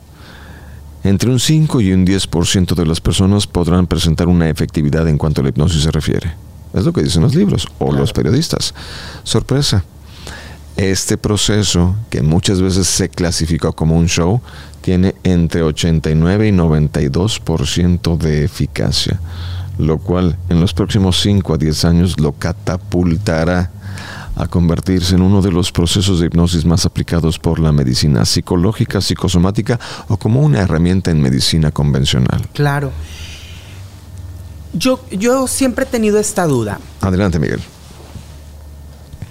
entre 1.04 1.30
un 1.30 1.38
5 1.38 1.80
y 1.80 1.92
un 1.92 2.04
10% 2.04 2.74
de 2.74 2.86
las 2.86 3.00
personas 3.00 3.46
podrán 3.46 3.86
presentar 3.86 4.26
una 4.26 4.48
efectividad 4.48 5.06
en 5.06 5.16
cuanto 5.16 5.40
a 5.40 5.44
la 5.44 5.50
hipnosis 5.50 5.84
se 5.84 5.92
refiere. 5.92 6.45
Es 6.76 6.84
lo 6.84 6.92
que 6.92 7.02
dicen 7.02 7.22
los 7.22 7.34
libros 7.34 7.66
o 7.78 7.90
los 7.92 8.12
periodistas. 8.12 8.74
Sorpresa. 9.24 9.82
Este 10.76 11.16
proceso, 11.16 11.96
que 12.10 12.20
muchas 12.20 12.60
veces 12.60 12.86
se 12.86 13.08
clasificó 13.08 13.72
como 13.72 13.96
un 13.96 14.08
show, 14.08 14.42
tiene 14.82 15.14
entre 15.24 15.62
89 15.62 16.48
y 16.48 16.52
92% 16.52 18.18
de 18.18 18.44
eficacia, 18.44 19.18
lo 19.78 19.96
cual 19.98 20.36
en 20.50 20.60
los 20.60 20.74
próximos 20.74 21.18
5 21.22 21.54
a 21.54 21.56
10 21.56 21.84
años 21.86 22.20
lo 22.20 22.32
catapultará 22.32 23.70
a 24.36 24.46
convertirse 24.46 25.14
en 25.14 25.22
uno 25.22 25.40
de 25.40 25.50
los 25.50 25.72
procesos 25.72 26.20
de 26.20 26.26
hipnosis 26.26 26.66
más 26.66 26.84
aplicados 26.84 27.38
por 27.38 27.58
la 27.58 27.72
medicina 27.72 28.26
psicológica, 28.26 29.00
psicosomática 29.00 29.80
o 30.08 30.18
como 30.18 30.40
una 30.40 30.60
herramienta 30.60 31.10
en 31.10 31.22
medicina 31.22 31.70
convencional. 31.70 32.46
Claro. 32.52 32.92
Yo, 34.78 35.00
yo 35.10 35.46
siempre 35.46 35.84
he 35.84 35.88
tenido 35.88 36.18
esta 36.18 36.46
duda. 36.46 36.78
Adelante, 37.00 37.38
Miguel. 37.38 37.62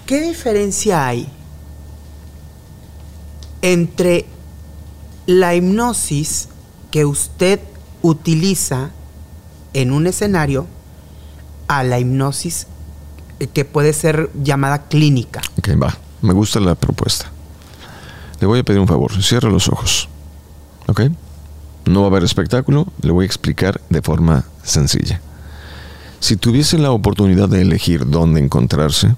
¿Qué 0.04 0.20
diferencia 0.20 1.06
hay 1.06 1.28
entre 3.62 4.26
la 5.26 5.54
hipnosis 5.54 6.48
que 6.90 7.04
usted 7.04 7.60
utiliza 8.02 8.90
en 9.72 9.92
un 9.92 10.06
escenario 10.06 10.66
a 11.68 11.84
la 11.84 12.00
hipnosis 12.00 12.66
que 13.52 13.64
puede 13.64 13.92
ser 13.92 14.30
llamada 14.42 14.88
clínica? 14.88 15.42
Ok, 15.58 15.70
va. 15.80 15.96
Me 16.22 16.32
gusta 16.32 16.58
la 16.58 16.74
propuesta. 16.74 17.30
Le 18.40 18.46
voy 18.46 18.60
a 18.60 18.64
pedir 18.64 18.80
un 18.80 18.88
favor. 18.88 19.22
Cierre 19.22 19.50
los 19.50 19.68
ojos. 19.68 20.08
¿Ok? 20.88 21.02
No 21.84 22.00
va 22.00 22.06
a 22.06 22.10
haber 22.10 22.24
espectáculo. 22.24 22.86
Le 23.00 23.12
voy 23.12 23.24
a 23.24 23.26
explicar 23.26 23.80
de 23.90 24.02
forma 24.02 24.44
sencilla. 24.64 25.20
Si 26.26 26.36
tuviese 26.36 26.76
la 26.76 26.90
oportunidad 26.90 27.48
de 27.48 27.62
elegir 27.62 28.04
dónde 28.04 28.40
encontrarse, 28.40 29.14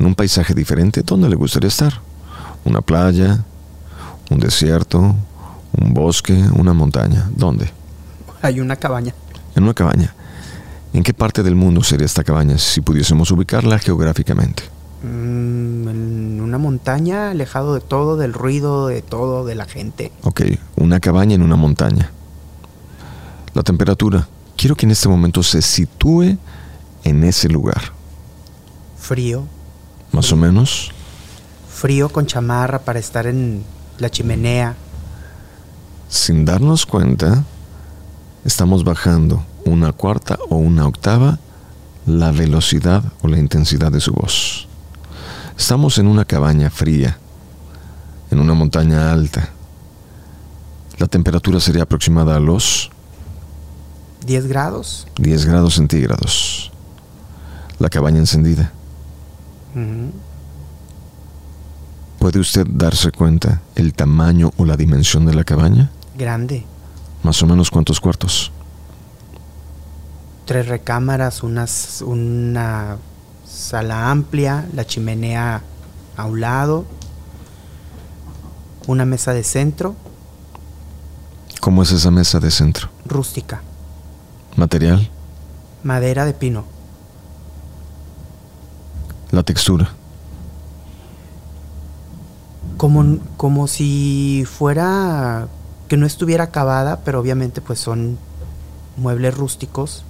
en 0.00 0.04
un 0.04 0.16
paisaje 0.16 0.52
diferente, 0.52 1.02
¿dónde 1.04 1.28
le 1.28 1.36
gustaría 1.36 1.68
estar? 1.68 2.00
¿Una 2.64 2.80
playa? 2.80 3.44
¿Un 4.28 4.40
desierto? 4.40 5.14
¿Un 5.80 5.94
bosque? 5.94 6.32
¿Una 6.56 6.72
montaña? 6.72 7.30
¿Dónde? 7.36 7.70
Hay 8.42 8.58
una 8.58 8.74
cabaña. 8.74 9.14
En 9.54 9.62
una 9.62 9.74
cabaña. 9.74 10.12
¿En 10.92 11.04
qué 11.04 11.14
parte 11.14 11.44
del 11.44 11.54
mundo 11.54 11.84
sería 11.84 12.06
esta 12.06 12.24
cabaña 12.24 12.58
si 12.58 12.80
pudiésemos 12.80 13.30
ubicarla 13.30 13.78
geográficamente? 13.78 14.64
Mm, 15.04 15.88
en 15.88 16.40
una 16.40 16.58
montaña, 16.58 17.30
alejado 17.30 17.74
de 17.74 17.80
todo, 17.80 18.16
del 18.16 18.32
ruido, 18.32 18.88
de 18.88 19.02
todo, 19.02 19.44
de 19.44 19.54
la 19.54 19.66
gente. 19.66 20.10
Ok, 20.24 20.42
una 20.74 20.98
cabaña 20.98 21.36
en 21.36 21.42
una 21.42 21.54
montaña. 21.54 22.10
La 23.54 23.62
temperatura, 23.62 24.26
quiero 24.56 24.74
que 24.74 24.86
en 24.86 24.92
este 24.92 25.08
momento 25.08 25.42
se 25.42 25.62
sitúe 25.62 26.36
en 27.04 27.24
ese 27.24 27.48
lugar. 27.48 27.92
Frío. 28.98 29.46
Más 30.12 30.32
o 30.32 30.36
menos. 30.36 30.90
Frío 31.72 32.08
con 32.08 32.26
chamarra 32.26 32.80
para 32.80 32.98
estar 32.98 33.26
en 33.26 33.62
la 33.98 34.10
chimenea. 34.10 34.76
sin 36.08 36.44
darnos 36.44 36.86
cuenta, 36.86 37.44
estamos 38.44 38.84
bajando 38.84 39.44
una 39.64 39.92
cuarta 39.92 40.38
o 40.48 40.56
una 40.56 40.86
octava 40.86 41.38
la 42.06 42.30
velocidad 42.30 43.02
o 43.22 43.28
la 43.28 43.38
intensidad 43.38 43.90
de 43.90 44.00
su 44.00 44.12
voz. 44.12 44.68
Estamos 45.58 45.98
en 45.98 46.06
una 46.06 46.24
cabaña 46.24 46.70
fría, 46.70 47.18
en 48.30 48.38
una 48.38 48.54
montaña 48.54 49.12
alta. 49.12 49.50
La 50.98 51.08
temperatura 51.08 51.58
sería 51.60 51.82
aproximada 51.82 52.36
a 52.36 52.40
los 52.40 52.90
10 54.26 54.48
grados. 54.48 55.06
10 55.18 55.46
grados 55.46 55.74
centígrados. 55.74 56.72
La 57.78 57.88
cabaña 57.88 58.18
encendida. 58.18 58.72
¿Puede 62.18 62.40
usted 62.40 62.66
darse 62.68 63.12
cuenta 63.12 63.62
el 63.76 63.94
tamaño 63.94 64.50
o 64.56 64.64
la 64.64 64.76
dimensión 64.76 65.26
de 65.26 65.34
la 65.34 65.44
cabaña? 65.44 65.90
Grande. 66.18 66.64
Más 67.22 67.40
o 67.42 67.46
menos 67.46 67.70
cuántos 67.70 68.00
cuartos. 68.00 68.50
Tres 70.44 70.66
recámaras, 70.66 71.42
unas, 71.42 72.02
una 72.02 72.96
sala 73.46 74.10
amplia, 74.10 74.66
la 74.74 74.84
chimenea 74.86 75.62
a 76.16 76.24
un 76.24 76.40
lado, 76.40 76.84
una 78.86 79.04
mesa 79.04 79.32
de 79.34 79.44
centro. 79.44 79.94
¿Cómo 81.60 81.82
es 81.82 81.92
esa 81.92 82.10
mesa 82.10 82.40
de 82.40 82.50
centro? 82.50 82.88
Rústica. 83.04 83.60
¿Material? 84.56 85.10
Madera 85.82 86.24
de 86.24 86.32
pino. 86.32 86.64
La 89.30 89.42
textura. 89.42 89.90
Como, 92.78 93.18
como 93.36 93.68
si 93.68 94.44
fuera 94.50 95.48
que 95.88 95.96
no 95.96 96.06
estuviera 96.06 96.44
acabada, 96.44 97.00
pero 97.04 97.20
obviamente 97.20 97.60
pues 97.60 97.78
son 97.78 98.18
muebles 98.96 99.34
rústicos, 99.34 100.04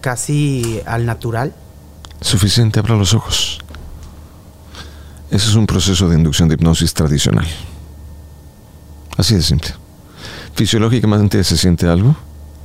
casi 0.00 0.80
al 0.86 1.06
natural. 1.06 1.54
Suficiente, 2.20 2.78
abra 2.78 2.94
los 2.94 3.14
ojos. 3.14 3.58
Ese 5.30 5.48
es 5.48 5.54
un 5.54 5.66
proceso 5.66 6.08
de 6.08 6.16
inducción 6.16 6.48
de 6.48 6.54
hipnosis 6.54 6.92
tradicional. 6.92 7.46
Así 9.16 9.34
de 9.34 9.42
simple. 9.42 9.70
Fisiológicamente 10.54 11.42
se 11.42 11.56
siente 11.56 11.88
algo 11.88 12.14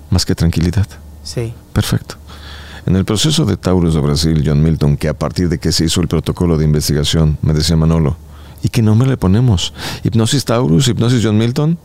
más 0.10 0.26
que 0.26 0.36
tranquilidad. 0.36 0.88
Sí. 1.24 1.54
Perfecto. 1.74 2.16
En 2.86 2.96
el 2.96 3.06
proceso 3.06 3.46
de 3.46 3.58
Taurus 3.58 3.94
de 3.94 4.00
Brasil, 4.00 4.42
John 4.46 4.64
Milton, 4.64 4.98
que 4.98 5.10
a 5.10 5.14
partir 5.14 5.50
de 5.50 5.60
que 5.60 5.72
se 5.72 5.86
hizo 5.86 6.02
el 6.02 6.08
protocolo 6.08 6.58
de 6.58 6.66
investigación, 6.66 7.38
me 7.42 7.54
decía 7.54 7.76
Manolo, 7.76 8.18
¿y 8.64 8.70
qué 8.70 8.82
nombre 8.82 9.08
le 9.08 9.18
ponemos? 9.18 9.74
¿Hipnosis 10.04 10.46
Taurus? 10.46 10.88
¿Hipnosis 10.88 11.22
John 11.24 11.38
Milton? 11.38 11.78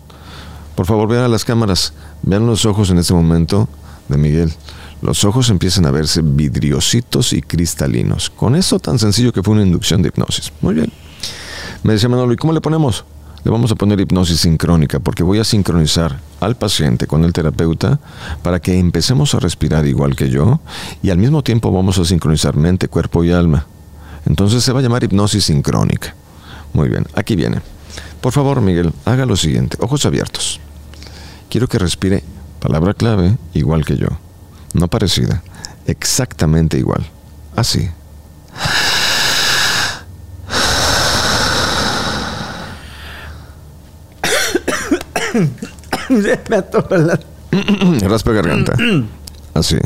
Por 0.74 0.86
favor, 0.86 1.08
vean 1.08 1.24
a 1.24 1.28
las 1.28 1.44
cámaras, 1.44 1.92
vean 2.22 2.46
los 2.46 2.64
ojos 2.64 2.90
en 2.90 2.98
este 2.98 3.12
momento 3.12 3.68
de 4.08 4.16
Miguel. 4.16 4.52
Los 5.02 5.24
ojos 5.24 5.50
empiezan 5.50 5.84
a 5.86 5.90
verse 5.90 6.22
vidriositos 6.22 7.32
y 7.32 7.42
cristalinos. 7.42 8.30
Con 8.30 8.56
eso 8.56 8.78
tan 8.78 8.98
sencillo 8.98 9.32
que 9.32 9.42
fue 9.42 9.54
una 9.54 9.62
inducción 9.62 10.00
de 10.00 10.08
hipnosis. 10.08 10.52
Muy 10.62 10.74
bien. 10.74 10.90
Me 11.82 11.92
decía 11.92 12.08
Manolo, 12.08 12.32
¿y 12.32 12.36
cómo 12.36 12.52
le 12.52 12.62
ponemos? 12.62 13.04
Le 13.44 13.50
vamos 13.50 13.70
a 13.70 13.74
poner 13.74 14.00
hipnosis 14.00 14.40
sincrónica 14.40 15.00
porque 15.00 15.22
voy 15.22 15.38
a 15.38 15.44
sincronizar 15.44 16.18
al 16.40 16.56
paciente 16.56 17.06
con 17.06 17.24
el 17.24 17.34
terapeuta 17.34 18.00
para 18.42 18.58
que 18.58 18.78
empecemos 18.78 19.34
a 19.34 19.40
respirar 19.40 19.86
igual 19.86 20.16
que 20.16 20.30
yo 20.30 20.60
y 21.02 21.10
al 21.10 21.18
mismo 21.18 21.42
tiempo 21.42 21.70
vamos 21.70 21.98
a 21.98 22.06
sincronizar 22.06 22.56
mente, 22.56 22.88
cuerpo 22.88 23.22
y 23.22 23.32
alma. 23.32 23.66
Entonces 24.24 24.64
se 24.64 24.72
va 24.72 24.80
a 24.80 24.82
llamar 24.82 25.04
hipnosis 25.04 25.44
sincrónica. 25.44 26.14
Muy 26.72 26.88
bien, 26.88 27.06
aquí 27.14 27.36
viene. 27.36 27.60
Por 28.22 28.32
favor, 28.32 28.62
Miguel, 28.62 28.94
haga 29.04 29.26
lo 29.26 29.36
siguiente, 29.36 29.76
ojos 29.80 30.06
abiertos. 30.06 30.58
Quiero 31.50 31.68
que 31.68 31.78
respire 31.78 32.24
palabra 32.60 32.94
clave 32.94 33.36
igual 33.52 33.84
que 33.84 33.98
yo. 33.98 34.08
No 34.72 34.88
parecida, 34.88 35.42
exactamente 35.86 36.78
igual. 36.78 37.04
Así. 37.54 37.90
Me 46.48 46.56
atoró 46.56 46.96
la... 46.96 47.18
Raspa 48.08 48.32
garganta. 48.32 48.74
Así. 49.54 49.78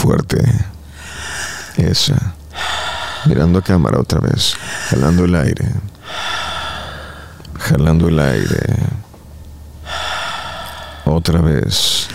Fuerte. 0.00 0.42
Esa. 1.76 2.34
Mirando 3.26 3.58
a 3.58 3.62
cámara 3.62 3.98
otra 4.00 4.20
vez. 4.20 4.54
Jalando 4.88 5.24
el 5.24 5.34
aire. 5.34 5.66
Jalando 7.58 8.08
el 8.08 8.18
aire. 8.18 8.76
Otra 11.10 11.40
vez. 11.40 12.06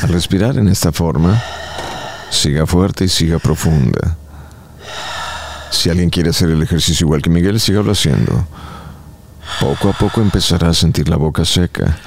Al 0.00 0.08
respirar 0.08 0.56
en 0.56 0.68
esta 0.68 0.90
forma, 0.90 1.40
siga 2.30 2.66
fuerte 2.66 3.04
y 3.04 3.08
siga 3.08 3.38
profunda. 3.38 4.16
Si 5.70 5.90
alguien 5.90 6.08
quiere 6.08 6.30
hacer 6.30 6.48
el 6.48 6.62
ejercicio 6.62 7.04
igual 7.04 7.20
que 7.20 7.28
Miguel, 7.28 7.60
sígalo 7.60 7.92
haciendo. 7.92 8.46
Poco 9.60 9.90
a 9.90 9.92
poco 9.92 10.22
empezará 10.22 10.70
a 10.70 10.74
sentir 10.74 11.10
la 11.10 11.16
boca 11.16 11.44
seca. 11.44 11.98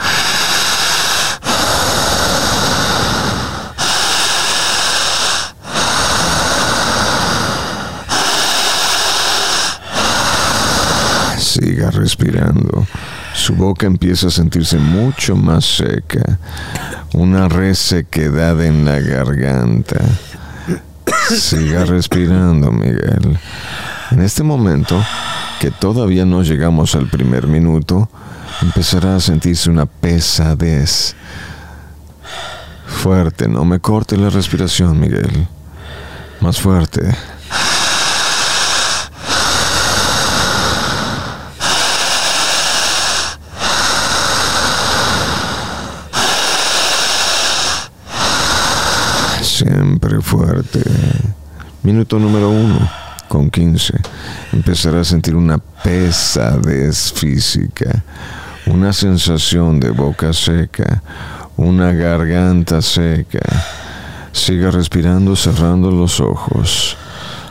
Siga 11.37 11.91
respirando. 11.91 12.87
Su 13.33 13.55
boca 13.55 13.87
empieza 13.87 14.27
a 14.27 14.31
sentirse 14.31 14.77
mucho 14.77 15.35
más 15.35 15.65
seca. 15.65 16.39
Una 17.13 17.47
resequedad 17.47 18.61
en 18.63 18.85
la 18.85 18.99
garganta. 18.99 19.99
Siga 21.29 21.85
respirando, 21.85 22.71
Miguel. 22.71 23.37
En 24.11 24.21
este 24.21 24.43
momento, 24.43 25.01
que 25.59 25.71
todavía 25.71 26.25
no 26.25 26.43
llegamos 26.43 26.95
al 26.95 27.07
primer 27.07 27.47
minuto, 27.47 28.09
empezará 28.61 29.15
a 29.15 29.19
sentirse 29.19 29.69
una 29.69 29.85
pesadez. 29.85 31.15
Fuerte, 32.85 33.47
no 33.47 33.63
me 33.63 33.79
corte 33.79 34.17
la 34.17 34.29
respiración, 34.29 34.99
Miguel. 34.99 35.47
Más 36.41 36.59
fuerte. 36.59 37.15
Siempre 49.71 50.21
fuerte. 50.21 50.81
Minuto 51.83 52.19
número 52.19 52.49
uno, 52.49 52.77
con 53.29 53.49
15. 53.49 53.93
Empezará 54.51 54.99
a 54.99 55.03
sentir 55.05 55.33
una 55.33 55.59
pesadez 55.59 57.13
física, 57.13 58.03
una 58.65 58.91
sensación 58.91 59.79
de 59.79 59.91
boca 59.91 60.33
seca, 60.33 61.01
una 61.55 61.93
garganta 61.93 62.81
seca. 62.81 63.39
Siga 64.33 64.71
respirando 64.71 65.37
cerrando 65.37 65.89
los 65.89 66.19
ojos, 66.19 66.97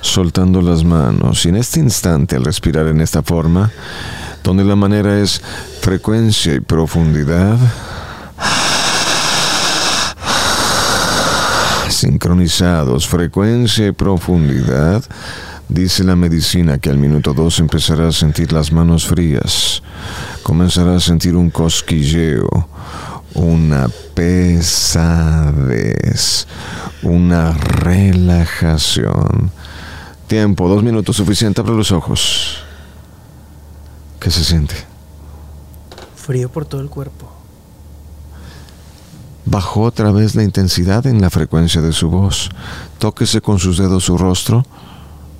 soltando 0.02 0.60
las 0.60 0.84
manos. 0.84 1.46
Y 1.46 1.48
en 1.48 1.56
este 1.56 1.80
instante, 1.80 2.36
al 2.36 2.44
respirar 2.44 2.86
en 2.88 3.00
esta 3.00 3.22
forma, 3.22 3.70
donde 4.44 4.62
la 4.62 4.76
manera 4.76 5.18
es 5.18 5.40
frecuencia 5.80 6.54
y 6.54 6.60
profundidad, 6.60 7.56
sincronizados, 12.00 13.06
frecuencia 13.06 13.86
y 13.86 13.92
profundidad, 13.92 15.04
dice 15.68 16.02
la 16.02 16.16
medicina 16.16 16.78
que 16.78 16.88
al 16.88 16.96
minuto 16.96 17.34
2 17.34 17.60
empezará 17.60 18.08
a 18.08 18.12
sentir 18.12 18.52
las 18.52 18.72
manos 18.72 19.06
frías, 19.06 19.82
comenzará 20.42 20.96
a 20.96 21.00
sentir 21.00 21.36
un 21.36 21.50
cosquilleo, 21.50 22.68
una 23.34 23.88
pesadez, 24.14 24.86
una 27.02 27.52
relajación. 27.52 29.50
Tiempo, 30.26 30.68
dos 30.68 30.82
minutos 30.82 31.16
suficiente, 31.16 31.60
abre 31.60 31.74
los 31.74 31.92
ojos. 31.92 32.64
¿Qué 34.18 34.30
se 34.30 34.42
siente? 34.42 34.74
Frío 36.16 36.48
por 36.48 36.64
todo 36.64 36.80
el 36.80 36.88
cuerpo. 36.88 37.39
Bajó 39.46 39.82
otra 39.82 40.12
vez 40.12 40.34
la 40.34 40.42
intensidad 40.42 41.06
en 41.06 41.20
la 41.20 41.30
frecuencia 41.30 41.80
de 41.80 41.92
su 41.92 42.10
voz. 42.10 42.50
Tóquese 42.98 43.40
con 43.40 43.58
sus 43.58 43.78
dedos 43.78 44.04
su 44.04 44.18
rostro. 44.18 44.64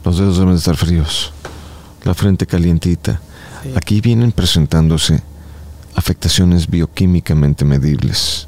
Los 0.05 0.19
dedos 0.19 0.39
deben 0.39 0.55
estar 0.55 0.77
fríos. 0.77 1.33
La 2.05 2.15
frente 2.15 2.47
calientita. 2.47 3.21
Sí. 3.63 3.73
Aquí 3.77 4.01
vienen 4.01 4.33
presentándose 4.33 5.23
afectaciones 5.95 6.69
bioquímicamente 6.69 7.65
medibles. 7.65 8.47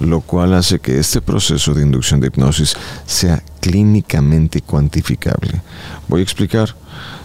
lo 0.00 0.22
cual 0.22 0.54
hace 0.54 0.78
que 0.78 0.98
este 0.98 1.20
proceso 1.20 1.74
de 1.74 1.82
inducción 1.82 2.20
de 2.20 2.28
hipnosis 2.28 2.74
sea 3.06 3.42
clínicamente 3.60 4.62
cuantificable. 4.62 5.60
Voy 6.08 6.20
a 6.20 6.22
explicar. 6.22 6.74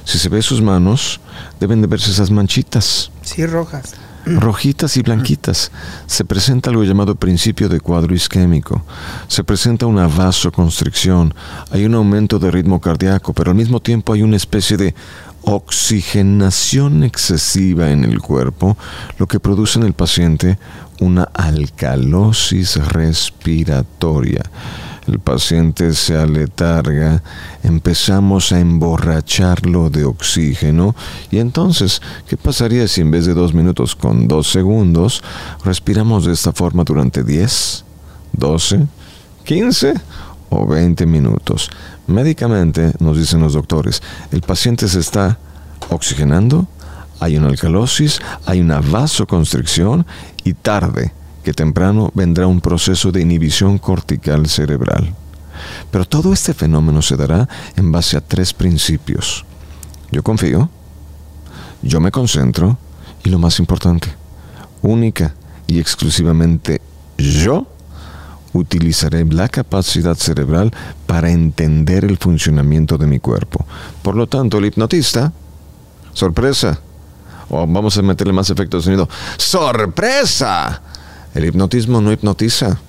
Si 0.04 0.20
se 0.20 0.30
ve 0.30 0.42
sus 0.42 0.62
manos, 0.62 1.20
deben 1.60 1.82
de 1.82 1.88
verse 1.88 2.12
esas 2.12 2.30
manchitas. 2.30 3.12
Sí, 3.24 3.46
rojas. 3.46 3.94
Rojitas 4.26 4.98
y 4.98 5.02
blanquitas. 5.02 5.72
Se 6.08 6.26
presenta 6.26 6.70
algo 6.70 6.84
llamado 6.84 7.16
principio 7.16 7.70
de 7.70 7.80
cuadro 7.80 8.16
isquémico. 8.16 8.84
Se 9.28 9.44
presenta 9.44 9.86
una 9.86 10.08
vasoconstricción. 10.08 11.34
Hay 11.72 11.86
un 11.86 11.96
aumento 11.96 12.40
de 12.40 12.52
ritmo 12.52 12.82
cardíaco, 12.82 13.34
pero 13.34 13.52
al 13.52 13.58
mismo 13.58 13.80
tiempo 13.80 14.14
hay 14.14 14.24
una 14.24 14.36
especie 14.36 14.78
de 14.78 14.96
oxigenación 15.44 17.04
excesiva 17.04 17.92
en 17.92 18.04
el 18.04 18.20
cuerpo, 18.20 18.78
lo 19.20 19.28
que 19.28 19.40
produce 19.40 19.78
en 19.78 19.86
el 19.86 19.94
paciente 19.94 20.58
una 21.00 21.24
alcalosis 21.34 22.78
respiratoria. 22.88 24.44
El 25.08 25.20
paciente 25.20 25.94
se 25.94 26.18
aletarga, 26.18 27.22
empezamos 27.64 28.52
a 28.52 28.60
emborracharlo 28.60 29.92
de 29.92 30.04
oxígeno 30.04 30.96
y 31.30 31.38
entonces, 31.38 32.02
¿qué 32.28 32.38
pasaría 32.38 32.88
si 32.88 33.02
en 33.02 33.12
vez 33.12 33.28
de 33.28 33.36
dos 33.36 33.54
minutos 33.54 33.96
con 33.96 34.28
dos 34.28 34.48
segundos 34.52 35.22
respiramos 35.64 36.26
de 36.26 36.34
esta 36.34 36.54
forma 36.54 36.84
durante 36.84 37.24
10, 37.24 37.86
12, 38.34 38.88
15 39.44 39.94
o 40.50 40.66
20 40.66 41.06
minutos? 41.06 41.70
Médicamente, 42.08 42.94
nos 43.00 43.18
dicen 43.18 43.42
los 43.42 43.54
doctores, 43.54 44.02
el 44.32 44.42
paciente 44.42 44.88
se 44.88 45.00
está 45.00 45.38
oxigenando, 45.92 46.68
hay 47.20 47.38
una 47.38 47.50
alcalosis, 47.50 48.20
hay 48.48 48.60
una 48.60 48.82
vasoconstricción 48.82 50.06
y 50.44 50.54
tarde 50.54 51.14
que 51.46 51.54
temprano 51.54 52.12
vendrá 52.16 52.48
un 52.48 52.60
proceso 52.60 53.12
de 53.12 53.22
inhibición 53.22 53.78
cortical 53.78 54.48
cerebral. 54.48 55.14
Pero 55.92 56.04
todo 56.04 56.34
este 56.34 56.56
fenómeno 56.56 57.04
se 57.04 57.16
dará 57.16 57.48
en 57.78 57.92
base 57.92 58.18
a 58.18 58.22
tres 58.22 58.52
principios. 58.52 59.46
Yo 60.12 60.24
confío, 60.24 60.70
yo 61.84 62.00
me 62.00 62.10
concentro 62.10 62.80
y 63.24 63.30
lo 63.30 63.38
más 63.38 63.60
importante, 63.60 64.08
única 64.82 65.36
y 65.68 65.80
exclusivamente 65.80 66.82
yo 67.18 67.68
utilizaré 68.54 69.24
la 69.26 69.48
capacidad 69.48 70.16
cerebral 70.16 70.74
para 71.06 71.30
entender 71.30 72.06
el 72.06 72.18
funcionamiento 72.18 72.98
de 72.98 73.06
mi 73.06 73.20
cuerpo. 73.20 73.66
Por 74.02 74.16
lo 74.16 74.26
tanto, 74.26 74.58
el 74.58 74.66
hipnotista, 74.66 75.32
sorpresa, 76.12 76.80
o 77.50 77.68
vamos 77.68 77.96
a 77.98 78.02
meterle 78.02 78.34
más 78.34 78.50
efecto 78.50 78.78
de 78.78 78.84
sonido, 78.84 79.08
sorpresa. 79.38 80.82
El 81.36 81.46
hipnotismo 81.46 82.02
no 82.02 82.14
hipnotiza. 82.14 82.80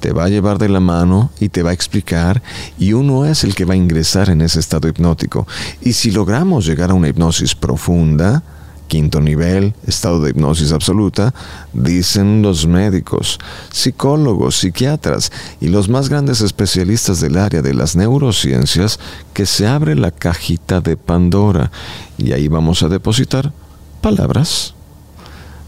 Te 0.00 0.12
va 0.12 0.24
a 0.24 0.28
llevar 0.28 0.58
de 0.58 0.68
la 0.68 0.78
mano 0.78 1.32
y 1.40 1.48
te 1.48 1.64
va 1.64 1.70
a 1.70 1.72
explicar 1.72 2.40
y 2.78 2.92
uno 2.92 3.26
es 3.26 3.42
el 3.42 3.56
que 3.56 3.64
va 3.64 3.74
a 3.74 3.76
ingresar 3.76 4.30
en 4.30 4.42
ese 4.42 4.60
estado 4.60 4.86
hipnótico. 4.86 5.46
Y 5.82 5.92
si 5.92 6.12
logramos 6.12 6.64
llegar 6.64 6.92
a 6.92 6.94
una 6.94 7.08
hipnosis 7.08 7.56
profunda, 7.56 8.44
quinto 8.86 9.20
nivel, 9.20 9.74
estado 9.88 10.20
de 10.20 10.30
hipnosis 10.30 10.70
absoluta, 10.70 11.34
dicen 11.72 12.42
los 12.42 12.64
médicos, 12.68 13.40
psicólogos, 13.72 14.56
psiquiatras 14.56 15.32
y 15.60 15.66
los 15.66 15.88
más 15.88 16.08
grandes 16.08 16.40
especialistas 16.42 17.20
del 17.20 17.36
área 17.36 17.60
de 17.60 17.74
las 17.74 17.96
neurociencias 17.96 19.00
que 19.34 19.46
se 19.46 19.66
abre 19.66 19.96
la 19.96 20.12
cajita 20.12 20.80
de 20.80 20.96
Pandora 20.96 21.72
y 22.16 22.30
ahí 22.30 22.46
vamos 22.46 22.84
a 22.84 22.88
depositar 22.88 23.52
palabras, 24.00 24.74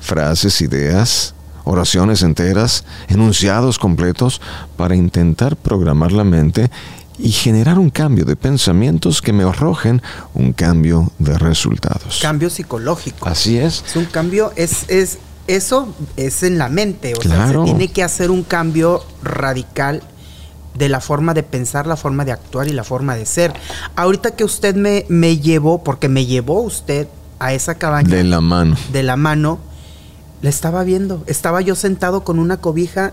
frases, 0.00 0.60
ideas, 0.60 1.34
oraciones 1.70 2.22
enteras, 2.22 2.84
enunciados 3.08 3.78
completos 3.78 4.40
para 4.76 4.96
intentar 4.96 5.56
programar 5.56 6.10
la 6.10 6.24
mente 6.24 6.70
y 7.16 7.30
generar 7.30 7.78
un 7.78 7.90
cambio 7.90 8.24
de 8.24 8.34
pensamientos 8.34 9.22
que 9.22 9.32
me 9.32 9.44
arrojen 9.44 10.02
un 10.34 10.52
cambio 10.52 11.12
de 11.18 11.38
resultados. 11.38 12.18
Cambio 12.20 12.50
psicológico. 12.50 13.28
Así 13.28 13.56
es. 13.56 13.84
Es 13.86 13.96
un 13.96 14.06
cambio, 14.06 14.52
es, 14.56 14.88
es, 14.88 15.18
eso 15.46 15.94
es 16.16 16.42
en 16.42 16.58
la 16.58 16.68
mente. 16.68 17.12
O 17.16 17.22
sea, 17.22 17.48
se 17.48 17.58
tiene 17.64 17.88
que 17.88 18.02
hacer 18.02 18.30
un 18.30 18.42
cambio 18.42 19.04
radical 19.22 20.02
de 20.74 20.88
la 20.88 21.00
forma 21.00 21.34
de 21.34 21.42
pensar, 21.42 21.86
la 21.86 21.96
forma 21.96 22.24
de 22.24 22.32
actuar 22.32 22.66
y 22.66 22.72
la 22.72 22.84
forma 22.84 23.14
de 23.14 23.26
ser. 23.26 23.52
Ahorita 23.94 24.32
que 24.32 24.44
usted 24.44 24.74
me, 24.74 25.04
me 25.08 25.38
llevó, 25.38 25.84
porque 25.84 26.08
me 26.08 26.26
llevó 26.26 26.62
usted 26.62 27.06
a 27.38 27.52
esa 27.52 27.76
cabaña. 27.76 28.16
De 28.16 28.24
la 28.24 28.40
mano. 28.40 28.76
De 28.92 29.02
la 29.02 29.16
mano, 29.16 29.58
la 30.42 30.50
estaba 30.50 30.84
viendo. 30.84 31.22
Estaba 31.26 31.60
yo 31.60 31.74
sentado 31.74 32.24
con 32.24 32.38
una 32.38 32.58
cobija 32.58 33.12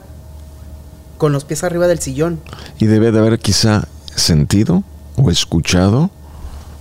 con 1.17 1.31
los 1.31 1.45
pies 1.45 1.63
arriba 1.63 1.87
del 1.87 1.99
sillón. 1.99 2.39
Y 2.79 2.85
debe 2.85 3.11
de 3.11 3.19
haber 3.19 3.39
quizá 3.39 3.87
sentido 4.15 4.83
o 5.15 5.31
escuchado 5.31 6.11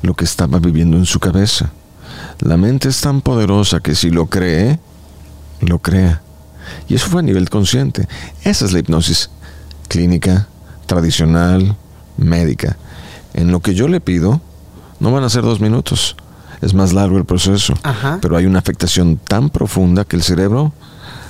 lo 0.03 0.15
que 0.15 0.25
estaba 0.25 0.59
viviendo 0.59 0.97
en 0.97 1.07
su 1.07 1.21
cabeza. 1.21 1.71
La 2.41 2.57
mente 2.57 2.89
es 2.89 3.01
tan 3.01 3.23
poderosa 3.23 3.81
que 3.81 3.95
si 3.95 4.11
lo 4.11 4.27
cree, 4.27 4.79
lo 5.61 5.79
crea. 5.79 6.23
Y 6.89 6.95
eso 6.95 7.09
fue 7.09 7.21
a 7.21 7.25
nivel 7.25 7.49
consciente. 7.49 8.09
Esa 8.45 8.67
es 8.67 8.73
la 8.73 8.81
hipnosis 8.81 9.31
clínica, 9.89 10.49
tradicional, 10.87 11.77
médica. 12.17 12.77
En 13.35 13.51
lo 13.51 13.61
que 13.61 13.75
yo 13.75 13.89
le 13.89 14.01
pido, 14.01 14.41
no 15.01 15.13
van 15.13 15.25
a 15.25 15.31
ser 15.31 15.43
dos 15.43 15.61
minutos. 15.61 16.17
Es 16.61 16.75
más 16.75 16.93
largo 16.93 17.19
el 17.19 17.25
proceso. 17.25 17.75
Pero 18.21 18.37
hay 18.37 18.47
una 18.47 18.59
afectación 18.59 19.17
tan 19.17 19.51
profunda 19.51 20.05
que 20.05 20.17
el 20.17 20.23
cerebro 20.23 20.73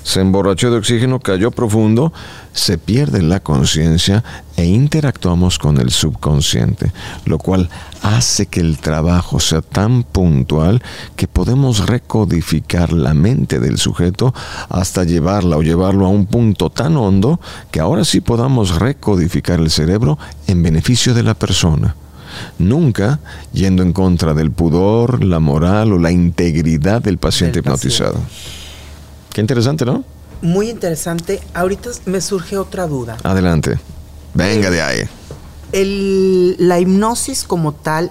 se 0.06 0.20
emborrachó 0.20 0.70
de 0.70 0.76
oxígeno, 0.76 1.18
cayó 1.18 1.50
profundo, 1.50 2.12
se 2.52 2.78
pierde 2.78 3.22
la 3.22 3.40
conciencia 3.40 4.22
e 4.56 4.64
interactuamos 4.64 5.58
con 5.58 5.78
el 5.78 5.90
subconsciente, 5.90 6.92
lo 7.24 7.38
cual 7.38 7.68
hace 8.02 8.46
que 8.46 8.60
el 8.60 8.78
trabajo 8.78 9.40
sea 9.40 9.62
tan 9.62 10.04
puntual 10.04 10.80
que 11.16 11.26
podemos 11.26 11.88
recodificar 11.88 12.92
la 12.92 13.14
mente 13.14 13.58
del 13.58 13.78
sujeto 13.78 14.32
hasta 14.68 15.02
llevarla 15.02 15.56
o 15.56 15.62
llevarlo 15.62 16.06
a 16.06 16.10
un 16.10 16.26
punto 16.26 16.70
tan 16.70 16.96
hondo 16.96 17.40
que 17.72 17.80
ahora 17.80 18.04
sí 18.04 18.20
podamos 18.20 18.78
recodificar 18.78 19.58
el 19.58 19.72
cerebro 19.72 20.20
en 20.46 20.62
beneficio 20.62 21.14
de 21.14 21.24
la 21.24 21.34
persona 21.34 21.96
nunca 22.58 23.20
yendo 23.52 23.82
en 23.82 23.92
contra 23.92 24.34
del 24.34 24.50
pudor, 24.50 25.24
la 25.24 25.38
moral 25.38 25.92
o 25.92 25.98
la 25.98 26.10
integridad 26.10 27.02
del 27.02 27.18
paciente 27.18 27.60
hipnotizado. 27.60 28.20
Qué 29.32 29.40
interesante, 29.40 29.84
¿no? 29.84 30.04
Muy 30.42 30.70
interesante. 30.70 31.40
Ahorita 31.54 31.90
me 32.06 32.20
surge 32.20 32.58
otra 32.58 32.86
duda. 32.86 33.16
Adelante. 33.22 33.78
Venga 34.34 34.70
de 34.70 34.82
ahí. 34.82 35.00
El, 35.72 36.56
la 36.58 36.78
hipnosis 36.78 37.44
como 37.44 37.72
tal 37.72 38.10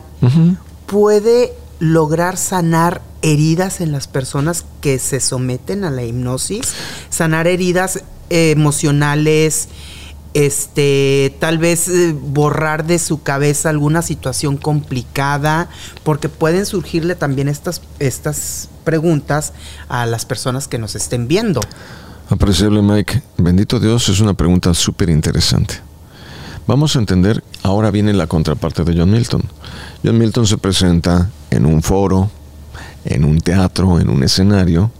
puede 0.85 1.53
lograr 1.79 2.37
sanar 2.37 3.01
heridas 3.21 3.81
en 3.81 3.91
las 3.91 4.07
personas 4.07 4.65
que 4.81 4.99
se 4.99 5.19
someten 5.19 5.83
a 5.83 5.91
la 5.91 6.03
hipnosis, 6.03 6.73
sanar 7.09 7.47
heridas 7.47 8.03
emocionales, 8.29 9.67
este, 10.35 11.33
tal 11.39 11.57
vez 11.57 11.87
eh, 11.87 12.13
borrar 12.13 12.85
de 12.85 12.99
su 12.99 13.23
cabeza 13.23 13.69
alguna 13.69 14.01
situación 14.01 14.57
complicada, 14.57 15.69
porque 16.03 16.27
pueden 16.27 16.65
surgirle 16.65 17.15
también 17.15 17.47
estas, 17.47 17.81
estas 17.99 18.67
preguntas 18.83 19.53
a 19.87 20.05
las 20.05 20.25
personas 20.25 20.67
que 20.67 20.77
nos 20.77 20.95
estén 20.95 21.29
viendo. 21.29 21.61
Apreciable 22.29 22.81
Mike, 22.81 23.23
bendito 23.37 23.79
Dios, 23.79 24.09
es 24.09 24.19
una 24.19 24.33
pregunta 24.33 24.73
súper 24.73 25.09
interesante. 25.09 25.75
Vamos 26.67 26.97
a 26.97 26.99
entender, 26.99 27.41
ahora 27.63 27.89
viene 27.89 28.11
la 28.11 28.27
contraparte 28.27 28.83
de 28.83 28.93
John 28.97 29.11
Milton. 29.11 29.43
John 30.03 30.17
Milton 30.17 30.45
se 30.45 30.57
presenta 30.57 31.29
en 31.49 31.65
un 31.65 31.81
foro, 31.81 32.29
en 33.05 33.23
un 33.23 33.39
teatro, 33.39 34.01
en 34.01 34.09
un 34.09 34.21
escenario, 34.21 34.91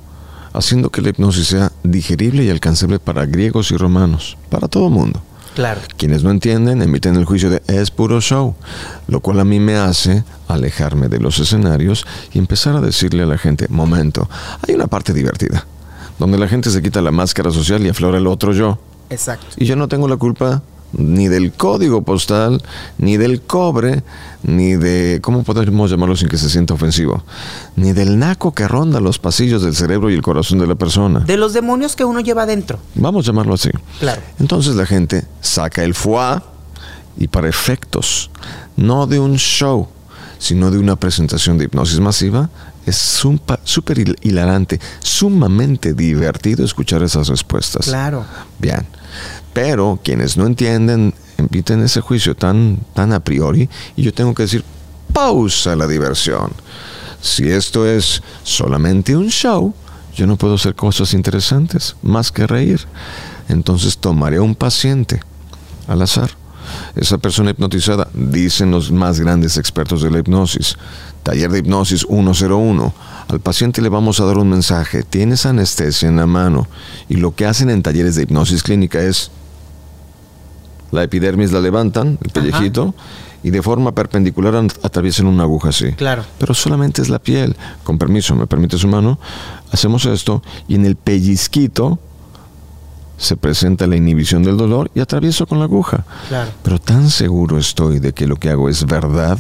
haciendo 0.58 0.89
que 0.89 1.02
la 1.02 1.10
hipnosis 1.10 1.48
sea 1.48 1.72
digerible 1.84 2.44
y 2.44 2.50
alcanzable 2.50 3.00
para 3.00 3.26
griegos 3.26 3.72
y 3.72 3.78
romanos, 3.78 4.38
para 4.50 4.68
todo 4.68 4.89
mundo. 4.89 5.22
Claro. 5.56 5.80
Quienes 5.95 6.24
no 6.24 6.32
entienden 6.32 6.82
emiten 6.82 7.16
el 7.16 7.24
juicio 7.24 7.49
de 7.49 7.62
es 7.68 7.89
puro 7.89 8.20
show, 8.20 8.56
lo 9.08 9.22
cual 9.22 9.39
a 9.39 9.45
mí 9.45 9.60
me 9.60 9.78
hace 9.78 10.26
alejarme 10.49 11.08
de 11.08 11.20
los 11.20 11.39
escenarios 11.39 12.06
y 12.34 12.39
empezar 12.39 12.76
a 12.76 12.82
decirle 12.82 13.24
a 13.24 13.26
la 13.26 13.38
gente, 13.38 13.68
momento, 13.70 14.30
hay 14.68 14.76
una 14.76 14.88
parte 14.88 15.14
divertida, 15.14 15.66
donde 16.20 16.38
la 16.38 16.49
gente 16.49 16.70
se 16.70 16.82
quita 16.82 17.01
la 17.01 17.12
máscara 17.12 17.51
social 17.51 17.86
y 17.86 17.89
aflora 17.89 18.18
el 18.18 18.28
otro 18.28 18.51
yo. 18.51 18.80
Exacto. 19.10 19.47
Y 19.58 19.66
yo 19.66 19.78
no 19.78 19.88
tengo 19.88 20.10
la 20.10 20.18
culpa 20.18 20.62
ni 20.98 21.28
del 21.28 21.52
código 21.52 22.04
postal, 22.04 22.64
ni 22.98 23.18
del 23.18 23.41
cobre, 23.41 24.04
ni 24.43 24.76
de, 24.76 25.20
¿cómo 25.22 25.43
podemos 25.43 25.91
llamarlo 25.91 26.16
sin 26.16 26.28
que 26.28 26.38
se 26.38 26.50
sienta 26.50 26.74
ofensivo? 26.74 27.24
Ni 27.76 27.93
del 27.93 28.18
naco 28.20 28.54
que 28.54 28.68
ronda 28.68 29.00
los 29.00 29.20
pasillos 29.20 29.64
del 29.64 29.76
cerebro 29.76 30.10
y 30.10 30.14
el 30.14 30.22
corazón 30.22 30.60
de 30.60 30.68
la 30.68 30.76
persona. 30.76 31.20
De 31.20 31.38
los 31.38 31.54
demonios 31.54 31.96
que 31.96 32.06
uno 32.06 32.20
lleva 32.20 32.43
adentro. 32.43 32.80
Vamos 32.96 33.26
a 33.26 33.32
llamarlo 33.32 33.56
así. 33.56 33.70
Claro. 34.00 34.22
Entonces 34.39 34.76
la 34.76 34.86
gente 34.86 35.26
saca 35.41 35.84
el 35.84 35.93
foie 35.93 36.41
y 37.18 37.28
para 37.28 37.48
efectos, 37.48 38.30
no 38.76 39.08
de 39.08 39.20
un 39.20 39.38
show, 39.38 39.88
sino 40.38 40.70
de 40.70 40.78
una 40.78 40.96
presentación 40.96 41.58
de 41.58 41.66
hipnosis 41.66 42.00
masiva, 42.00 42.50
es 42.86 42.98
súper 43.64 44.16
hilarante, 44.22 44.80
sumamente 45.00 45.93
divertido 45.93 46.64
escuchar 46.64 47.02
esas 47.02 47.30
respuestas. 47.30 47.86
Claro. 47.86 48.26
Bien. 48.60 48.86
Pero 49.56 50.01
quienes 50.03 50.36
no 50.36 50.47
entienden, 50.47 51.14
emiten 51.38 51.82
ese 51.82 52.01
juicio 52.01 52.36
tan, 52.36 52.78
tan 52.93 53.14
a 53.14 53.22
priori, 53.22 53.70
y 53.95 54.03
yo 54.03 54.14
tengo 54.14 54.36
que 54.36 54.43
decir, 54.43 54.66
pausa 55.14 55.78
la 55.78 55.88
diversión. 55.88 56.51
Si 57.22 57.49
esto 57.49 57.88
es 57.88 58.22
solamente 58.43 59.16
un 59.16 59.30
show, 59.30 59.74
yo 60.14 60.28
no 60.28 60.36
puedo 60.36 60.56
hacer 60.56 60.76
cosas 60.76 61.14
interesantes, 61.14 61.95
más 62.01 62.34
que 62.34 62.45
reír. 62.45 62.82
Entonces 63.47 63.97
tomaré 63.97 64.41
un 64.41 64.56
paciente 64.56 65.22
al 65.88 66.01
azar. 66.01 66.32
Esa 66.97 67.18
persona 67.18 67.51
hipnotizada, 67.51 68.10
dicen 68.14 68.72
los 68.72 68.91
más 68.91 69.22
grandes 69.22 69.56
expertos 69.56 70.01
de 70.01 70.12
la 70.12 70.20
hipnosis, 70.20 70.76
taller 71.24 71.49
de 71.49 71.60
hipnosis 71.60 72.06
101, 72.10 72.93
al 73.30 73.39
paciente 73.39 73.82
le 73.82 73.88
vamos 73.88 74.20
a 74.20 74.26
dar 74.26 74.38
un 74.38 74.49
mensaje, 74.49 75.03
tienes 75.03 75.45
anestesia 75.45 76.10
en 76.10 76.18
la 76.18 76.26
mano, 76.26 76.68
y 77.08 77.16
lo 77.16 77.34
que 77.34 77.45
hacen 77.45 77.70
en 77.70 77.84
talleres 77.84 78.16
de 78.16 78.24
hipnosis 78.24 78.62
clínica 78.62 79.01
es, 79.01 79.32
la 80.96 81.04
epidermis 81.04 81.52
la 81.52 81.62
levantan, 81.62 82.18
el 82.24 82.32
pellejito, 82.32 82.96
y 83.43 83.52
de 83.52 83.62
forma 83.62 83.91
perpendicular 83.91 84.56
atraviesan 84.82 85.28
una 85.28 85.43
aguja 85.43 85.70
así. 85.70 85.91
Claro. 85.91 86.24
Pero 86.39 86.56
solamente 86.56 87.02
es 87.04 87.10
la 87.10 87.20
piel. 87.20 87.56
Con 87.84 88.00
permiso, 88.00 88.36
me 88.36 88.48
permite 88.48 88.78
su 88.78 88.88
mano, 88.88 89.20
hacemos 89.72 90.06
esto, 90.06 90.41
y 90.68 90.76
en 90.76 90.86
el 90.86 90.96
pellizquito 90.96 92.00
se 93.18 93.38
presenta 93.38 93.88
la 93.88 93.96
inhibición 93.96 94.43
del 94.43 94.58
dolor 94.58 94.91
y 94.96 95.00
atravieso 95.00 95.46
con 95.46 95.60
la 95.60 95.66
aguja. 95.66 96.06
Claro. 96.28 96.52
Pero 96.64 96.80
tan 96.80 97.10
seguro 97.10 97.58
estoy 97.58 98.00
de 98.00 98.14
que 98.14 98.28
lo 98.28 98.38
que 98.38 98.50
hago 98.50 98.68
es 98.68 98.86
verdad 98.86 99.38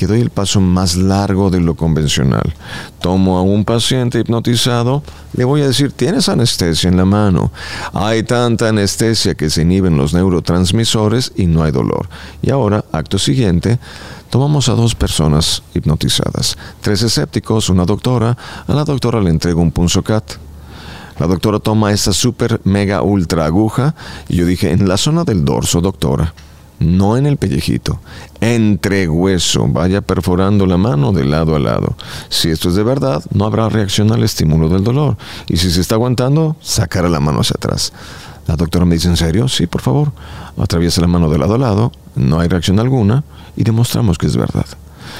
que 0.00 0.06
doy 0.06 0.22
el 0.22 0.30
paso 0.30 0.62
más 0.62 0.96
largo 0.96 1.50
de 1.50 1.60
lo 1.60 1.74
convencional. 1.74 2.54
Tomo 3.02 3.36
a 3.36 3.42
un 3.42 3.66
paciente 3.66 4.18
hipnotizado, 4.18 5.02
le 5.34 5.44
voy 5.44 5.60
a 5.60 5.66
decir, 5.66 5.92
tienes 5.92 6.30
anestesia 6.30 6.88
en 6.88 6.96
la 6.96 7.04
mano. 7.04 7.52
Hay 7.92 8.22
tanta 8.22 8.70
anestesia 8.70 9.34
que 9.34 9.50
se 9.50 9.60
inhiben 9.60 9.98
los 9.98 10.14
neurotransmisores 10.14 11.32
y 11.36 11.44
no 11.44 11.64
hay 11.64 11.70
dolor. 11.70 12.08
Y 12.40 12.50
ahora, 12.50 12.82
acto 12.92 13.18
siguiente, 13.18 13.78
tomamos 14.30 14.70
a 14.70 14.72
dos 14.72 14.94
personas 14.94 15.62
hipnotizadas, 15.74 16.56
tres 16.80 17.02
escépticos, 17.02 17.68
una 17.68 17.84
doctora, 17.84 18.38
a 18.66 18.72
la 18.72 18.84
doctora 18.84 19.20
le 19.20 19.28
entrego 19.28 19.60
un 19.60 19.70
punzocat. 19.70 20.24
La 21.18 21.26
doctora 21.26 21.58
toma 21.58 21.92
esta 21.92 22.14
super 22.14 22.58
mega 22.64 23.02
ultra 23.02 23.44
aguja 23.44 23.94
y 24.30 24.36
yo 24.36 24.46
dije, 24.46 24.70
en 24.70 24.88
la 24.88 24.96
zona 24.96 25.24
del 25.24 25.44
dorso, 25.44 25.82
doctora 25.82 26.32
no 26.80 27.16
en 27.16 27.26
el 27.26 27.36
pellejito, 27.36 28.00
entre 28.40 29.08
hueso, 29.08 29.68
vaya 29.68 30.00
perforando 30.00 30.66
la 30.66 30.78
mano 30.78 31.12
de 31.12 31.24
lado 31.24 31.54
a 31.54 31.58
lado. 31.58 31.94
Si 32.30 32.48
esto 32.48 32.70
es 32.70 32.74
de 32.74 32.82
verdad, 32.82 33.22
no 33.32 33.44
habrá 33.44 33.68
reacción 33.68 34.10
al 34.12 34.24
estímulo 34.24 34.68
del 34.68 34.82
dolor. 34.82 35.16
Y 35.46 35.58
si 35.58 35.70
se 35.70 35.80
está 35.80 35.94
aguantando, 35.94 36.56
sacará 36.60 37.08
la 37.08 37.20
mano 37.20 37.40
hacia 37.40 37.54
atrás. 37.56 37.92
La 38.46 38.56
doctora 38.56 38.84
me 38.84 38.94
dice, 38.94 39.08
¿en 39.08 39.16
serio? 39.16 39.46
Sí, 39.46 39.66
por 39.66 39.82
favor. 39.82 40.12
Atraviesa 40.58 41.00
la 41.02 41.06
mano 41.06 41.28
de 41.28 41.38
lado 41.38 41.54
a 41.54 41.58
lado, 41.58 41.92
no 42.16 42.40
hay 42.40 42.48
reacción 42.48 42.80
alguna 42.80 43.24
y 43.56 43.62
demostramos 43.62 44.18
que 44.18 44.26
es 44.26 44.36
verdad. 44.36 44.66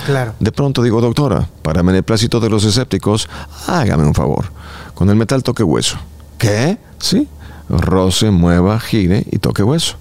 Claro. 0.06 0.34
De 0.40 0.52
pronto 0.52 0.82
digo, 0.82 1.00
doctora, 1.00 1.46
para 1.62 1.82
beneplácito 1.82 2.40
de 2.40 2.48
los 2.48 2.64
escépticos, 2.64 3.28
hágame 3.66 4.04
un 4.04 4.14
favor. 4.14 4.46
Con 4.94 5.10
el 5.10 5.16
metal 5.16 5.42
toque 5.42 5.62
hueso. 5.62 5.98
¿Qué? 6.38 6.78
Sí. 6.98 7.28
Roce, 7.68 8.30
mueva, 8.30 8.80
gire 8.80 9.24
y 9.30 9.38
toque 9.38 9.62
hueso. 9.62 9.96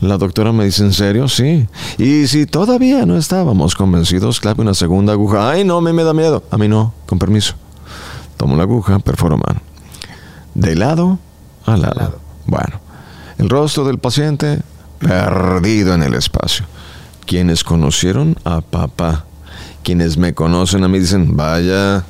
La 0.00 0.16
doctora 0.16 0.50
me 0.52 0.64
dice, 0.64 0.82
¿en 0.82 0.94
serio? 0.94 1.28
Sí. 1.28 1.68
Y 1.98 2.26
si 2.26 2.46
todavía 2.46 3.04
no 3.04 3.18
estábamos 3.18 3.74
convencidos, 3.74 4.40
clave 4.40 4.62
una 4.62 4.72
segunda 4.72 5.12
aguja. 5.12 5.50
Ay, 5.50 5.62
no, 5.62 5.76
a 5.76 5.82
mí 5.82 5.92
me 5.92 6.04
da 6.04 6.14
miedo. 6.14 6.42
A 6.50 6.56
mí 6.56 6.68
no, 6.68 6.94
con 7.06 7.18
permiso. 7.18 7.54
Tomo 8.38 8.56
la 8.56 8.62
aguja, 8.62 8.98
perforo 8.98 9.36
mano. 9.36 9.60
De 10.54 10.74
lado 10.74 11.18
a 11.66 11.76
lado. 11.76 11.94
lado. 11.94 12.20
Bueno, 12.46 12.80
el 13.36 13.50
rostro 13.50 13.84
del 13.84 13.98
paciente 13.98 14.60
perdido 14.98 15.92
en 15.92 16.02
el 16.02 16.14
espacio. 16.14 16.64
Quienes 17.26 17.62
conocieron 17.62 18.36
a 18.44 18.62
papá, 18.62 19.26
quienes 19.82 20.16
me 20.16 20.32
conocen 20.32 20.82
a 20.82 20.88
mí 20.88 20.98
dicen, 20.98 21.36
vaya, 21.36 22.04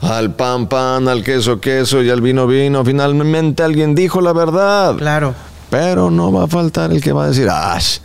al 0.00 0.34
pan 0.34 0.66
pan, 0.66 1.06
al 1.06 1.22
queso 1.22 1.60
queso 1.60 2.02
y 2.02 2.10
al 2.10 2.20
vino 2.20 2.48
vino. 2.48 2.84
Finalmente 2.84 3.62
alguien 3.62 3.94
dijo 3.94 4.20
la 4.20 4.32
verdad. 4.32 4.96
Claro. 4.96 5.51
Pero 5.72 6.10
no 6.10 6.30
va 6.30 6.44
a 6.44 6.48
faltar 6.48 6.92
el 6.92 7.00
que 7.00 7.14
va 7.14 7.24
a 7.24 7.28
decir, 7.28 7.48
¡Ash! 7.48 8.00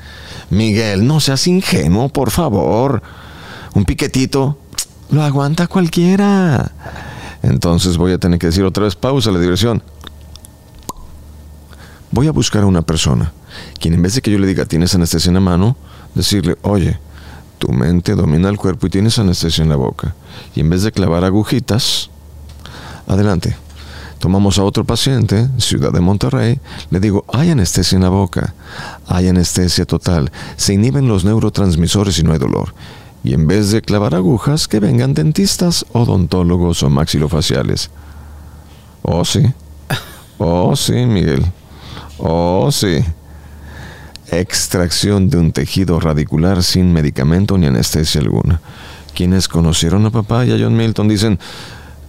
Miguel, 0.49 1.05
no 1.05 1.20
seas 1.20 1.45
ingenuo, 1.47 2.07
por 2.07 2.32
favor. 2.32 3.03
Un 3.74 3.84
piquetito 3.84 4.57
lo 5.09 5.22
aguanta 5.22 5.68
cualquiera. 5.68 6.72
Entonces 7.43 7.97
voy 7.97 8.13
a 8.13 8.20
tener 8.20 8.39
que 8.39 8.47
decir 8.47 8.63
otra 8.63 8.86
vez 8.86 8.95
pausa 8.95 9.32
la 9.32 9.39
diversión. 9.39 9.84
Voy 12.11 12.28
a 12.28 12.32
buscar 12.32 12.63
a 12.63 12.68
una 12.68 12.84
persona, 12.84 13.34
quien 13.82 13.95
en 13.95 14.01
vez 14.01 14.15
de 14.15 14.22
que 14.22 14.32
yo 14.32 14.39
le 14.39 14.47
diga 14.47 14.63
tienes 14.63 14.95
anestesia 14.95 15.28
en 15.30 15.34
la 15.34 15.41
mano, 15.41 15.76
decirle, 16.15 16.57
oye, 16.61 16.97
tu 17.59 17.74
mente 17.74 18.15
domina 18.15 18.47
el 18.47 18.55
cuerpo 18.55 18.88
y 18.88 18.91
tienes 18.91 19.20
anestesia 19.20 19.61
en 19.61 19.70
la 19.70 19.76
boca. 19.76 20.15
Y 20.55 20.61
en 20.61 20.70
vez 20.70 20.84
de 20.84 20.93
clavar 20.93 21.26
agujitas, 21.26 22.11
adelante, 23.07 23.57
Tomamos 24.20 24.57
a 24.57 24.63
otro 24.63 24.84
paciente, 24.84 25.47
Ciudad 25.57 25.91
de 25.91 25.99
Monterrey, 25.99 26.59
le 26.89 26.99
digo, 26.99 27.24
hay 27.32 27.51
anestesia 27.51 27.97
en 27.97 28.03
la 28.03 28.09
boca, 28.09 28.55
hay 29.07 29.28
anestesia 29.28 29.86
total, 29.86 30.32
se 30.55 30.74
inhiben 30.74 31.07
los 31.07 31.24
neurotransmisores 31.24 32.18
y 32.18 32.24
no 32.24 32.34
hay 32.34 32.39
dolor. 32.39 32.74
Y 33.24 33.34
en 33.34 33.45
vez 33.45 33.72
de 33.72 33.82
clavar 33.82 34.15
agujas, 34.15 34.68
que 34.68 34.80
vengan 34.80 35.13
dentistas, 35.13 35.86
odontólogos 35.91 36.82
o 36.82 36.89
maxilofaciales. 36.89 37.91
Oh, 39.01 39.24
sí. 39.24 39.43
Oh, 40.38 40.76
sí, 40.76 40.93
Miguel. 40.93 41.45
Oh, 42.18 42.70
sí. 42.72 43.03
Extracción 44.32 45.30
de 45.30 45.38
un 45.38 45.51
tejido 45.51 45.99
radicular 45.99 46.63
sin 46.63 46.91
medicamento 46.91 47.57
ni 47.57 47.68
anestesia 47.68 48.22
alguna. 48.22 48.61
Quienes 49.15 49.47
conocieron 49.47 50.05
a 50.05 50.11
papá 50.11 50.45
y 50.45 50.51
a 50.51 50.57
John 50.59 50.76
Milton 50.76 51.07
dicen, 51.07 51.39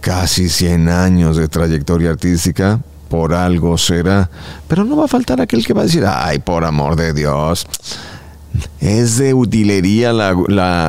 casi 0.01 0.49
100 0.49 0.89
años 0.89 1.37
de 1.37 1.47
trayectoria 1.47 2.11
artística, 2.11 2.79
por 3.09 3.33
algo 3.33 3.77
será. 3.77 4.29
Pero 4.67 4.85
no 4.85 4.95
va 4.95 5.05
a 5.05 5.07
faltar 5.07 5.41
aquel 5.41 5.65
que 5.65 5.73
va 5.73 5.81
a 5.81 5.85
decir, 5.85 6.05
ay, 6.07 6.39
por 6.39 6.63
amor 6.63 6.95
de 6.95 7.13
Dios. 7.13 7.65
Es 8.79 9.17
de 9.17 9.33
utilería 9.33 10.13
la, 10.13 10.33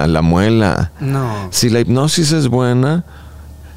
la, 0.06 0.22
muela. 0.22 0.92
No. 1.00 1.48
Si 1.50 1.68
la 1.68 1.80
hipnosis 1.80 2.32
es 2.32 2.48
buena, 2.48 3.04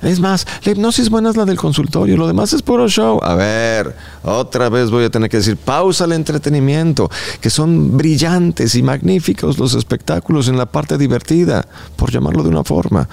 es 0.02 0.20
más, 0.20 0.46
la 0.64 0.72
hipnosis 0.72 1.10
buena 1.10 1.30
es 1.30 1.38
la 1.38 1.46
del 1.46 1.58
consultorio, 1.58 2.18
lo 2.18 2.28
demás 2.28 2.54
es 2.54 2.62
puro 2.62 2.88
show. 2.88 3.20
A 3.24 3.36
ver, 3.36 3.96
otra 4.24 4.70
vez 4.70 4.90
voy 4.90 5.06
a 5.06 5.10
tener 5.10 5.30
que 5.30 5.38
decir, 5.38 5.58
pausa 5.58 6.06
el 6.06 6.14
entretenimiento, 6.14 7.10
que 7.42 7.50
son 7.50 7.98
brillantes 7.98 8.76
y 8.76 8.84
magníficos 8.84 9.58
los 9.58 9.74
espectáculos 9.74 10.48
en 10.48 10.58
la 10.58 10.66
parte 10.66 10.98
divertida, 10.98 11.66
por 11.96 12.12
llamarlo 12.12 12.44
de 12.44 12.50
una 12.50 12.64
forma. 12.64 13.08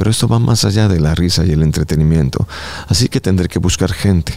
Pero 0.00 0.12
esto 0.12 0.28
va 0.28 0.38
más 0.38 0.64
allá 0.64 0.88
de 0.88 0.98
la 0.98 1.14
risa 1.14 1.44
y 1.44 1.50
el 1.50 1.62
entretenimiento. 1.62 2.48
Así 2.88 3.10
que 3.10 3.20
tendré 3.20 3.48
que 3.48 3.58
buscar 3.58 3.92
gente. 3.92 4.32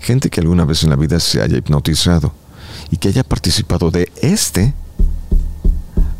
Gente 0.00 0.28
que 0.28 0.40
alguna 0.40 0.66
vez 0.66 0.82
en 0.82 0.90
la 0.90 0.96
vida 0.96 1.18
se 1.20 1.40
haya 1.40 1.56
hipnotizado 1.56 2.34
y 2.90 2.98
que 2.98 3.08
haya 3.08 3.24
participado 3.24 3.90
de 3.90 4.12
este 4.20 4.74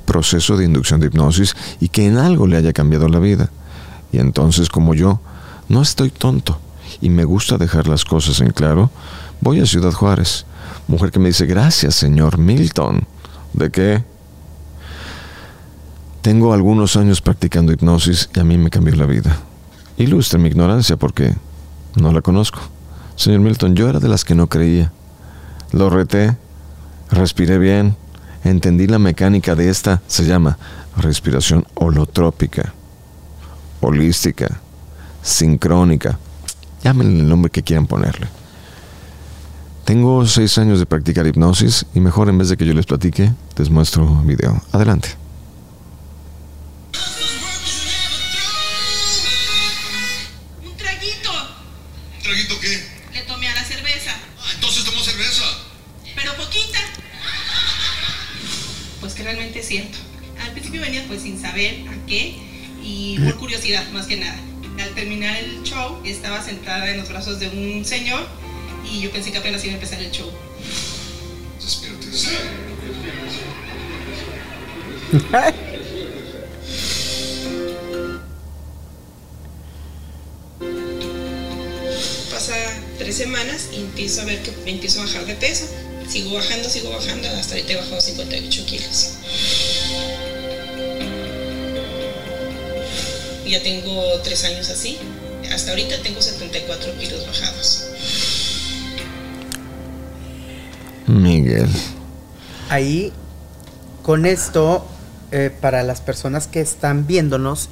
proceso 0.07 0.57
de 0.57 0.65
inducción 0.65 0.99
de 0.99 1.09
hipnosis 1.09 1.55
y 1.79 1.91
que 1.91 2.07
en 2.07 2.17
algo 2.17 2.47
le 2.47 2.57
haya 2.57 2.73
cambiado 2.73 3.07
la 3.11 3.19
vida. 3.19 3.51
Y 4.13 4.19
entonces, 4.19 4.71
como 4.71 4.95
yo, 4.95 5.21
no 5.69 5.83
estoy 5.83 6.09
tonto 6.09 6.59
y 7.03 7.11
me 7.11 7.25
gusta 7.25 7.59
dejar 7.59 7.87
las 7.87 8.07
cosas 8.07 8.41
en 8.41 8.51
claro, 8.51 8.91
voy 9.43 9.61
a 9.61 9.67
Ciudad 9.67 9.93
Juárez. 9.93 10.47
Mujer 10.89 11.11
que 11.11 11.19
me 11.19 11.29
dice, 11.29 11.45
gracias, 11.45 11.97
señor 11.97 12.39
Milton. 12.39 13.07
¿De 13.53 13.71
qué? 13.71 14.14
Tengo 16.25 16.55
algunos 16.55 16.97
años 16.97 17.21
practicando 17.21 17.71
hipnosis 17.71 18.31
y 18.35 18.41
a 18.41 18.45
mí 18.45 18.57
me 18.57 18.71
cambió 18.71 18.95
la 18.97 19.05
vida. 19.05 19.37
Ilustre 19.99 20.39
mi 20.39 20.49
ignorancia 20.49 20.97
porque 20.97 21.35
no 21.97 22.13
la 22.13 22.23
conozco. 22.23 22.61
Señor 23.15 23.41
Milton, 23.41 23.77
yo 23.77 23.91
era 23.91 24.01
de 24.01 24.09
las 24.09 24.25
que 24.25 24.35
no 24.35 24.47
creía. 24.47 24.91
Lo 25.73 25.91
reté, 25.91 26.35
respiré 27.11 27.59
bien, 27.59 27.95
entendí 28.43 28.87
la 28.87 28.99
mecánica 28.99 29.55
de 29.55 29.69
esta, 29.69 30.01
se 30.07 30.25
llama 30.25 30.57
respiración 30.97 31.67
holotrópica, 31.75 32.73
holística, 33.83 34.49
sincrónica. 35.21 36.19
Llámenle 36.83 37.21
el 37.21 37.29
nombre 37.29 37.51
que 37.51 37.63
quieran 37.63 37.87
ponerle. 37.87 38.29
Tengo 39.85 40.25
seis 40.25 40.57
años 40.57 40.79
de 40.79 40.87
practicar 40.87 41.27
hipnosis 41.27 41.85
y 41.95 42.01
mejor 42.01 42.31
en 42.31 42.39
vez 42.39 42.49
de 42.49 42.57
que 42.57 42.65
yo 42.65 42.73
les 42.73 42.87
platique, 42.87 43.31
les 43.59 43.69
muestro 43.69 44.11
un 44.11 44.27
video. 44.27 44.63
Adelante. 44.73 45.24
Pues 61.15 61.23
sin 61.23 61.41
saber 61.41 61.87
a 61.89 62.07
qué 62.09 62.35
y 62.83 63.21
por 63.21 63.39
curiosidad 63.39 63.89
más 63.93 64.07
que 64.07 64.17
nada. 64.17 64.37
Al 64.83 64.91
terminar 64.97 65.37
el 65.37 65.63
show 65.63 66.01
estaba 66.05 66.43
sentada 66.43 66.91
en 66.91 66.99
los 66.99 67.09
brazos 67.09 67.39
de 67.39 67.49
un 67.51 67.85
señor 67.85 68.27
y 68.91 69.01
yo 69.01 69.13
pensé 69.13 69.31
que 69.31 69.39
apenas 69.39 69.63
iba 69.63 69.75
a 69.75 69.77
empezar 69.77 70.03
el 70.03 70.11
show. 70.11 70.29
Pasa 82.33 82.57
tres 82.99 83.17
semanas 83.17 83.69
y 83.73 83.77
empiezo 83.83 84.23
a 84.23 84.25
ver 84.25 84.43
que 84.43 84.53
empiezo 84.69 85.01
a 85.01 85.05
bajar 85.05 85.27
de 85.27 85.35
peso. 85.35 85.67
Sigo 86.09 86.35
bajando, 86.35 86.69
sigo 86.69 86.91
bajando, 86.91 87.29
hasta 87.29 87.55
ahorita 87.55 87.73
he 87.73 87.77
bajado 87.77 88.01
58 88.01 88.67
kilos. 88.67 89.13
Ya 93.47 93.63
tengo 93.63 94.03
tres 94.23 94.45
años 94.45 94.71
así. 94.71 94.99
Hasta 95.53 95.71
ahorita 95.71 96.03
tengo 96.03 96.21
74 96.21 96.99
kilos 96.99 97.27
bajados. 97.27 97.85
Miguel. 101.07 101.69
Ahí, 102.71 103.13
con 104.03 104.25
esto, 104.25 104.87
eh, 105.31 105.51
para 105.61 105.83
las 105.83 106.01
personas 106.01 106.47
que 106.47 106.61
están 106.61 107.07
viéndonos, 107.07 107.69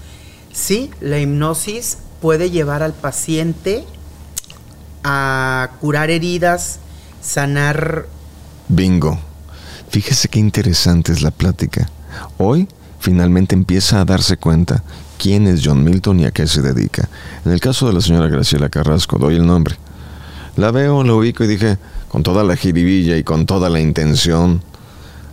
sí, 0.52 0.90
la 1.00 1.18
hipnosis 1.18 1.98
puede 2.20 2.50
llevar 2.50 2.82
al 2.82 2.92
paciente 2.92 3.84
a 5.02 5.70
curar 5.80 6.10
heridas, 6.10 6.78
sanar. 7.22 8.06
Bingo. 8.68 9.18
Fíjese 9.90 10.28
qué 10.28 10.38
interesante 10.38 11.12
es 11.12 11.22
la 11.22 11.30
plática. 11.30 11.90
Hoy 12.38 12.68
finalmente 13.00 13.54
empieza 13.54 14.00
a 14.00 14.04
darse 14.04 14.36
cuenta 14.36 14.82
quién 15.22 15.46
es 15.46 15.62
John 15.64 15.84
Milton 15.84 16.18
y 16.18 16.24
a 16.24 16.32
qué 16.32 16.48
se 16.48 16.62
dedica. 16.62 17.08
En 17.44 17.52
el 17.52 17.60
caso 17.60 17.86
de 17.86 17.92
la 17.92 18.00
señora 18.00 18.26
Graciela 18.26 18.68
Carrasco, 18.68 19.18
doy 19.18 19.36
el 19.36 19.46
nombre. 19.46 19.76
La 20.56 20.72
veo, 20.72 21.04
la 21.04 21.14
ubico 21.14 21.44
y 21.44 21.46
dije, 21.46 21.78
con 22.08 22.24
toda 22.24 22.42
la 22.42 22.56
jiribilla 22.56 23.16
y 23.16 23.22
con 23.22 23.46
toda 23.46 23.68
la 23.70 23.78
intención, 23.78 24.64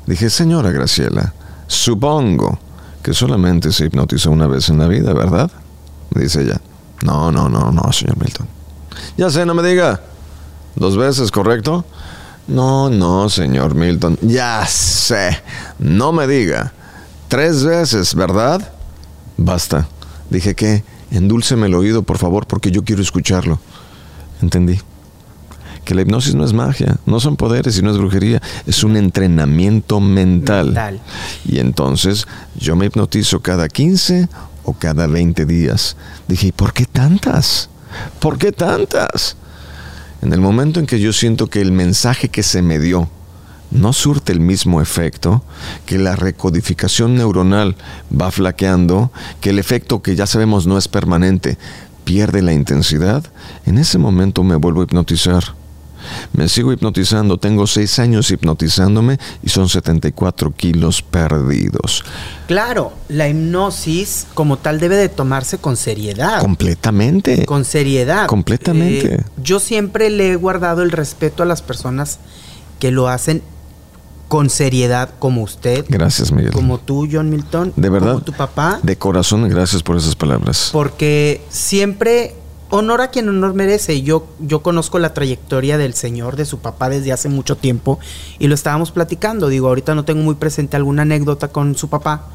dije, 0.06 0.30
señora 0.30 0.70
Graciela, 0.70 1.34
supongo 1.66 2.60
que 3.02 3.16
solamente 3.16 3.72
se 3.72 3.86
hipnotizó 3.86 4.30
una 4.30 4.46
vez 4.46 4.70
en 4.70 4.78
la 4.78 4.88
vida, 4.88 5.12
¿verdad? 5.14 5.50
Dice 6.12 6.44
ella. 6.44 6.62
No, 7.04 7.32
no, 7.32 7.50
no, 7.50 7.72
no, 7.72 7.92
señor 7.92 8.20
Milton. 8.20 8.48
Ya 9.18 9.32
sé, 9.32 9.44
no 9.44 9.56
me 9.56 9.64
diga. 9.64 10.02
Dos 10.76 10.98
veces, 10.98 11.32
¿correcto? 11.32 11.84
No, 12.48 12.92
no, 12.92 13.28
señor 13.28 13.74
Milton. 13.74 14.20
Ya 14.22 14.68
sé. 14.68 15.42
No 15.80 16.12
me 16.12 16.28
diga. 16.28 16.74
Tres 17.28 17.64
veces, 17.64 18.14
¿verdad? 18.14 18.74
Basta. 19.40 19.88
Dije 20.30 20.54
que 20.54 20.84
endúlceme 21.12 21.68
el 21.68 21.76
oído, 21.76 22.04
por 22.04 22.18
favor, 22.18 22.46
porque 22.46 22.72
yo 22.72 22.84
quiero 22.84 23.02
escucharlo. 23.02 23.60
Entendí. 24.42 24.80
Que 25.86 25.96
la 25.96 26.02
hipnosis 26.02 26.36
no 26.36 26.44
es 26.44 26.54
magia, 26.54 26.98
no 27.06 27.20
son 27.20 27.36
poderes 27.36 27.78
y 27.78 27.82
no 27.82 27.90
es 27.90 27.98
brujería, 27.98 28.42
es 28.68 28.84
un 28.84 28.98
entrenamiento 28.98 30.00
mental. 30.00 30.68
Mental. 30.68 31.02
Y 31.46 31.60
entonces 31.60 32.28
yo 32.56 32.76
me 32.76 32.86
hipnotizo 32.86 33.40
cada 33.40 33.70
15 33.70 34.28
o 34.66 34.74
cada 34.74 35.08
20 35.08 35.46
días. 35.46 35.96
Dije, 36.28 36.48
¿y 36.48 36.52
por 36.52 36.74
qué 36.74 36.86
tantas? 36.86 37.70
¿Por 38.20 38.38
qué 38.38 38.52
tantas? 38.52 39.38
En 40.22 40.34
el 40.34 40.42
momento 40.42 40.82
en 40.82 40.86
que 40.86 41.00
yo 41.00 41.14
siento 41.14 41.48
que 41.48 41.62
el 41.62 41.72
mensaje 41.72 42.28
que 42.28 42.44
se 42.44 42.62
me 42.62 42.78
dio 42.78 43.10
no 43.72 43.94
surte 43.94 44.32
el 44.32 44.40
mismo 44.40 44.82
efecto, 44.82 45.44
que 45.86 45.98
la 45.98 46.16
recodificación 46.16 47.16
neuronal 47.16 47.76
va 48.10 48.32
flaqueando, 48.32 49.12
que 49.42 49.52
el 49.52 49.60
efecto 49.60 50.02
que 50.02 50.16
ya 50.16 50.26
sabemos 50.26 50.68
no 50.68 50.78
es 50.78 50.88
permanente 50.88 51.58
pierde 52.10 52.42
la 52.42 52.54
intensidad, 52.54 53.24
en 53.68 53.78
ese 53.78 54.00
momento 54.00 54.44
me 54.44 54.56
vuelvo 54.56 54.82
a 54.82 54.86
hipnotizar. 54.86 55.44
Me 56.34 56.50
sigo 56.50 56.74
hipnotizando, 56.74 57.38
tengo 57.38 57.68
seis 57.68 58.00
años 58.00 58.32
hipnotizándome 58.32 59.20
y 59.44 59.50
son 59.50 59.70
74 59.70 60.52
kilos 60.56 61.04
perdidos. 61.04 62.04
Claro, 62.48 62.94
la 63.10 63.30
hipnosis 63.30 64.26
como 64.34 64.58
tal 64.58 64.80
debe 64.80 64.96
de 64.96 65.10
tomarse 65.10 65.60
con 65.60 65.78
seriedad. 65.78 66.42
Completamente. 66.42 67.46
con 67.46 67.64
seriedad. 67.64 68.26
Completamente. 68.26 69.16
Eh, 69.16 69.24
yo 69.44 69.60
siempre 69.60 70.10
le 70.10 70.32
he 70.32 70.36
guardado 70.36 70.82
el 70.82 70.92
respeto 70.92 71.44
a 71.44 71.46
las 71.46 71.62
personas 71.62 72.18
que 72.80 72.92
lo 72.92 73.08
hacen 73.08 73.44
con 74.30 74.50
seriedad, 74.50 75.10
como 75.20 75.42
usted, 75.42 75.84
Gracias, 75.90 76.32
Miguel. 76.32 76.54
como 76.54 76.78
tú, 76.78 77.06
John 77.12 77.30
Milton, 77.30 77.74
De 77.76 77.90
verdad. 77.90 78.14
como 78.14 78.22
tu 78.24 78.32
papá, 78.32 78.80
De 78.84 78.96
corazón, 78.98 79.50
gracias 79.50 79.84
por 79.84 79.98
esas 79.98 80.16
palabras. 80.16 80.70
porque 80.72 81.42
siempre 81.50 82.36
honor 82.70 83.02
a 83.02 83.08
quien 83.10 83.28
honor 83.28 83.56
merece. 83.56 84.04
Yo, 84.04 84.28
yo 84.40 84.62
conozco 84.62 85.00
la 85.00 85.14
trayectoria 85.16 85.78
del 85.80 85.96
señor, 85.96 86.36
de 86.36 86.46
su 86.46 86.60
papá 86.60 86.88
desde 86.90 87.12
hace 87.12 87.28
mucho 87.28 87.58
tiempo 87.58 88.00
y 88.38 88.48
lo 88.48 88.54
estábamos 88.56 88.92
platicando. 88.92 89.48
Digo, 89.50 89.68
ahorita 89.68 89.96
no 89.96 90.06
tengo 90.06 90.22
muy 90.22 90.36
presente 90.36 90.78
alguna 90.78 91.02
anécdota 91.02 91.48
con 91.48 91.76
su 91.76 91.90
papá, 91.90 92.28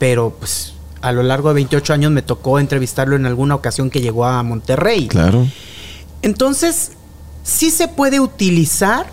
pero 0.00 0.34
pues 0.38 0.74
a 1.02 1.12
lo 1.12 1.22
largo 1.22 1.48
de 1.50 1.54
28 1.54 1.92
años 1.92 2.10
me 2.10 2.22
tocó 2.22 2.58
entrevistarlo 2.58 3.14
en 3.14 3.26
alguna 3.26 3.54
ocasión 3.54 3.88
que 3.88 4.00
llegó 4.00 4.24
a 4.24 4.42
Monterrey. 4.42 5.06
Claro. 5.06 5.46
Entonces, 6.22 6.92
sí 7.44 7.70
se 7.70 7.86
puede 7.86 8.18
utilizar 8.18 9.06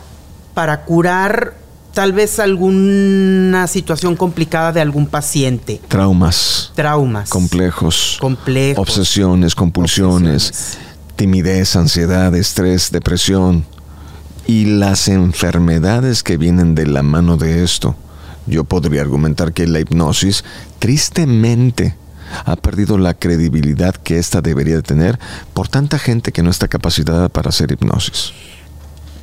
para 0.55 0.85
curar 0.85 1.55
tal 1.93 2.11
vez 2.13 2.39
alguna 2.39 3.67
situación 3.67 4.15
complicada 4.15 4.71
de 4.71 4.81
algún 4.81 5.07
paciente. 5.07 5.79
Traumas, 5.87 6.71
Traumas. 6.75 7.29
complejos, 7.29 8.17
Complejos. 8.19 8.87
obsesiones, 8.89 9.55
compulsiones, 9.55 10.49
Obsesiones. 10.49 10.77
timidez, 11.15 11.75
ansiedad, 11.75 12.33
estrés, 12.35 12.91
depresión 12.91 13.65
y 14.47 14.65
las 14.65 15.07
enfermedades 15.07 16.23
que 16.23 16.37
vienen 16.37 16.75
de 16.75 16.87
la 16.87 17.03
mano 17.03 17.37
de 17.37 17.63
esto. 17.63 17.95
Yo 18.45 18.65
podría 18.65 19.01
argumentar 19.01 19.53
que 19.53 19.67
la 19.67 19.79
hipnosis, 19.79 20.43
tristemente, 20.79 21.95
ha 22.45 22.55
perdido 22.55 22.97
la 22.97 23.13
credibilidad 23.13 23.95
que 23.95 24.17
ésta 24.17 24.41
debería 24.41 24.75
de 24.75 24.81
tener 24.81 25.19
por 25.53 25.67
tanta 25.67 25.99
gente 25.99 26.31
que 26.31 26.41
no 26.43 26.49
está 26.49 26.67
capacitada 26.67 27.29
para 27.29 27.49
hacer 27.49 27.71
hipnosis. 27.71 28.33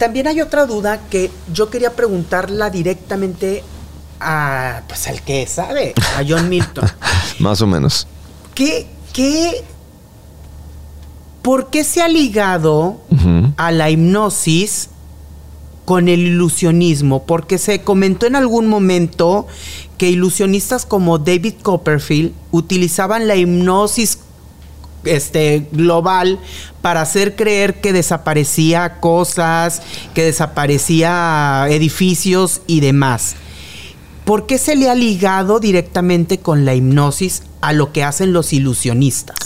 También 0.00 0.28
hay 0.28 0.40
otra 0.40 0.64
duda 0.64 0.98
que 1.10 1.30
yo 1.52 1.68
quería 1.68 1.94
preguntarla 1.94 2.70
directamente 2.70 3.62
a, 4.18 4.80
pues, 4.88 5.06
al 5.08 5.20
que 5.20 5.46
sabe, 5.46 5.92
a 6.16 6.22
John 6.26 6.48
Milton. 6.48 6.88
Más 7.38 7.60
o 7.60 7.66
menos. 7.66 8.06
¿Qué, 8.54 8.86
qué, 9.12 9.62
por 11.42 11.68
qué 11.68 11.84
se 11.84 12.00
ha 12.00 12.08
ligado 12.08 13.02
a 13.58 13.72
la 13.72 13.90
hipnosis 13.90 14.88
con 15.84 16.08
el 16.08 16.20
ilusionismo? 16.20 17.24
Porque 17.26 17.58
se 17.58 17.82
comentó 17.82 18.24
en 18.24 18.36
algún 18.36 18.68
momento 18.68 19.46
que 19.98 20.08
ilusionistas 20.08 20.86
como 20.86 21.18
David 21.18 21.56
Copperfield 21.60 22.32
utilizaban 22.52 23.28
la 23.28 23.36
hipnosis 23.36 24.18
este, 25.04 25.68
global 25.72 26.38
para 26.82 27.02
hacer 27.02 27.36
creer 27.36 27.80
que 27.80 27.92
desaparecía 27.92 29.00
cosas, 29.00 29.82
que 30.14 30.24
desaparecía 30.24 31.66
edificios 31.68 32.62
y 32.66 32.80
demás. 32.80 33.36
¿Por 34.24 34.46
qué 34.46 34.58
se 34.58 34.76
le 34.76 34.88
ha 34.88 34.94
ligado 34.94 35.60
directamente 35.60 36.38
con 36.38 36.64
la 36.64 36.74
hipnosis 36.74 37.42
a 37.60 37.72
lo 37.72 37.92
que 37.92 38.04
hacen 38.04 38.32
los 38.32 38.52
ilusionistas? 38.52 39.36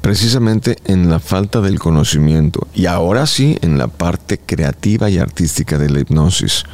Precisamente 0.00 0.76
en 0.84 1.10
la 1.10 1.20
falta 1.20 1.60
del 1.60 1.78
conocimiento 1.78 2.66
y 2.74 2.86
ahora 2.86 3.26
sí 3.26 3.56
en 3.62 3.78
la 3.78 3.88
parte 3.88 4.38
creativa 4.38 5.08
y 5.10 5.18
artística 5.18 5.78
de 5.78 5.90
la 5.90 6.00
hipnosis. 6.00 6.64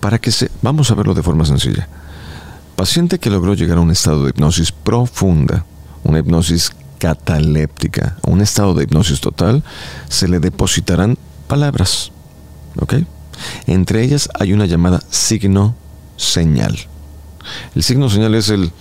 Para 0.00 0.18
que 0.18 0.30
se... 0.30 0.50
Vamos 0.62 0.90
a 0.90 0.94
verlo 0.94 1.14
de 1.14 1.22
forma 1.22 1.44
sencilla. 1.44 1.88
Paciente 2.76 3.18
que 3.18 3.30
logró 3.30 3.54
llegar 3.54 3.78
a 3.78 3.82
un 3.82 3.90
estado 3.90 4.24
de 4.24 4.30
hipnosis 4.30 4.72
profunda, 4.72 5.64
una 6.02 6.18
hipnosis 6.18 6.72
cataléptica, 7.04 8.16
un 8.22 8.40
estado 8.40 8.72
de 8.72 8.84
hipnosis 8.84 9.20
total, 9.20 9.62
se 10.08 10.26
le 10.26 10.40
depositarán 10.40 11.18
palabras. 11.46 12.12
¿Ok? 12.80 12.94
Entre 13.66 14.02
ellas 14.02 14.30
hay 14.40 14.54
una 14.54 14.64
llamada 14.64 15.02
signo 15.10 15.74
señal. 16.16 16.78
El 17.74 17.82
signo 17.82 18.08
señal 18.08 18.34
es 18.34 18.48
el, 18.48 18.72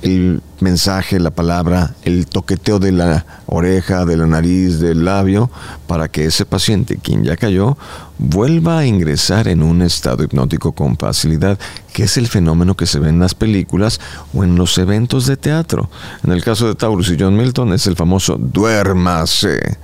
el 0.00 0.40
mensaje, 0.60 1.18
la 1.20 1.30
palabra, 1.30 1.94
el 2.04 2.26
toqueteo 2.26 2.78
de 2.78 2.92
la 2.92 3.26
oreja, 3.46 4.04
de 4.04 4.16
la 4.16 4.26
nariz, 4.26 4.80
del 4.80 5.04
labio, 5.04 5.50
para 5.86 6.08
que 6.08 6.26
ese 6.26 6.44
paciente, 6.44 6.98
quien 6.98 7.24
ya 7.24 7.36
cayó, 7.36 7.76
vuelva 8.18 8.78
a 8.78 8.86
ingresar 8.86 9.48
en 9.48 9.62
un 9.62 9.82
estado 9.82 10.22
hipnótico 10.22 10.72
con 10.72 10.96
facilidad, 10.96 11.58
que 11.92 12.04
es 12.04 12.16
el 12.16 12.28
fenómeno 12.28 12.76
que 12.76 12.86
se 12.86 12.98
ve 12.98 13.08
en 13.08 13.18
las 13.18 13.34
películas 13.34 14.00
o 14.32 14.44
en 14.44 14.56
los 14.56 14.78
eventos 14.78 15.26
de 15.26 15.36
teatro. 15.36 15.90
En 16.24 16.32
el 16.32 16.42
caso 16.42 16.66
de 16.66 16.74
Taurus 16.74 17.10
y 17.10 17.16
John 17.18 17.36
Milton 17.36 17.72
es 17.72 17.86
el 17.86 17.96
famoso 17.96 18.36
duérmase, 18.38 19.78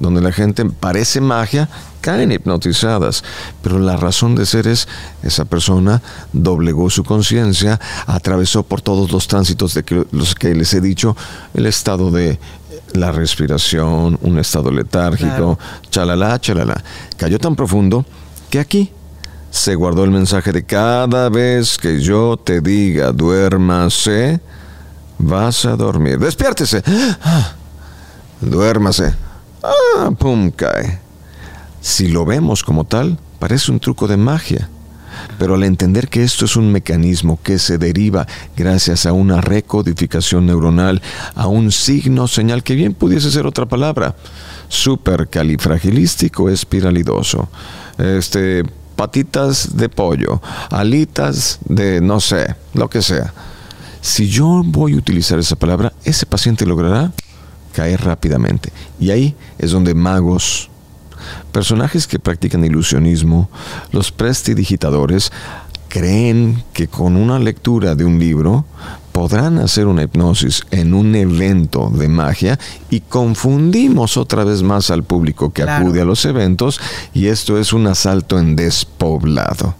donde 0.00 0.20
la 0.20 0.32
gente 0.32 0.64
parece 0.64 1.20
magia, 1.20 1.68
caen 2.00 2.30
hipnotizadas, 2.30 3.24
pero 3.62 3.80
la 3.80 3.96
razón 3.96 4.36
de 4.36 4.46
ser 4.46 4.68
es 4.68 4.86
esa 5.24 5.44
persona 5.44 6.02
doblegó 6.32 6.88
su 6.88 7.02
conciencia, 7.02 7.80
atravesó 8.06 8.62
por 8.62 8.80
todos 8.80 9.10
los 9.10 9.26
tránsitos 9.26 9.74
de 9.74 9.82
los 10.16 10.34
que 10.34 10.54
les 10.54 10.72
he 10.74 10.80
dicho, 10.80 11.16
el 11.54 11.66
estado 11.66 12.10
de 12.10 12.38
la 12.94 13.12
respiración, 13.12 14.18
un 14.22 14.38
estado 14.38 14.70
letárgico, 14.70 15.58
chalala, 15.90 16.40
chalala. 16.40 16.82
Cayó 17.16 17.38
tan 17.38 17.54
profundo 17.56 18.04
que 18.50 18.58
aquí 18.58 18.90
se 19.50 19.74
guardó 19.74 20.04
el 20.04 20.10
mensaje 20.10 20.52
de 20.52 20.64
cada 20.64 21.28
vez 21.28 21.78
que 21.78 22.00
yo 22.00 22.36
te 22.36 22.60
diga 22.60 23.12
duérmase, 23.12 24.40
vas 25.18 25.64
a 25.64 25.76
dormir. 25.76 26.18
Despiértese. 26.18 26.82
Duérmase. 28.40 29.14
Ah, 29.62 30.10
pum, 30.16 30.50
cae. 30.50 31.00
Si 31.80 32.08
lo 32.08 32.24
vemos 32.24 32.62
como 32.62 32.84
tal, 32.84 33.18
parece 33.38 33.72
un 33.72 33.80
truco 33.80 34.06
de 34.06 34.16
magia. 34.18 34.68
Pero 35.38 35.54
al 35.54 35.64
entender 35.64 36.08
que 36.08 36.22
esto 36.22 36.44
es 36.44 36.56
un 36.56 36.72
mecanismo 36.72 37.38
que 37.42 37.58
se 37.58 37.78
deriva 37.78 38.26
gracias 38.56 39.06
a 39.06 39.12
una 39.12 39.40
recodificación 39.40 40.46
neuronal, 40.46 41.02
a 41.34 41.46
un 41.46 41.72
signo, 41.72 42.28
señal 42.28 42.62
que 42.62 42.74
bien 42.74 42.94
pudiese 42.94 43.30
ser 43.30 43.46
otra 43.46 43.66
palabra, 43.66 44.14
supercalifragilístico 44.68 46.48
espiralidoso, 46.50 47.48
este, 47.98 48.64
patitas 48.96 49.76
de 49.76 49.88
pollo, 49.88 50.40
alitas 50.70 51.58
de 51.64 52.00
no 52.00 52.20
sé, 52.20 52.56
lo 52.74 52.88
que 52.88 53.02
sea. 53.02 53.32
Si 54.00 54.28
yo 54.28 54.62
voy 54.64 54.94
a 54.94 54.96
utilizar 54.96 55.38
esa 55.38 55.56
palabra, 55.56 55.92
ese 56.04 56.26
paciente 56.26 56.64
logrará 56.64 57.12
caer 57.72 58.00
rápidamente. 58.02 58.72
Y 58.98 59.10
ahí 59.10 59.34
es 59.58 59.72
donde 59.72 59.94
magos, 59.94 60.70
Personajes 61.56 62.06
que 62.06 62.18
practican 62.18 62.66
ilusionismo, 62.66 63.48
los 63.90 64.12
prestidigitadores, 64.12 65.32
creen 65.88 66.62
que 66.74 66.86
con 66.86 67.16
una 67.16 67.38
lectura 67.38 67.94
de 67.94 68.04
un 68.04 68.18
libro 68.18 68.66
podrán 69.10 69.58
hacer 69.60 69.86
una 69.86 70.02
hipnosis 70.02 70.66
en 70.70 70.92
un 70.92 71.14
evento 71.14 71.90
de 71.94 72.08
magia 72.08 72.58
y 72.90 73.00
confundimos 73.00 74.18
otra 74.18 74.44
vez 74.44 74.62
más 74.62 74.90
al 74.90 75.02
público 75.02 75.50
que 75.50 75.62
acude 75.62 76.02
a 76.02 76.04
los 76.04 76.26
eventos 76.26 76.78
y 77.14 77.28
esto 77.28 77.56
es 77.56 77.72
un 77.72 77.86
asalto 77.86 78.38
en 78.38 78.54
despoblado. 78.54 79.76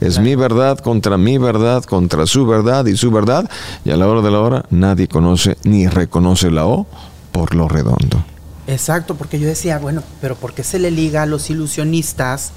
Es 0.00 0.20
mi 0.20 0.36
verdad 0.36 0.78
contra 0.78 1.18
mi 1.18 1.38
verdad, 1.38 1.82
contra 1.82 2.26
su 2.26 2.46
verdad 2.46 2.86
y 2.86 2.96
su 2.96 3.10
verdad, 3.10 3.50
y 3.84 3.90
a 3.90 3.96
la 3.96 4.06
hora 4.06 4.22
de 4.22 4.30
la 4.30 4.38
hora 4.38 4.64
nadie 4.70 5.08
conoce 5.08 5.56
ni 5.64 5.88
reconoce 5.88 6.52
la 6.52 6.66
O 6.66 6.86
por 7.32 7.56
lo 7.56 7.66
redondo. 7.66 8.24
Exacto, 8.66 9.14
porque 9.14 9.38
yo 9.38 9.46
decía, 9.46 9.78
bueno, 9.78 10.02
pero 10.20 10.36
¿por 10.36 10.52
qué 10.52 10.64
se 10.64 10.78
le 10.78 10.90
liga 10.90 11.22
a 11.22 11.26
los 11.26 11.50
ilusionistas 11.50 12.52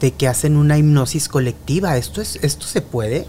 de 0.00 0.12
que 0.12 0.28
hacen 0.28 0.56
una 0.56 0.78
hipnosis 0.78 1.28
colectiva? 1.28 1.96
¿Esto, 1.96 2.20
es, 2.20 2.38
esto 2.42 2.66
se 2.66 2.82
puede? 2.82 3.26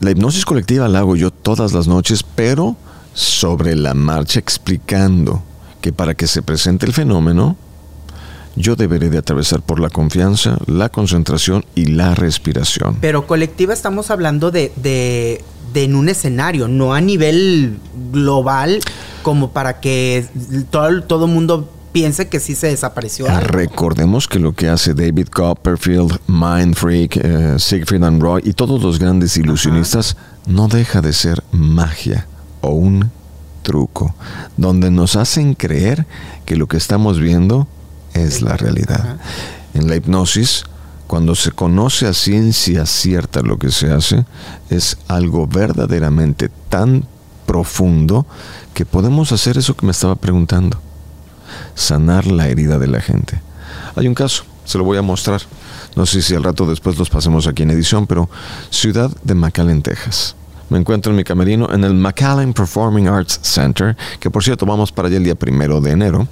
La 0.00 0.10
hipnosis 0.10 0.44
colectiva 0.44 0.88
la 0.88 1.00
hago 1.00 1.16
yo 1.16 1.30
todas 1.30 1.72
las 1.72 1.88
noches, 1.88 2.22
pero 2.22 2.76
sobre 3.14 3.74
la 3.74 3.94
marcha 3.94 4.38
explicando 4.38 5.42
que 5.80 5.92
para 5.92 6.14
que 6.14 6.26
se 6.26 6.42
presente 6.42 6.86
el 6.86 6.92
fenómeno, 6.92 7.56
yo 8.54 8.76
deberé 8.76 9.10
de 9.10 9.18
atravesar 9.18 9.62
por 9.62 9.80
la 9.80 9.88
confianza, 9.88 10.58
la 10.66 10.88
concentración 10.88 11.64
y 11.74 11.86
la 11.86 12.14
respiración. 12.14 12.98
Pero 13.00 13.26
colectiva 13.26 13.72
estamos 13.72 14.10
hablando 14.10 14.50
de, 14.50 14.72
de, 14.76 15.42
de 15.72 15.84
en 15.84 15.94
un 15.94 16.08
escenario, 16.08 16.68
no 16.68 16.94
a 16.94 17.00
nivel 17.00 17.78
global 18.12 18.80
como 19.22 19.50
para 19.50 19.80
que 19.80 20.26
todo 20.70 21.02
todo 21.02 21.26
mundo 21.26 21.68
piense 21.92 22.28
que 22.28 22.40
sí 22.40 22.54
se 22.54 22.68
desapareció. 22.68 23.26
Recordemos 23.40 24.26
que 24.26 24.38
lo 24.38 24.54
que 24.54 24.68
hace 24.68 24.94
David 24.94 25.28
Copperfield, 25.28 26.18
Mind 26.26 26.74
Freak, 26.74 27.16
eh, 27.16 27.54
Siegfried 27.58 28.02
and 28.02 28.20
Roy 28.20 28.42
y 28.44 28.54
todos 28.54 28.82
los 28.82 28.98
grandes 28.98 29.36
ilusionistas 29.36 30.16
no 30.46 30.68
deja 30.68 31.02
de 31.02 31.12
ser 31.12 31.42
magia 31.52 32.26
o 32.62 32.70
un 32.70 33.10
truco, 33.62 34.14
donde 34.56 34.90
nos 34.90 35.16
hacen 35.16 35.54
creer 35.54 36.06
que 36.44 36.56
lo 36.56 36.66
que 36.66 36.76
estamos 36.76 37.20
viendo 37.20 37.68
es 38.14 38.42
la 38.42 38.56
realidad. 38.56 39.18
En 39.74 39.88
la 39.88 39.96
hipnosis, 39.96 40.64
cuando 41.12 41.34
se 41.34 41.50
conoce 41.50 42.06
a 42.06 42.14
ciencia 42.14 42.86
cierta 42.86 43.42
lo 43.42 43.58
que 43.58 43.70
se 43.70 43.92
hace, 43.92 44.24
es 44.70 44.96
algo 45.08 45.46
verdaderamente 45.46 46.48
tan 46.70 47.04
profundo 47.44 48.24
que 48.72 48.86
podemos 48.86 49.30
hacer 49.30 49.58
eso 49.58 49.76
que 49.76 49.84
me 49.84 49.92
estaba 49.92 50.14
preguntando, 50.14 50.80
sanar 51.74 52.24
la 52.24 52.48
herida 52.48 52.78
de 52.78 52.86
la 52.86 53.02
gente. 53.02 53.42
Hay 53.94 54.08
un 54.08 54.14
caso, 54.14 54.44
se 54.64 54.78
lo 54.78 54.84
voy 54.84 54.96
a 54.96 55.02
mostrar. 55.02 55.42
No 55.96 56.06
sé 56.06 56.22
si 56.22 56.34
al 56.34 56.44
rato 56.44 56.64
después 56.64 56.96
los 56.96 57.10
pasemos 57.10 57.46
aquí 57.46 57.62
en 57.62 57.72
edición, 57.72 58.06
pero 58.06 58.30
ciudad 58.70 59.10
de 59.22 59.34
McAllen, 59.34 59.82
Texas. 59.82 60.34
Me 60.70 60.78
encuentro 60.78 61.12
en 61.12 61.16
mi 61.16 61.24
camerino 61.24 61.70
en 61.74 61.84
el 61.84 61.92
McAllen 61.92 62.54
Performing 62.54 63.08
Arts 63.08 63.38
Center, 63.42 63.98
que 64.18 64.30
por 64.30 64.42
cierto 64.42 64.64
vamos 64.64 64.90
para 64.90 65.08
allá 65.08 65.18
el 65.18 65.24
día 65.24 65.34
primero 65.34 65.82
de 65.82 65.90
enero, 65.90 66.26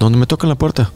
donde 0.00 0.18
me 0.18 0.26
tocan 0.26 0.48
la 0.48 0.56
puerta. 0.56 0.90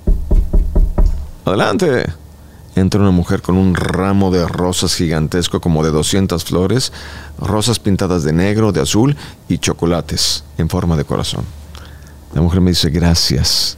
Adelante. 1.45 2.30
Entra 2.77 3.01
una 3.01 3.11
mujer 3.11 3.43
con 3.43 3.57
un 3.57 3.75
ramo 3.75 4.31
de 4.31 4.47
rosas 4.47 4.95
gigantesco 4.95 5.61
como 5.61 5.85
de 5.85 5.91
200 5.91 6.45
flores, 6.45 6.93
rosas 7.39 7.79
pintadas 7.81 8.23
de 8.23 8.33
negro, 8.33 8.73
de 8.73 8.81
azul 8.81 9.17
y 9.49 9.59
chocolates 9.59 10.45
en 10.57 10.69
forma 10.69 10.97
de 10.97 11.05
corazón. 11.05 11.45
La 12.33 12.41
mujer 12.41 12.61
me 12.61 12.71
dice 12.71 12.91
gracias. 12.91 13.77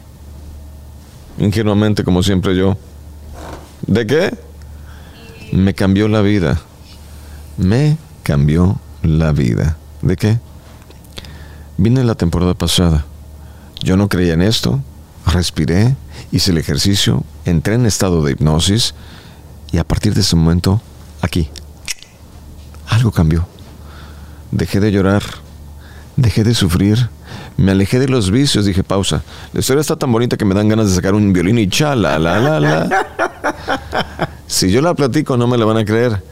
Ingenuamente, 1.38 2.04
como 2.04 2.22
siempre 2.22 2.54
yo. 2.54 2.76
¿De 3.86 4.06
qué? 4.06 4.36
Me 5.52 5.74
cambió 5.74 6.06
la 6.08 6.20
vida. 6.20 6.60
Me 7.56 7.96
cambió 8.22 8.78
la 9.02 9.32
vida. 9.32 9.78
¿De 10.02 10.16
qué? 10.16 10.38
Vine 11.78 12.04
la 12.04 12.14
temporada 12.14 12.54
pasada. 12.54 13.06
Yo 13.82 13.96
no 13.96 14.08
creía 14.08 14.34
en 14.34 14.42
esto. 14.42 14.80
Respiré, 15.26 15.96
hice 16.32 16.50
el 16.50 16.58
ejercicio, 16.58 17.22
entré 17.44 17.74
en 17.74 17.86
estado 17.86 18.22
de 18.24 18.32
hipnosis 18.32 18.94
y 19.70 19.78
a 19.78 19.84
partir 19.84 20.14
de 20.14 20.22
ese 20.22 20.34
momento, 20.34 20.80
aquí, 21.20 21.48
algo 22.88 23.12
cambió. 23.12 23.46
Dejé 24.50 24.80
de 24.80 24.90
llorar, 24.90 25.22
dejé 26.16 26.42
de 26.42 26.54
sufrir, 26.54 27.08
me 27.56 27.72
alejé 27.72 27.98
de 27.98 28.08
los 28.08 28.30
vicios, 28.30 28.64
dije 28.64 28.82
pausa. 28.82 29.22
La 29.52 29.60
historia 29.60 29.82
está 29.82 29.96
tan 29.96 30.10
bonita 30.10 30.36
que 30.36 30.44
me 30.44 30.54
dan 30.54 30.68
ganas 30.68 30.88
de 30.88 30.94
sacar 30.94 31.14
un 31.14 31.32
violín 31.32 31.58
y 31.58 31.68
chala, 31.68 32.18
la, 32.18 32.38
la, 32.38 32.60
la. 32.60 32.88
Si 34.46 34.70
yo 34.70 34.82
la 34.82 34.92
platico 34.94 35.38
no 35.38 35.46
me 35.46 35.56
la 35.56 35.64
van 35.64 35.78
a 35.78 35.84
creer. 35.84 36.22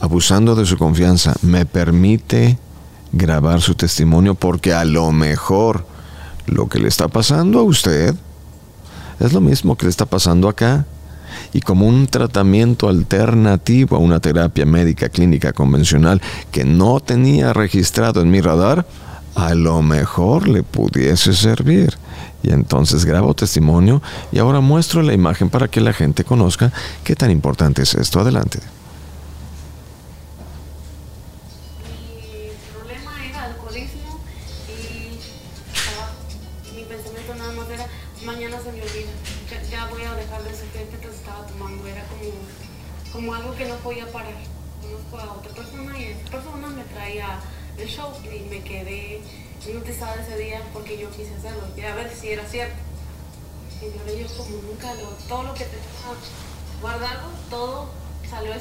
Abusando 0.00 0.54
de 0.54 0.64
su 0.64 0.78
confianza, 0.78 1.34
me 1.42 1.66
permite 1.66 2.58
grabar 3.12 3.60
su 3.60 3.74
testimonio 3.74 4.34
porque 4.34 4.72
a 4.72 4.84
lo 4.84 5.12
mejor 5.12 5.86
lo 6.46 6.68
que 6.68 6.78
le 6.78 6.88
está 6.88 7.08
pasando 7.08 7.60
a 7.60 7.62
usted 7.62 8.14
es 9.20 9.32
lo 9.32 9.40
mismo 9.40 9.76
que 9.76 9.86
le 9.86 9.90
está 9.90 10.06
pasando 10.06 10.48
acá. 10.48 10.86
Y 11.52 11.60
como 11.60 11.86
un 11.86 12.06
tratamiento 12.06 12.88
alternativo 12.88 13.96
a 13.96 13.98
una 13.98 14.20
terapia 14.20 14.66
médica 14.66 15.08
clínica 15.08 15.52
convencional 15.52 16.20
que 16.50 16.64
no 16.64 17.00
tenía 17.00 17.52
registrado 17.52 18.20
en 18.20 18.30
mi 18.30 18.40
radar, 18.40 18.86
a 19.34 19.54
lo 19.54 19.82
mejor 19.82 20.48
le 20.48 20.62
pudiese 20.62 21.32
servir. 21.32 21.96
Y 22.42 22.50
entonces 22.50 23.04
grabo 23.04 23.34
testimonio 23.34 24.02
y 24.30 24.38
ahora 24.38 24.60
muestro 24.60 25.02
la 25.02 25.14
imagen 25.14 25.48
para 25.48 25.68
que 25.68 25.80
la 25.80 25.92
gente 25.92 26.24
conozca 26.24 26.72
qué 27.02 27.16
tan 27.16 27.30
importante 27.30 27.82
es 27.82 27.94
esto. 27.94 28.20
Adelante. 28.20 28.60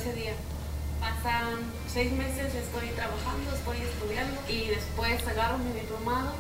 Ese 0.04 0.14
día. 0.20 0.36
Pasan 1.00 1.64
seis 1.88 2.12
meses, 2.12 2.54
estoy 2.54 2.92
trabajando, 2.92 3.56
estoy 3.56 3.80
estudiando 3.80 4.36
y 4.50 4.68
después 4.68 5.16
agarro 5.26 5.58
mi 5.60 5.72
diplomado 5.72 6.36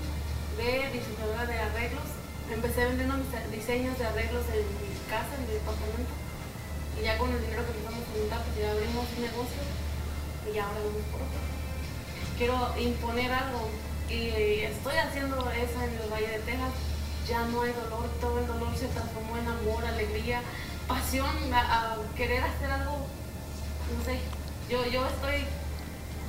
de 0.57 0.91
diseñadora 0.91 1.45
de 1.45 1.59
arreglos. 1.59 2.03
Empecé 2.51 2.85
vendiendo 2.85 3.15
mis 3.15 3.31
diseños 3.51 3.97
de 3.97 4.05
arreglos 4.05 4.43
en 4.51 4.67
mi 4.67 4.91
casa, 5.07 5.31
en 5.39 5.47
mi 5.47 5.53
departamento. 5.53 6.11
Y 6.99 7.05
ya 7.05 7.17
con 7.17 7.31
el 7.31 7.39
dinero 7.39 7.63
que 7.63 7.71
empezamos 7.71 8.03
a 8.03 8.11
juntar, 8.11 8.43
pues 8.43 8.59
ya 8.59 8.71
abrimos 8.71 9.07
un 9.15 9.21
negocio 9.23 9.63
y 10.43 10.57
ahora 10.59 10.79
vamos 10.83 11.07
por 11.07 11.21
otro. 11.23 11.41
Quiero 12.35 12.57
imponer 12.75 13.31
algo 13.31 13.69
y 14.11 14.67
estoy 14.67 14.97
haciendo 14.97 15.39
eso 15.51 15.77
en 15.79 16.03
el 16.03 16.11
Valle 16.11 16.35
de 16.35 16.39
Texas. 16.43 16.75
Ya 17.29 17.47
no 17.47 17.61
hay 17.61 17.71
dolor, 17.71 18.11
todo 18.19 18.39
el 18.39 18.47
dolor 18.47 18.75
se 18.75 18.91
transformó 18.91 19.37
en 19.37 19.47
amor, 19.47 19.85
alegría, 19.85 20.41
pasión, 20.85 21.31
a 21.53 21.95
querer 22.17 22.43
hacer 22.43 22.69
algo, 22.69 23.07
no 23.97 24.03
sé, 24.05 24.19
yo, 24.69 24.85
yo 24.87 25.05
estoy 25.07 25.45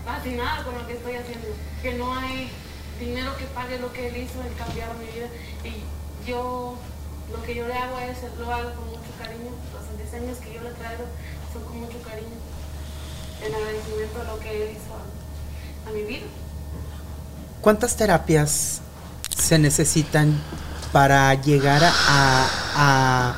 fascinada 0.04 0.64
con 0.64 0.74
lo 0.74 0.86
que 0.86 0.94
estoy 0.94 1.16
haciendo, 1.16 1.48
que 1.82 1.94
no 1.94 2.14
hay 2.14 2.50
dinero 3.00 3.36
que 3.36 3.44
pague 3.46 3.78
lo 3.78 3.92
que 3.92 4.08
él 4.08 4.16
hizo 4.16 4.40
en 4.42 4.52
cambiar 4.54 4.94
mi 4.96 5.06
vida. 5.06 5.28
Y 5.64 6.28
yo, 6.28 6.76
lo 7.32 7.42
que 7.42 7.54
yo 7.54 7.66
le 7.66 7.74
hago 7.74 7.98
es, 8.00 8.18
lo 8.38 8.52
hago 8.52 8.74
con 8.74 8.86
mucho 8.88 9.10
cariño, 9.18 9.50
los 9.72 9.98
diseños 9.98 10.38
que 10.38 10.54
yo 10.54 10.62
le 10.62 10.70
traigo 10.70 11.04
son 11.52 11.64
con 11.64 11.80
mucho 11.80 12.00
cariño, 12.02 12.36
en 13.44 13.54
agradecimiento 13.54 14.20
a 14.20 14.24
lo 14.24 14.38
que 14.40 14.50
él 14.50 14.76
hizo 14.76 14.94
a, 14.94 15.90
a 15.90 15.92
mi 15.92 16.02
vida. 16.02 16.26
¿Cuántas 17.60 17.96
terapias 17.96 18.80
se 19.36 19.58
necesitan 19.58 20.40
para 20.92 21.34
llegar 21.34 21.82
a, 21.82 22.46
a, 22.76 23.34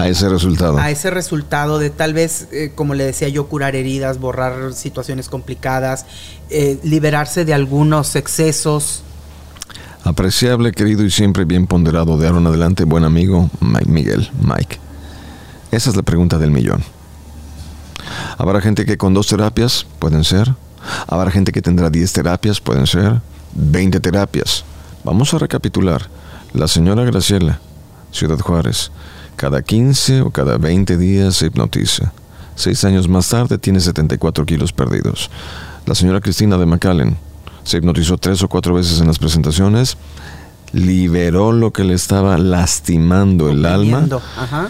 A 0.00 0.08
ese 0.08 0.28
resultado. 0.28 0.78
a 0.78 0.90
ese 0.90 1.10
resultado 1.10 1.78
de 1.78 1.90
tal 1.90 2.14
vez, 2.14 2.48
eh, 2.52 2.72
como 2.74 2.94
le 2.94 3.04
decía 3.04 3.28
yo, 3.28 3.46
curar 3.48 3.76
heridas, 3.76 4.18
borrar 4.18 4.72
situaciones 4.72 5.28
complicadas, 5.28 6.06
eh, 6.48 6.78
liberarse 6.82 7.44
de 7.44 7.54
algunos 7.54 8.16
excesos? 8.16 9.02
Apreciable, 10.04 10.72
querido 10.72 11.04
y 11.04 11.10
siempre 11.10 11.44
bien 11.44 11.66
ponderado 11.66 12.16
de 12.16 12.26
ahora 12.26 12.40
en 12.40 12.46
adelante, 12.46 12.84
buen 12.84 13.04
amigo 13.04 13.50
Mike 13.60 13.90
Miguel, 13.90 14.30
Mike. 14.40 14.78
Esa 15.70 15.90
es 15.90 15.96
la 15.96 16.02
pregunta 16.02 16.38
del 16.38 16.50
millón. 16.50 16.82
Habrá 18.38 18.60
gente 18.60 18.86
que 18.86 18.96
con 18.96 19.12
dos 19.12 19.26
terapias 19.26 19.86
pueden 19.98 20.24
ser. 20.24 20.54
Habrá 21.06 21.30
gente 21.30 21.52
que 21.52 21.62
tendrá 21.62 21.90
10 21.90 22.12
terapias, 22.12 22.60
pueden 22.60 22.86
ser. 22.86 23.20
20 23.54 24.00
terapias. 24.00 24.64
Vamos 25.04 25.34
a 25.34 25.38
recapitular. 25.38 26.08
La 26.52 26.66
señora 26.66 27.04
Graciela, 27.04 27.60
Ciudad 28.10 28.38
Juárez, 28.38 28.90
cada 29.40 29.62
15 29.62 30.20
o 30.20 30.30
cada 30.30 30.58
20 30.58 30.98
días 30.98 31.36
se 31.36 31.46
hipnotiza. 31.46 32.12
Seis 32.56 32.84
años 32.84 33.08
más 33.08 33.26
tarde 33.26 33.56
tiene 33.56 33.80
74 33.80 34.44
kilos 34.44 34.70
perdidos. 34.70 35.30
La 35.86 35.94
señora 35.94 36.20
Cristina 36.20 36.58
de 36.58 36.66
McAllen 36.66 37.16
se 37.64 37.78
hipnotizó 37.78 38.18
tres 38.18 38.42
o 38.42 38.48
cuatro 38.48 38.74
veces 38.74 39.00
en 39.00 39.06
las 39.06 39.18
presentaciones, 39.18 39.96
liberó 40.72 41.52
lo 41.52 41.72
que 41.72 41.84
le 41.84 41.94
estaba 41.94 42.36
lastimando 42.36 43.48
el 43.48 43.64
alma, 43.64 44.06
Ajá. 44.36 44.68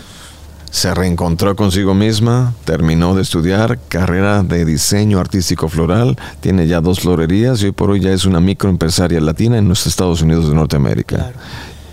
se 0.70 0.94
reencontró 0.94 1.56
consigo 1.56 1.94
misma, 1.94 2.54
terminó 2.64 3.16
de 3.16 3.22
estudiar 3.22 3.80
carrera 3.88 4.44
de 4.44 4.64
diseño 4.64 5.18
artístico 5.18 5.68
floral, 5.68 6.16
tiene 6.38 6.68
ya 6.68 6.80
dos 6.80 7.00
florerías 7.00 7.60
y 7.62 7.66
hoy 7.66 7.72
por 7.72 7.90
hoy 7.90 7.98
ya 7.98 8.12
es 8.12 8.24
una 8.24 8.38
microempresaria 8.38 9.20
latina 9.20 9.58
en 9.58 9.68
los 9.68 9.88
Estados 9.88 10.22
Unidos 10.22 10.48
de 10.48 10.54
Norteamérica. 10.54 11.16
Claro. 11.16 11.38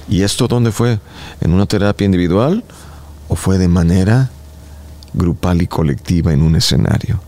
¿Y 0.09 0.21
esto 0.21 0.47
dónde 0.47 0.71
fue? 0.71 0.99
¿En 1.41 1.53
una 1.53 1.65
terapia 1.65 2.05
individual 2.05 2.63
o 3.27 3.35
fue 3.35 3.57
de 3.57 3.67
manera 3.67 4.29
grupal 5.13 5.61
y 5.61 5.67
colectiva 5.67 6.33
en 6.33 6.41
un 6.41 6.55
escenario? 6.55 7.19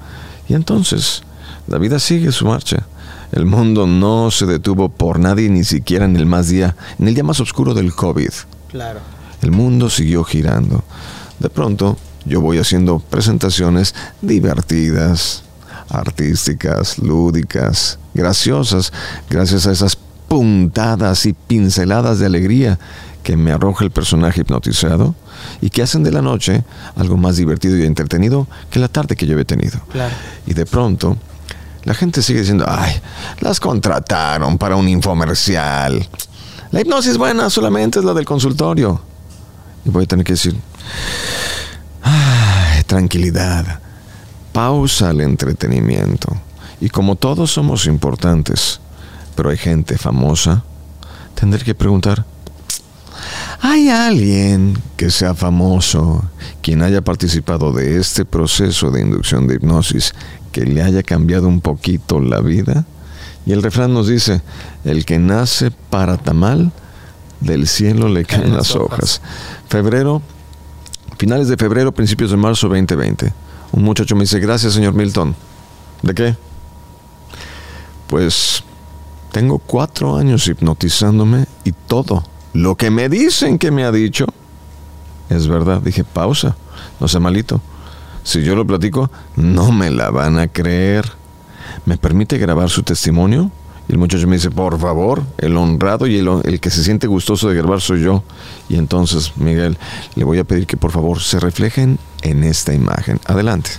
Y 0.48 0.54
entonces, 0.54 1.24
la 1.68 1.78
vida 1.78 2.00
sigue 2.00 2.32
su 2.32 2.46
marcha. 2.46 2.86
El 3.32 3.46
mundo 3.46 3.86
no 3.86 4.32
se 4.32 4.46
detuvo 4.46 4.90
por 4.90 5.20
nadie, 5.20 5.50
ni 5.50 5.64
siquiera 5.64 6.06
en 6.06 6.16
el 6.16 6.26
más 6.26 6.48
día, 6.48 6.76
en 6.98 7.08
el 7.08 7.14
día 7.14 7.24
más 7.24 7.40
oscuro 7.40 7.74
del 7.74 7.94
COVID. 7.94 8.32
Claro. 8.70 9.00
El 9.42 9.52
mundo 9.52 9.90
siguió 9.90 10.24
girando. 10.24 10.84
De 11.40 11.50
pronto, 11.50 11.98
yo 12.26 12.42
voy 12.42 12.58
haciendo 12.58 13.00
presentaciones 13.00 13.94
divertidas, 14.22 15.44
artísticas, 15.90 16.98
lúdicas, 16.98 18.00
graciosas, 18.14 18.92
gracias 19.30 19.68
a 19.68 19.72
esas 19.72 19.98
puntadas 20.30 21.26
y 21.26 21.34
pinceladas 21.34 22.20
de 22.20 22.28
alegría 22.28 22.80
que 23.24 23.36
me 23.36 23.52
arroja 23.52 23.84
el 23.84 23.92
personaje 23.92 24.42
hipnotizado 24.42 25.16
y 25.60 25.70
que 25.70 25.82
hacen 25.82 26.04
de 26.04 26.12
la 26.12 26.22
noche 26.22 26.64
algo 26.96 27.18
más 27.18 27.36
divertido 27.36 27.78
y 27.78 27.84
entretenido 27.84 28.48
que 28.70 28.80
la 28.80 28.88
tarde 28.88 29.16
que 29.16 29.26
yo 29.26 29.34
había 29.34 29.46
tenido. 29.46 29.80
Claro. 29.92 30.14
Y 30.46 30.54
de 30.54 30.66
pronto, 30.66 31.18
la 31.84 31.94
gente 31.94 32.22
sigue 32.22 32.40
diciendo, 32.40 32.66
ay, 32.68 32.94
las 33.42 33.60
contrataron 33.60 34.58
para 34.58 34.76
un 34.76 34.88
infomercial. 34.88 36.08
La 36.72 36.82
hipnosis 36.82 37.18
buena 37.18 37.50
solamente 37.50 38.00
es 38.00 38.06
la 38.06 38.14
del 38.14 38.26
consultorio. 38.26 39.02
Y 39.84 39.90
voy 39.90 40.04
a 40.04 40.08
tener 40.08 40.26
que 40.26 40.34
decir, 40.34 40.56
ay, 42.04 42.84
tranquilidad, 42.84 43.80
pausa 44.54 45.10
al 45.10 45.22
entretenimiento. 45.22 46.36
Y 46.80 46.90
como 46.90 47.16
todos 47.16 47.52
somos 47.52 47.86
importantes, 47.88 48.80
pero 49.40 49.52
hay 49.52 49.58
gente 49.58 49.98
famosa, 49.98 50.66
tendré 51.34 51.64
que 51.64 51.74
preguntar, 51.74 52.26
¿hay 53.62 53.88
alguien 53.88 54.78
que 54.98 55.10
sea 55.10 55.34
famoso, 55.34 56.30
quien 56.62 56.84
haya 56.84 57.02
participado 57.02 57.72
de 57.72 58.02
este 58.02 58.26
proceso 58.26 58.92
de 58.92 59.00
inducción 59.00 59.48
de 59.48 59.56
hipnosis, 59.56 60.14
que 60.52 60.66
le 60.66 60.84
haya 60.84 61.04
cambiado 61.04 61.48
un 61.48 61.62
poquito 61.62 62.20
la 62.20 62.42
vida? 62.42 62.84
Y 63.46 63.54
el 63.54 63.64
refrán 63.64 63.94
nos 63.94 64.10
dice, 64.10 64.42
el 64.84 65.06
que 65.06 65.20
nace 65.20 65.72
para 65.90 66.18
tamal, 66.18 66.74
del 67.40 67.66
cielo 67.70 68.10
le 68.10 68.26
caen 68.26 68.58
las 68.58 68.76
hojas. 68.76 69.22
Febrero, 69.70 70.22
finales 71.18 71.48
de 71.48 71.56
febrero, 71.56 71.94
principios 71.94 72.32
de 72.32 72.36
marzo 72.36 72.68
2020. 72.68 73.32
Un 73.72 73.84
muchacho 73.84 74.18
me 74.18 74.24
dice, 74.24 74.42
gracias 74.42 74.74
señor 74.74 74.96
Milton. 74.96 75.34
¿De 76.02 76.14
qué? 76.14 76.36
Pues 78.08 78.66
tengo 79.32 79.60
cuatro 79.60 80.18
años 80.18 80.48
hipnotizándome 80.48 81.46
y 81.64 81.72
todo 81.72 82.24
lo 82.54 82.76
que 82.76 82.90
me 82.90 83.10
dicen 83.10 83.60
que 83.60 83.72
me 83.72 83.84
ha 83.84 83.92
dicho 83.92 84.26
es 85.30 85.48
verdad. 85.48 85.82
Dije, 85.82 86.04
pausa, 86.04 86.56
no 87.00 87.08
sea 87.08 87.20
malito. 87.20 87.62
Si 88.24 88.42
yo 88.42 88.56
lo 88.56 88.66
platico, 88.66 89.10
no 89.36 89.72
me 89.72 89.90
la 89.92 90.10
van 90.10 90.40
a 90.40 90.48
creer. 90.48 91.06
¿Me 91.86 91.98
permite 91.98 92.38
grabar 92.38 92.70
su 92.70 92.84
testimonio? 92.84 93.52
Y 93.88 93.94
el 93.94 93.98
muchacho 93.98 94.28
me 94.28 94.36
dice, 94.36 94.52
por 94.52 94.80
favor, 94.80 95.24
el 95.38 95.58
honrado 95.58 96.06
y 96.08 96.18
el, 96.18 96.28
el, 96.44 96.60
que 96.60 96.70
se 96.70 96.84
siente 96.84 97.08
gustoso 97.08 97.50
de 97.50 97.56
grabar 97.56 97.82
soy 97.82 98.02
yo. 98.02 98.24
Y 98.68 98.76
entonces, 98.76 99.34
Miguel, 99.38 99.78
le 100.16 100.24
voy 100.24 100.40
a 100.40 100.44
pedir 100.44 100.68
que 100.68 100.78
por 100.78 100.92
favor 100.92 101.22
se 101.22 101.40
reflejen 101.40 101.98
en 102.22 102.44
esta 102.44 102.74
imagen. 102.74 103.20
Adelante. 103.26 103.72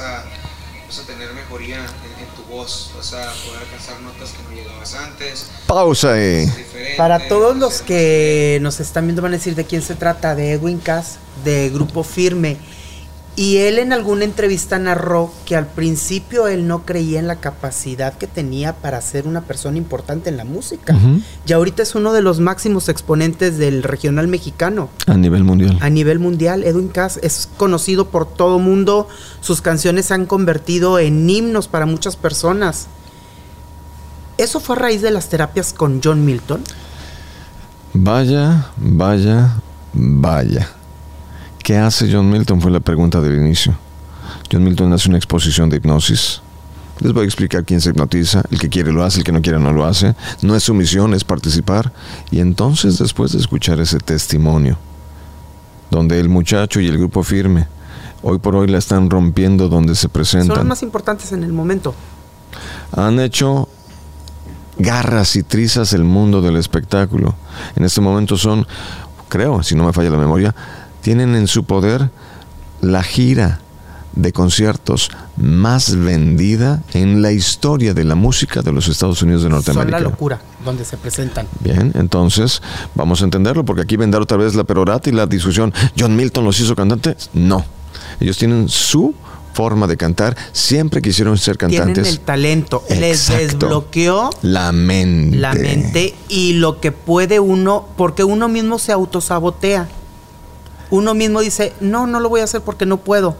Vas 0.00 0.08
a, 0.08 0.24
vas 0.86 0.98
a 0.98 1.02
tener 1.06 1.32
mejoría 1.32 1.76
en, 1.76 1.82
en 1.82 2.34
tu 2.36 2.42
voz, 2.50 2.92
vas 2.96 3.12
a 3.12 3.32
poder 3.44 3.62
alcanzar 3.62 4.00
notas 4.00 4.30
que 4.30 4.42
no 4.42 4.50
llegabas 4.50 4.94
antes. 4.94 5.50
Pausa 5.66 6.14
ahí. 6.14 6.46
Para 6.96 7.28
todos 7.28 7.56
los 7.56 7.82
que 7.82 8.58
nos 8.62 8.80
están 8.80 9.06
viendo 9.06 9.22
van 9.22 9.32
a 9.32 9.36
decir 9.36 9.54
de 9.54 9.64
quién 9.64 9.82
se 9.82 9.94
trata, 9.94 10.34
de 10.34 10.52
Edwin 10.52 10.78
Cass, 10.78 11.18
de 11.44 11.70
Grupo 11.70 12.02
Firme. 12.02 12.56
Y 13.36 13.58
él 13.58 13.78
en 13.78 13.92
alguna 13.92 14.24
entrevista 14.24 14.78
narró 14.78 15.32
que 15.46 15.56
al 15.56 15.66
principio 15.66 16.48
él 16.48 16.66
no 16.66 16.84
creía 16.84 17.20
en 17.20 17.26
la 17.26 17.36
capacidad 17.36 18.12
que 18.12 18.26
tenía 18.26 18.74
para 18.74 19.00
ser 19.00 19.26
una 19.26 19.42
persona 19.42 19.78
importante 19.78 20.28
en 20.28 20.36
la 20.36 20.44
música. 20.44 20.94
Y 21.46 21.52
ahorita 21.52 21.82
es 21.82 21.94
uno 21.94 22.12
de 22.12 22.22
los 22.22 22.40
máximos 22.40 22.88
exponentes 22.88 23.56
del 23.56 23.82
regional 23.82 24.28
mexicano. 24.28 24.90
A 25.06 25.16
nivel 25.16 25.44
mundial. 25.44 25.78
A 25.80 25.88
nivel 25.90 26.18
mundial, 26.18 26.64
Edwin 26.64 26.88
Cass 26.88 27.18
es 27.22 27.48
conocido 27.56 28.08
por 28.08 28.26
todo 28.26 28.58
mundo. 28.58 29.08
Sus 29.40 29.62
canciones 29.62 30.06
se 30.06 30.14
han 30.14 30.26
convertido 30.26 30.98
en 30.98 31.30
himnos 31.30 31.68
para 31.68 31.86
muchas 31.86 32.16
personas. 32.16 32.88
¿Eso 34.38 34.58
fue 34.58 34.76
a 34.76 34.80
raíz 34.80 35.02
de 35.02 35.12
las 35.12 35.28
terapias 35.28 35.72
con 35.72 36.00
John 36.02 36.24
Milton? 36.24 36.62
Vaya, 37.94 38.70
vaya, 38.76 39.56
vaya. 39.92 40.79
¿Qué 41.62 41.76
hace 41.76 42.10
John 42.12 42.30
Milton? 42.30 42.60
Fue 42.60 42.70
la 42.70 42.80
pregunta 42.80 43.20
del 43.20 43.36
inicio. 43.36 43.74
John 44.50 44.64
Milton 44.64 44.92
hace 44.92 45.08
una 45.08 45.18
exposición 45.18 45.70
de 45.70 45.76
hipnosis. 45.76 46.42
Les 47.00 47.12
voy 47.12 47.22
a 47.22 47.26
explicar 47.26 47.64
quién 47.64 47.80
se 47.80 47.90
hipnotiza. 47.90 48.42
El 48.50 48.58
que 48.58 48.68
quiere 48.68 48.92
lo 48.92 49.04
hace, 49.04 49.18
el 49.18 49.24
que 49.24 49.32
no 49.32 49.40
quiere 49.40 49.58
no 49.58 49.72
lo 49.72 49.84
hace. 49.86 50.14
No 50.42 50.54
es 50.54 50.64
su 50.64 50.74
misión, 50.74 51.14
es 51.14 51.24
participar. 51.24 51.92
Y 52.30 52.40
entonces, 52.40 52.98
después 52.98 53.32
de 53.32 53.38
escuchar 53.38 53.80
ese 53.80 53.98
testimonio, 53.98 54.76
donde 55.90 56.20
el 56.20 56.28
muchacho 56.28 56.80
y 56.80 56.88
el 56.88 56.98
grupo 56.98 57.22
firme, 57.22 57.68
hoy 58.22 58.38
por 58.38 58.54
hoy 58.56 58.68
la 58.68 58.78
están 58.78 59.08
rompiendo 59.08 59.68
donde 59.68 59.94
se 59.94 60.02
Son 60.02 60.08
los 60.08 60.12
presentan, 60.12 60.68
más 60.68 60.82
importantes 60.82 61.32
en 61.32 61.42
el 61.42 61.52
momento. 61.52 61.94
han 62.96 63.18
hecho 63.20 63.68
garras 64.78 65.36
y 65.36 65.42
trizas 65.42 65.92
el 65.92 66.04
mundo 66.04 66.42
del 66.42 66.56
espectáculo. 66.56 67.34
En 67.76 67.84
este 67.84 68.00
momento 68.00 68.36
son, 68.36 68.66
creo, 69.28 69.62
si 69.62 69.74
no 69.74 69.84
me 69.84 69.92
falla 69.92 70.10
la 70.10 70.18
memoria, 70.18 70.54
tienen 71.02 71.34
en 71.34 71.46
su 71.46 71.64
poder 71.64 72.10
la 72.80 73.02
gira 73.02 73.60
de 74.14 74.32
conciertos 74.32 75.10
más 75.36 75.94
vendida 75.96 76.82
en 76.94 77.22
la 77.22 77.30
historia 77.30 77.94
de 77.94 78.02
la 78.04 78.16
música 78.16 78.60
de 78.60 78.72
los 78.72 78.88
Estados 78.88 79.22
Unidos 79.22 79.42
de 79.42 79.48
Son 79.48 79.52
Norteamérica. 79.56 79.98
la 79.98 80.04
locura 80.10 80.40
donde 80.64 80.84
se 80.84 80.96
presentan. 80.96 81.46
Bien, 81.60 81.92
entonces 81.94 82.60
vamos 82.94 83.20
a 83.22 83.24
entenderlo 83.24 83.64
porque 83.64 83.82
aquí 83.82 83.96
vendrá 83.96 84.20
otra 84.20 84.36
vez 84.36 84.54
la 84.56 84.64
perorata 84.64 85.08
y 85.08 85.12
la 85.12 85.26
discusión. 85.26 85.72
¿John 85.98 86.16
Milton 86.16 86.44
los 86.44 86.58
hizo 86.58 86.74
cantantes? 86.74 87.30
No. 87.34 87.64
Ellos 88.18 88.36
tienen 88.36 88.68
su 88.68 89.14
forma 89.54 89.86
de 89.86 89.96
cantar. 89.96 90.36
Siempre 90.52 91.00
quisieron 91.02 91.38
ser 91.38 91.56
Tienen 91.56 91.76
cantantes. 91.78 92.08
el 92.08 92.20
talento. 92.20 92.82
Les 92.90 93.30
Exacto. 93.30 93.58
desbloqueó 93.66 94.30
La 94.42 94.72
mente. 94.72 95.36
la 95.36 95.54
mente 95.54 96.14
y 96.28 96.54
lo 96.54 96.80
que 96.80 96.90
puede 96.92 97.38
uno, 97.40 97.86
porque 97.96 98.24
uno 98.24 98.48
mismo 98.48 98.78
se 98.80 98.90
autosabotea. 98.92 99.88
Uno 100.90 101.14
mismo 101.14 101.40
dice, 101.40 101.72
no, 101.80 102.06
no 102.06 102.20
lo 102.20 102.28
voy 102.28 102.40
a 102.40 102.44
hacer 102.44 102.60
porque 102.62 102.86
no 102.86 102.98
puedo. 102.98 103.36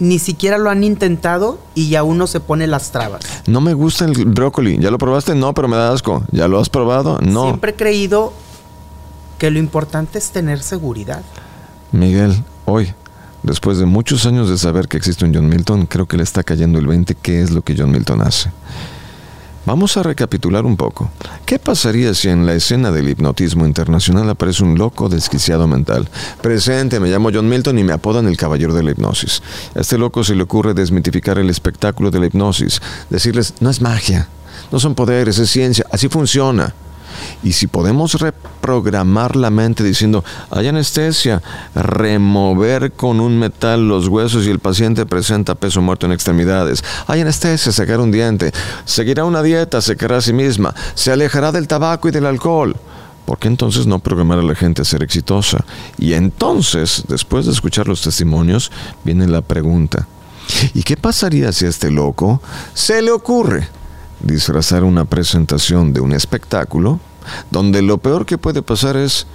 Ni 0.00 0.18
siquiera 0.18 0.58
lo 0.58 0.70
han 0.70 0.82
intentado 0.82 1.58
y 1.74 1.88
ya 1.88 2.02
uno 2.02 2.26
se 2.26 2.40
pone 2.40 2.66
las 2.66 2.90
trabas. 2.90 3.22
No 3.46 3.60
me 3.60 3.74
gusta 3.74 4.04
el 4.04 4.12
brócoli. 4.26 4.78
¿Ya 4.78 4.90
lo 4.90 4.98
probaste? 4.98 5.34
No, 5.34 5.54
pero 5.54 5.68
me 5.68 5.76
da 5.76 5.92
asco. 5.92 6.24
¿Ya 6.32 6.48
lo 6.48 6.60
has 6.60 6.68
probado? 6.68 7.18
No. 7.20 7.44
Siempre 7.44 7.70
he 7.72 7.74
creído 7.74 8.32
que 9.38 9.50
lo 9.50 9.58
importante 9.58 10.18
es 10.18 10.30
tener 10.30 10.62
seguridad. 10.62 11.22
Miguel, 11.92 12.42
hoy, 12.64 12.92
después 13.44 13.78
de 13.78 13.86
muchos 13.86 14.26
años 14.26 14.50
de 14.50 14.58
saber 14.58 14.88
que 14.88 14.96
existe 14.96 15.24
un 15.24 15.34
John 15.34 15.48
Milton, 15.48 15.86
creo 15.86 16.06
que 16.06 16.16
le 16.16 16.24
está 16.24 16.42
cayendo 16.42 16.78
el 16.78 16.86
20 16.86 17.14
qué 17.14 17.40
es 17.42 17.52
lo 17.52 17.62
que 17.62 17.76
John 17.78 17.92
Milton 17.92 18.20
hace. 18.22 18.50
Vamos 19.66 19.96
a 19.96 20.02
recapitular 20.02 20.66
un 20.66 20.76
poco. 20.76 21.10
¿Qué 21.46 21.58
pasaría 21.58 22.12
si 22.12 22.28
en 22.28 22.44
la 22.44 22.52
escena 22.52 22.90
del 22.90 23.08
hipnotismo 23.08 23.64
internacional 23.64 24.28
aparece 24.28 24.62
un 24.62 24.76
loco 24.76 25.08
desquiciado 25.08 25.66
mental? 25.66 26.06
Presente, 26.42 27.00
me 27.00 27.08
llamo 27.08 27.30
John 27.32 27.48
Milton 27.48 27.78
y 27.78 27.84
me 27.84 27.94
apodan 27.94 28.26
el 28.28 28.36
caballero 28.36 28.74
de 28.74 28.82
la 28.82 28.90
hipnosis. 28.90 29.42
A 29.74 29.80
este 29.80 29.96
loco 29.96 30.22
se 30.22 30.34
le 30.34 30.42
ocurre 30.42 30.74
desmitificar 30.74 31.38
el 31.38 31.48
espectáculo 31.48 32.10
de 32.10 32.20
la 32.20 32.26
hipnosis, 32.26 32.82
decirles, 33.08 33.54
no 33.60 33.70
es 33.70 33.80
magia, 33.80 34.28
no 34.70 34.78
son 34.78 34.94
poderes, 34.94 35.38
es 35.38 35.48
ciencia, 35.48 35.86
así 35.90 36.08
funciona. 36.08 36.74
Y 37.42 37.52
si 37.52 37.66
podemos 37.66 38.14
reprogramar 38.14 39.36
la 39.36 39.50
mente 39.50 39.84
diciendo, 39.84 40.24
hay 40.50 40.68
anestesia, 40.68 41.42
remover 41.74 42.92
con 42.92 43.20
un 43.20 43.38
metal 43.38 43.88
los 43.88 44.08
huesos 44.08 44.46
y 44.46 44.50
el 44.50 44.58
paciente 44.58 45.06
presenta 45.06 45.54
peso 45.54 45.80
muerto 45.80 46.06
en 46.06 46.12
extremidades. 46.12 46.82
Hay 47.06 47.20
anestesia, 47.20 47.72
sacar 47.72 48.00
un 48.00 48.10
diente. 48.10 48.52
Seguirá 48.84 49.24
una 49.24 49.42
dieta, 49.42 49.80
se 49.80 49.96
querrá 49.96 50.18
a 50.18 50.22
sí 50.22 50.32
misma. 50.32 50.74
Se 50.94 51.12
alejará 51.12 51.52
del 51.52 51.68
tabaco 51.68 52.08
y 52.08 52.12
del 52.12 52.26
alcohol. 52.26 52.76
¿Por 53.24 53.38
qué 53.38 53.48
entonces 53.48 53.86
no 53.86 54.00
programar 54.00 54.38
a 54.38 54.42
la 54.42 54.54
gente 54.54 54.82
a 54.82 54.84
ser 54.84 55.02
exitosa? 55.02 55.64
Y 55.98 56.12
entonces, 56.12 57.04
después 57.08 57.46
de 57.46 57.52
escuchar 57.52 57.88
los 57.88 58.02
testimonios, 58.02 58.70
viene 59.02 59.26
la 59.26 59.40
pregunta. 59.40 60.06
¿Y 60.74 60.82
qué 60.82 60.96
pasaría 60.96 61.52
si 61.52 61.64
a 61.64 61.68
este 61.68 61.90
loco 61.90 62.42
se 62.74 63.00
le 63.00 63.10
ocurre 63.10 63.68
disfrazar 64.20 64.84
una 64.84 65.04
presentación 65.04 65.92
de 65.92 66.00
un 66.00 66.12
espectáculo 66.12 67.00
donde 67.50 67.82
lo 67.82 67.98
peor 67.98 68.26
que 68.26 68.38
puede 68.38 68.62
pasar 68.62 68.96
es 68.96 69.26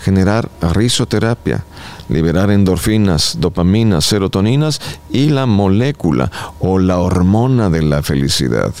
generar 0.00 0.48
risoterapia, 0.60 1.64
liberar 2.08 2.50
endorfinas, 2.50 3.36
dopaminas, 3.40 4.04
serotoninas 4.04 4.80
y 5.10 5.30
la 5.30 5.46
molécula 5.46 6.30
o 6.60 6.78
la 6.78 6.98
hormona 6.98 7.70
de 7.70 7.82
la 7.82 8.02
felicidad? 8.02 8.72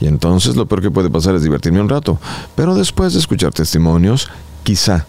Y 0.00 0.08
entonces 0.08 0.56
lo 0.56 0.66
peor 0.66 0.82
que 0.82 0.90
puede 0.90 1.10
pasar 1.10 1.36
es 1.36 1.44
divertirme 1.44 1.80
un 1.80 1.88
rato. 1.88 2.18
Pero 2.56 2.74
después 2.74 3.12
de 3.12 3.20
escuchar 3.20 3.52
testimonios, 3.52 4.30
quizá 4.64 5.06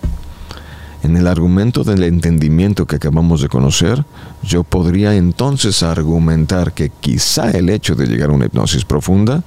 en 1.01 1.17
el 1.17 1.28
argumento 1.28 1.84
del 1.84 2.03
entendimiento 2.03 2.86
que 2.86 2.97
acabamos 2.97 3.41
de 3.41 3.49
conocer, 3.49 4.05
yo 4.43 4.63
podría 4.63 5.15
entonces 5.15 5.84
argumentar 5.84 6.74
que 6.74 6.89
quizá 6.89 7.51
el 7.51 7.69
hecho 7.69 7.95
de 7.95 8.05
llegar 8.05 8.30
a 8.30 8.34
una 8.34 8.45
hipnosis 8.45 8.86
profunda 8.86 9.43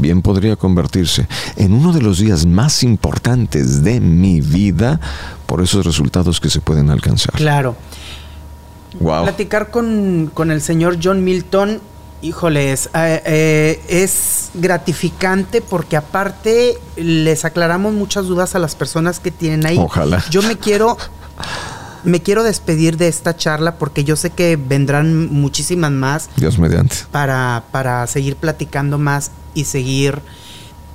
bien 0.00 0.22
podría 0.22 0.56
convertirse 0.56 1.28
en 1.56 1.72
uno 1.72 1.92
de 1.92 2.02
los 2.02 2.18
días 2.18 2.46
más 2.46 2.82
importantes 2.82 3.82
de 3.82 4.00
mi 4.00 4.40
vida 4.40 5.00
por 5.46 5.62
esos 5.62 5.84
resultados 5.84 6.40
que 6.40 6.50
se 6.50 6.60
pueden 6.60 6.90
alcanzar. 6.90 7.34
Claro. 7.34 7.76
Wow. 8.98 9.24
Platicar 9.24 9.70
con, 9.70 10.30
con 10.32 10.50
el 10.50 10.60
señor 10.60 10.98
John 11.02 11.22
Milton, 11.22 11.80
híjoles, 12.22 12.90
eh, 12.94 13.22
eh, 13.24 13.82
es 13.88 14.50
gratificante 14.54 15.60
porque 15.60 15.96
aparte 15.96 16.78
les 16.96 17.44
aclaramos 17.44 17.94
muchas 17.94 18.26
dudas 18.26 18.54
a 18.54 18.58
las 18.58 18.74
personas 18.74 19.20
que 19.20 19.30
tienen 19.30 19.66
ahí. 19.66 19.78
Ojalá. 19.78 20.22
Yo 20.30 20.42
me 20.42 20.56
quiero, 20.56 20.96
me 22.04 22.20
quiero 22.20 22.42
despedir 22.42 22.96
de 22.96 23.08
esta 23.08 23.36
charla 23.36 23.76
porque 23.76 24.04
yo 24.04 24.16
sé 24.16 24.30
que 24.30 24.56
vendrán 24.56 25.30
muchísimas 25.30 25.90
más 25.90 26.30
Dios 26.36 26.58
mediante. 26.58 26.96
para, 27.10 27.64
para 27.70 28.06
seguir 28.06 28.36
platicando 28.36 28.98
más 28.98 29.30
y 29.54 29.64
seguir 29.64 30.22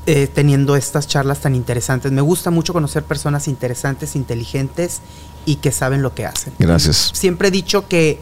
eh, 0.07 0.27
teniendo 0.31 0.75
estas 0.75 1.07
charlas 1.07 1.39
tan 1.39 1.55
interesantes. 1.55 2.11
Me 2.11 2.21
gusta 2.21 2.51
mucho 2.51 2.73
conocer 2.73 3.03
personas 3.03 3.47
interesantes, 3.47 4.15
inteligentes 4.15 5.01
y 5.45 5.55
que 5.55 5.71
saben 5.71 6.01
lo 6.01 6.13
que 6.13 6.25
hacen. 6.25 6.53
Gracias. 6.59 7.11
Siempre 7.13 7.47
he 7.47 7.51
dicho 7.51 7.87
que 7.87 8.21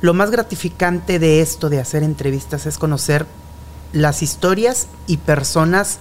lo 0.00 0.14
más 0.14 0.30
gratificante 0.30 1.18
de 1.18 1.40
esto, 1.40 1.70
de 1.70 1.80
hacer 1.80 2.04
entrevistas, 2.04 2.66
es 2.66 2.78
conocer 2.78 3.26
las 3.92 4.22
historias 4.22 4.86
y 5.06 5.16
personas 5.16 5.98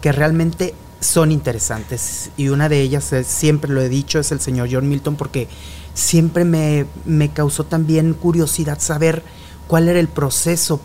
que 0.00 0.10
realmente 0.10 0.74
son 1.00 1.30
interesantes. 1.32 2.30
Y 2.36 2.48
una 2.48 2.68
de 2.68 2.80
ellas, 2.80 3.12
es- 3.12 3.26
siempre 3.26 3.70
lo 3.72 3.80
he 3.80 3.88
dicho, 3.88 4.18
es 4.18 4.32
el 4.32 4.40
señor 4.40 4.68
John 4.70 4.88
Milton, 4.88 5.16
porque 5.16 5.48
siempre 5.94 6.44
me, 6.44 6.86
me 7.04 7.30
causó 7.30 7.64
también 7.64 8.14
curiosidad 8.14 8.78
saber 8.80 9.22
cuál 9.66 9.88
era 9.88 10.00
el 10.00 10.08
proceso 10.08 10.80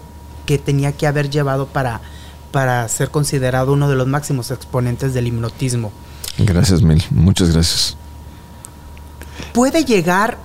que 0.45 0.57
tenía 0.57 0.91
que 0.91 1.07
haber 1.07 1.29
llevado 1.29 1.67
para, 1.67 2.01
para 2.51 2.87
ser 2.89 3.09
considerado 3.11 3.73
uno 3.73 3.89
de 3.89 3.95
los 3.95 4.07
máximos 4.07 4.51
exponentes 4.51 5.13
del 5.13 5.27
hipnotismo. 5.27 5.91
Gracias 6.37 6.81
mil. 6.81 7.03
Muchas 7.11 7.51
gracias. 7.53 7.95
puede 9.53 9.85
llegar 9.85 10.37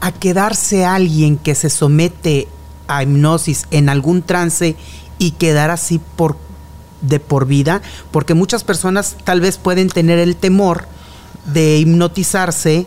a 0.00 0.12
quedarse 0.12 0.84
alguien 0.84 1.36
que 1.36 1.54
se 1.54 1.70
somete 1.70 2.48
a 2.86 3.02
hipnosis 3.02 3.66
en 3.70 3.88
algún 3.88 4.22
trance 4.22 4.76
y 5.18 5.32
quedar 5.32 5.70
así 5.70 6.00
por 6.16 6.36
de 7.00 7.20
por 7.20 7.46
vida, 7.46 7.82
porque 8.10 8.34
muchas 8.34 8.64
personas 8.64 9.16
tal 9.24 9.40
vez 9.40 9.58
pueden 9.58 9.88
tener 9.88 10.18
el 10.18 10.36
temor 10.36 10.86
de 11.46 11.78
hipnotizarse 11.78 12.86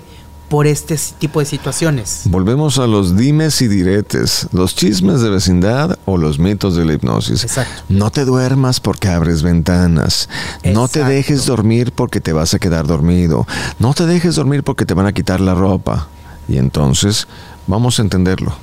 por 0.52 0.68
este 0.68 1.00
tipo 1.18 1.40
de 1.40 1.46
situaciones. 1.46 2.24
Volvemos 2.26 2.78
a 2.78 2.86
los 2.86 3.16
dimes 3.16 3.62
y 3.62 3.70
diretes, 3.70 4.50
los 4.52 4.76
chismes 4.76 5.22
de 5.22 5.30
vecindad 5.30 5.98
o 6.04 6.18
los 6.18 6.40
mitos 6.40 6.76
de 6.76 6.84
la 6.84 6.92
hipnosis. 6.92 7.46
Exacto. 7.46 7.84
No 7.88 8.12
te 8.12 8.26
duermas 8.26 8.82
porque 8.82 9.08
abres 9.08 9.44
ventanas. 9.44 10.28
No 10.66 10.90
te 10.90 11.06
dejes 11.06 11.46
dormir 11.46 11.94
porque 11.94 12.20
te 12.20 12.34
vas 12.34 12.54
a 12.54 12.60
quedar 12.60 12.86
dormido. 12.86 13.48
No 13.80 13.94
te 13.94 14.06
dejes 14.06 14.36
dormir 14.36 14.64
porque 14.64 14.86
te 14.86 14.94
van 14.94 15.06
a 15.06 15.14
quitar 15.14 15.40
la 15.40 15.56
ropa. 15.56 16.10
Y 16.50 16.58
entonces 16.58 17.30
vamos 17.66 18.00
a 18.00 18.02
entenderlo. 18.02 18.54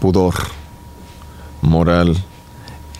Pudor, 0.00 0.34
moral, 1.60 2.24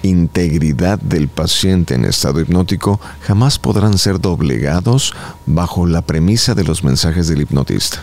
integridad 0.03 0.99
del 0.99 1.29
paciente 1.29 1.95
en 1.95 2.05
estado 2.05 2.41
hipnótico 2.41 3.01
jamás 3.23 3.59
podrán 3.59 3.99
ser 3.99 4.21
doblegados 4.21 5.15
bajo 5.47 5.87
la 5.87 6.03
premisa 6.03 6.55
de 6.55 6.65
los 6.65 6.85
mensajes 6.85 7.29
del 7.29 7.41
hipnotista. 7.41 8.03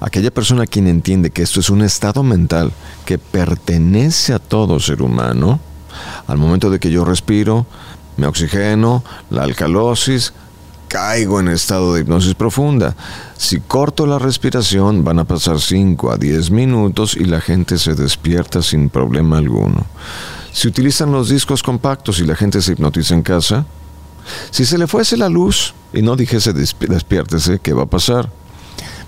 Aquella 0.00 0.30
persona 0.30 0.66
quien 0.66 0.86
entiende 0.86 1.30
que 1.30 1.42
esto 1.42 1.58
es 1.58 1.70
un 1.70 1.82
estado 1.82 2.22
mental 2.22 2.72
que 3.04 3.18
pertenece 3.18 4.32
a 4.32 4.38
todo 4.38 4.78
ser 4.78 5.02
humano, 5.02 5.58
al 6.28 6.38
momento 6.38 6.70
de 6.70 6.78
que 6.78 6.90
yo 6.90 7.04
respiro, 7.04 7.66
me 8.16 8.26
oxigeno, 8.26 9.02
la 9.30 9.42
alcalosis, 9.42 10.32
caigo 10.86 11.40
en 11.40 11.48
estado 11.48 11.94
de 11.94 12.00
hipnosis 12.00 12.34
profunda. 12.34 12.94
Si 13.36 13.60
corto 13.60 14.06
la 14.06 14.18
respiración, 14.18 15.04
van 15.04 15.18
a 15.18 15.24
pasar 15.24 15.60
5 15.60 16.12
a 16.12 16.16
10 16.16 16.50
minutos 16.50 17.16
y 17.16 17.24
la 17.24 17.40
gente 17.40 17.78
se 17.78 17.94
despierta 17.94 18.62
sin 18.62 18.90
problema 18.90 19.38
alguno. 19.38 19.84
Si 20.58 20.66
utilizan 20.66 21.12
los 21.12 21.28
discos 21.28 21.62
compactos 21.62 22.18
y 22.18 22.24
la 22.24 22.34
gente 22.34 22.60
se 22.60 22.72
hipnotiza 22.72 23.14
en 23.14 23.22
casa, 23.22 23.64
si 24.50 24.64
se 24.64 24.76
le 24.76 24.88
fuese 24.88 25.16
la 25.16 25.28
luz 25.28 25.72
y 25.92 26.02
no 26.02 26.16
dijese 26.16 26.52
"Despi- 26.52 26.88
despiértese, 26.88 27.60
¿qué 27.60 27.72
va 27.72 27.84
a 27.84 27.86
pasar? 27.86 28.28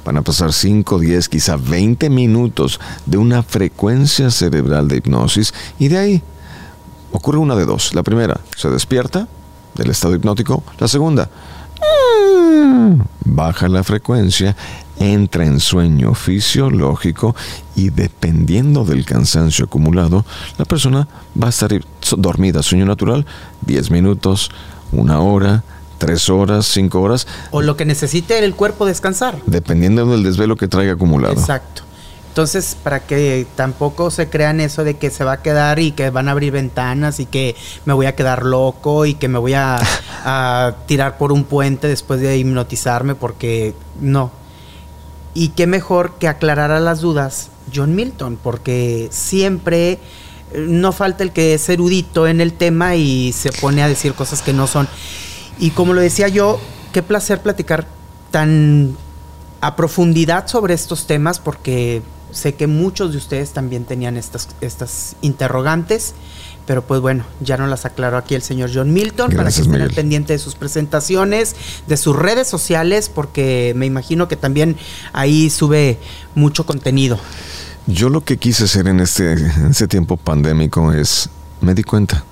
Van 0.05 0.17
a 0.17 0.23
pasar 0.23 0.53
5, 0.53 1.01
10, 1.01 1.29
quizá 1.29 1.57
20 1.57 2.09
minutos 2.09 2.79
de 3.05 3.19
una 3.19 3.43
frecuencia 3.43 4.31
cerebral 4.31 4.87
de 4.87 4.99
hipnosis 4.99 5.53
y 5.81 5.89
de 5.89 5.99
ahí 5.99 6.23
ocurre 7.11 7.39
una 7.39 7.57
de 7.57 7.67
dos. 7.67 7.95
La 7.95 8.05
primera, 8.05 8.39
se 8.57 8.71
despierta 8.71 9.27
del 9.75 9.91
estado 9.91 10.15
hipnótico. 10.15 10.63
La 10.79 10.87
segunda, 10.87 11.29
baja 13.25 13.67
la 13.67 13.83
frecuencia, 13.83 14.55
entra 15.01 15.47
en 15.47 15.59
sueño 15.59 16.15
fisiológico 16.15 17.35
y 17.75 17.91
dependiendo 17.91 18.85
del 18.85 19.05
cansancio 19.05 19.65
acumulado, 19.65 20.25
la 20.59 20.67
persona 20.67 21.09
va 21.43 21.47
a 21.47 21.51
estar 21.51 21.73
dormida, 22.17 22.63
sueño 22.63 22.85
natural, 22.85 23.27
10 23.63 23.91
minutos, 23.91 24.51
una 24.93 25.21
hora, 25.21 25.65
tres 25.99 26.29
horas, 26.29 26.67
cinco 26.67 27.01
horas. 27.01 27.27
O 27.51 27.63
lo 27.63 27.77
que 27.77 27.85
necesite 27.85 28.39
el 28.39 28.55
cuerpo 28.55 28.87
descansar. 28.87 29.39
Dependiendo 29.47 30.05
del 30.07 30.23
desvelo 30.23 30.57
que 30.57 30.69
traiga 30.69 30.93
acumulado. 30.93 31.35
Exacto. 31.35 31.83
Entonces, 32.29 32.77
para 32.81 33.01
que 33.01 33.47
tampoco 33.57 34.11
se 34.11 34.29
crean 34.29 34.61
eso 34.61 34.85
de 34.85 34.95
que 34.95 35.11
se 35.11 35.25
va 35.25 35.33
a 35.33 35.43
quedar 35.43 35.81
y 35.81 35.93
que 35.93 36.11
van 36.11 36.29
a 36.29 36.31
abrir 36.31 36.53
ventanas 36.53 37.19
y 37.21 37.27
que 37.27 37.57
me 37.87 37.93
voy 37.93 38.07
a 38.07 38.15
quedar 38.15 38.45
loco 38.45 39.05
y 39.05 39.15
que 39.15 39.29
me 39.29 39.39
voy 39.39 39.55
a, 39.55 39.79
a 40.25 40.75
tirar 40.87 41.19
por 41.19 41.33
un 41.33 41.45
puente 41.45 41.89
después 41.89 42.21
de 42.21 42.37
hipnotizarme, 42.39 43.15
porque 43.15 43.75
no. 44.01 44.40
Y 45.35 45.49
qué 45.51 45.67
mejor 45.67 46.15
que 46.19 46.29
aclarara 46.29 46.81
las 46.81 47.01
dudas 47.01 47.51
John 47.75 47.95
Milton, 47.95 48.39
porque 48.43 49.09
siempre 49.11 49.93
eh, 50.53 50.67
no 50.69 50.93
falta 50.93 51.23
el 51.23 51.33
que 51.33 51.55
es 51.55 51.69
erudito 51.69 52.27
en 52.27 52.41
el 52.41 52.53
tema 52.53 52.97
y 52.97 53.33
se 53.33 53.53
pone 53.53 53.83
a 53.83 53.89
decir 53.89 54.15
cosas 54.15 54.43
que 54.43 54.53
no 54.53 54.67
son. 54.67 54.89
Y 55.59 55.71
como 55.71 55.93
lo 55.93 56.01
decía 56.01 56.29
yo, 56.29 56.59
qué 56.93 57.03
placer 57.03 57.41
platicar 57.41 57.87
tan 58.31 58.97
a 59.61 59.77
profundidad 59.77 60.47
sobre 60.47 60.75
estos 60.75 61.07
temas 61.07 61.39
porque 61.39 62.03
sé 62.31 62.55
que 62.55 62.67
muchos 62.67 63.13
de 63.13 63.19
ustedes 63.19 63.53
también 63.53 63.85
tenían 63.85 64.17
estas, 64.17 64.49
estas 64.61 65.17
interrogantes, 65.21 66.15
pero 66.71 66.83
pues 66.83 67.01
bueno, 67.01 67.25
ya 67.41 67.57
nos 67.57 67.69
las 67.69 67.85
aclaró 67.85 68.17
aquí 68.17 68.37
el 68.37 68.43
señor 68.43 68.71
John 68.73 68.93
Milton 68.93 69.33
para 69.33 69.51
que 69.51 69.61
estén 69.61 69.83
al 69.83 69.91
pendiente 69.91 70.35
de 70.35 70.39
sus 70.39 70.55
presentaciones, 70.55 71.57
de 71.89 71.97
sus 71.97 72.15
redes 72.15 72.47
sociales, 72.47 73.09
porque 73.13 73.73
me 73.75 73.87
imagino 73.87 74.29
que 74.29 74.37
también 74.37 74.77
ahí 75.13 75.51
sube 75.51 75.99
mucho 76.37 76.67
contenido. 76.67 77.19
Yo 77.89 78.09
lo 78.09 78.21
que 78.21 78.37
quise 78.37 78.63
hacer 78.63 78.87
en 78.87 79.01
este, 79.01 79.33
en 79.33 79.67
este 79.73 79.89
tiempo 79.89 80.17
pandémico 80.17 80.93
es, 80.93 81.29
me 81.61 81.75
di 81.75 81.83
cuenta 81.83 82.23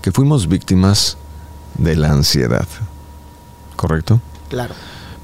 que 0.00 0.12
fuimos 0.12 0.46
víctimas 0.46 1.16
de 1.76 1.96
la 1.96 2.12
ansiedad, 2.12 2.68
¿correcto? 3.74 4.20
Claro. 4.48 4.76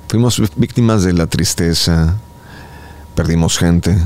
Fuimos 0.08 0.42
víctimas 0.56 1.04
de 1.04 1.12
la 1.12 1.28
tristeza, 1.28 2.16
perdimos 3.14 3.56
gente, 3.56 3.96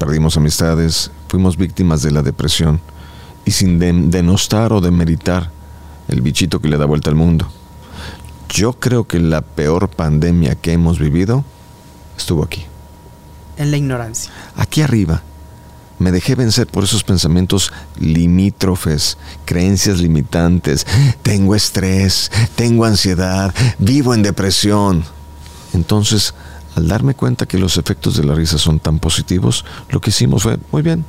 perdimos 0.00 0.36
amistades, 0.36 1.12
fuimos 1.28 1.56
víctimas 1.56 2.02
de 2.02 2.10
la 2.10 2.22
depresión 2.22 2.80
y 3.44 3.50
sin 3.50 3.78
denostar 4.10 4.72
o 4.72 4.80
demeritar 4.80 5.50
el 6.08 6.20
bichito 6.20 6.60
que 6.60 6.68
le 6.68 6.76
da 6.76 6.86
vuelta 6.86 7.10
al 7.10 7.16
mundo. 7.16 7.48
Yo 8.48 8.74
creo 8.74 9.04
que 9.04 9.18
la 9.18 9.42
peor 9.42 9.88
pandemia 9.88 10.54
que 10.54 10.72
hemos 10.72 10.98
vivido 10.98 11.44
estuvo 12.16 12.44
aquí. 12.44 12.64
En 13.56 13.70
la 13.70 13.76
ignorancia. 13.76 14.32
Aquí 14.56 14.82
arriba. 14.82 15.22
Me 15.98 16.10
dejé 16.10 16.34
vencer 16.34 16.66
por 16.66 16.84
esos 16.84 17.04
pensamientos 17.04 17.72
limítrofes, 17.98 19.16
creencias 19.44 20.00
limitantes. 20.00 20.86
Tengo 21.22 21.54
estrés, 21.54 22.30
tengo 22.56 22.84
ansiedad, 22.84 23.54
vivo 23.78 24.12
en 24.12 24.22
depresión. 24.22 25.04
Entonces, 25.72 26.34
al 26.74 26.88
darme 26.88 27.14
cuenta 27.14 27.46
que 27.46 27.58
los 27.58 27.76
efectos 27.76 28.16
de 28.16 28.24
la 28.24 28.34
risa 28.34 28.58
son 28.58 28.80
tan 28.80 28.98
positivos, 28.98 29.64
lo 29.88 30.00
que 30.00 30.10
hicimos 30.10 30.42
fue, 30.42 30.58
muy 30.72 30.82
bien, 30.82 31.04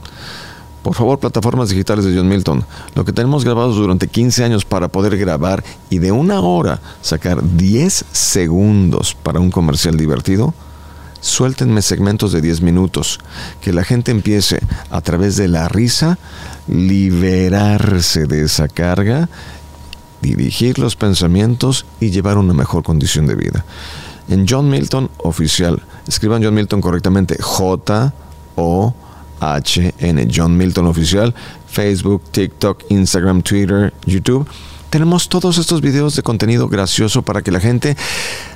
por 0.86 0.94
favor, 0.94 1.18
plataformas 1.18 1.70
digitales 1.70 2.06
de 2.06 2.16
John 2.16 2.28
Milton, 2.28 2.64
lo 2.94 3.04
que 3.04 3.12
tenemos 3.12 3.44
grabado 3.44 3.74
durante 3.74 4.08
15 4.08 4.44
años 4.44 4.66
para 4.66 4.88
poder 4.88 5.18
grabar 5.18 5.64
y 5.90 5.98
de 5.98 6.12
una 6.12 6.42
hora 6.42 6.80
sacar 7.02 7.42
10 7.42 8.06
segundos 8.12 9.16
para 9.16 9.40
un 9.40 9.50
comercial 9.50 9.98
divertido, 9.98 10.54
suéltenme 11.22 11.82
segmentos 11.82 12.32
de 12.34 12.42
10 12.42 12.62
minutos, 12.62 13.20
que 13.62 13.74
la 13.74 13.84
gente 13.84 14.12
empiece 14.12 14.60
a 14.92 15.02
través 15.02 15.38
de 15.38 15.48
la 15.48 15.68
risa 15.68 16.20
liberarse 16.68 18.28
de 18.28 18.44
esa 18.44 18.68
carga, 18.68 19.28
dirigir 20.22 20.78
los 20.78 20.96
pensamientos 20.96 21.88
y 22.00 22.12
llevar 22.12 22.38
una 22.38 22.54
mejor 22.54 22.84
condición 22.84 23.26
de 23.26 23.34
vida 23.34 23.66
en 24.28 24.46
John 24.48 24.70
Milton 24.70 25.10
Oficial. 25.18 25.82
Escriban 26.08 26.44
John 26.44 26.54
Milton 26.54 26.80
correctamente. 26.80 27.38
J-O-H-N. 29.40 30.28
John 30.34 30.58
Milton 30.58 30.88
Oficial. 30.88 31.34
Facebook, 31.68 32.24
TikTok, 32.32 32.86
Instagram, 32.90 33.42
Twitter, 33.42 33.94
YouTube. 34.06 34.48
Tenemos 34.90 35.28
todos 35.28 35.58
estos 35.58 35.82
videos 35.82 36.16
de 36.16 36.24
contenido 36.24 36.70
gracioso 36.70 37.22
para 37.22 37.42
que 37.42 37.52
la 37.52 37.60
gente 37.60 37.98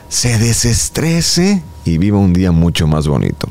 se 0.07 0.39
desestrese 0.39 1.61
y 1.83 1.97
viva 1.97 2.17
un 2.17 2.31
día 2.33 2.53
mucho 2.53 2.87
más 2.87 3.07
bonito. 3.07 3.49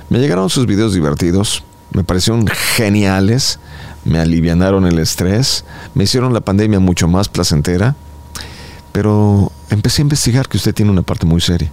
Me 0.09 0.19
llegaron 0.19 0.49
sus 0.49 0.65
videos 0.65 0.93
divertidos, 0.93 1.63
me 1.93 2.03
parecieron 2.03 2.45
geniales 2.75 3.57
me 4.05 4.19
alivianaron 4.19 4.85
el 4.85 4.99
estrés, 4.99 5.65
me 5.93 6.05
hicieron 6.05 6.33
la 6.33 6.41
pandemia 6.41 6.79
mucho 6.79 7.07
más 7.07 7.29
placentera, 7.29 7.95
pero 8.91 9.51
empecé 9.69 10.01
a 10.01 10.03
investigar 10.03 10.47
que 10.47 10.57
usted 10.57 10.73
tiene 10.73 10.91
una 10.91 11.01
parte 11.01 11.25
muy 11.25 11.41
seria. 11.41 11.71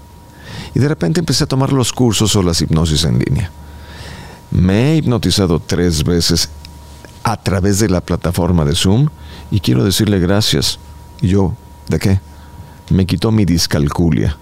Y 0.74 0.78
de 0.78 0.88
repente 0.88 1.20
empecé 1.20 1.44
a 1.44 1.46
tomar 1.46 1.72
los 1.72 1.92
cursos 1.92 2.34
o 2.36 2.42
las 2.42 2.60
hipnosis 2.60 3.04
en 3.04 3.18
línea. 3.18 3.50
Me 4.50 4.92
he 4.92 4.96
hipnotizado 4.96 5.60
tres 5.60 6.04
veces 6.04 6.48
a 7.22 7.36
través 7.42 7.78
de 7.78 7.88
la 7.88 8.00
plataforma 8.00 8.64
de 8.64 8.74
Zoom 8.74 9.08
y 9.50 9.60
quiero 9.60 9.84
decirle 9.84 10.18
gracias. 10.18 10.78
¿Y 11.20 11.28
yo? 11.28 11.54
¿De 11.88 11.98
qué? 11.98 12.20
Me 12.90 13.06
quitó 13.06 13.32
mi 13.32 13.44
discalculia. 13.44 14.36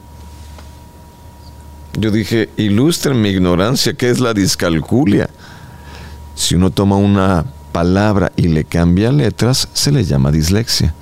Yo 1.97 2.11
dije, 2.11 2.51
ilustren 2.57 3.21
mi 3.21 3.29
ignorancia, 3.29 3.95
¿qué 3.95 4.11
es 4.11 4.19
la 4.19 4.35
discalculia? 4.35 5.31
Si 6.35 6.57
uno 6.57 6.71
toma 6.71 6.97
una 6.97 7.45
palabra 7.75 8.31
y 8.37 8.47
le 8.47 8.63
cambia 8.63 9.11
letras, 9.11 9.69
se 9.73 9.91
le 9.91 10.05
llama 10.05 10.31
dislexia. 10.31 10.95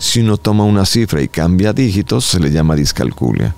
Si 0.00 0.22
uno 0.22 0.36
toma 0.38 0.64
una 0.64 0.84
cifra 0.84 1.22
y 1.22 1.28
cambia 1.28 1.72
dígitos, 1.72 2.24
se 2.24 2.40
le 2.40 2.50
llama 2.50 2.74
discalculia. 2.74 3.54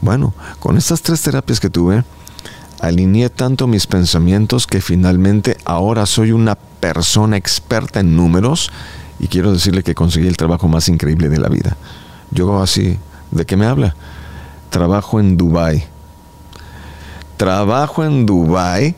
Bueno, 0.00 0.34
con 0.58 0.76
estas 0.76 1.02
tres 1.02 1.22
terapias 1.22 1.60
que 1.60 1.70
tuve, 1.70 2.02
alineé 2.80 3.30
tanto 3.30 3.68
mis 3.68 3.86
pensamientos 3.86 4.66
que 4.66 4.80
finalmente 4.80 5.56
ahora 5.64 6.04
soy 6.04 6.32
una 6.32 6.56
persona 6.56 7.36
experta 7.36 8.00
en 8.00 8.16
números 8.16 8.72
y 9.20 9.28
quiero 9.28 9.52
decirle 9.52 9.84
que 9.84 9.94
conseguí 9.94 10.26
el 10.26 10.36
trabajo 10.36 10.66
más 10.66 10.88
increíble 10.88 11.28
de 11.28 11.38
la 11.38 11.48
vida. 11.48 11.76
Yo 12.32 12.60
así, 12.60 12.98
¿de 13.30 13.46
qué 13.46 13.56
me 13.56 13.66
habla? 13.66 13.94
Trabajo 14.70 15.20
en 15.20 15.36
Dubai. 15.36 15.84
Trabajo 17.36 18.02
en 18.02 18.26
Dubai 18.26 18.96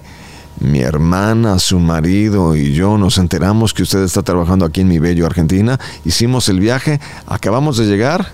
mi 0.62 0.80
hermana, 0.80 1.58
su 1.58 1.78
marido 1.78 2.54
y 2.56 2.72
yo 2.72 2.96
nos 2.98 3.18
enteramos 3.18 3.74
que 3.74 3.82
usted 3.82 4.02
está 4.02 4.22
trabajando 4.22 4.64
aquí 4.64 4.80
en 4.82 4.88
mi 4.88 4.98
bello 4.98 5.26
Argentina. 5.26 5.78
Hicimos 6.04 6.48
el 6.48 6.60
viaje, 6.60 7.00
acabamos 7.26 7.76
de 7.76 7.86
llegar 7.86 8.32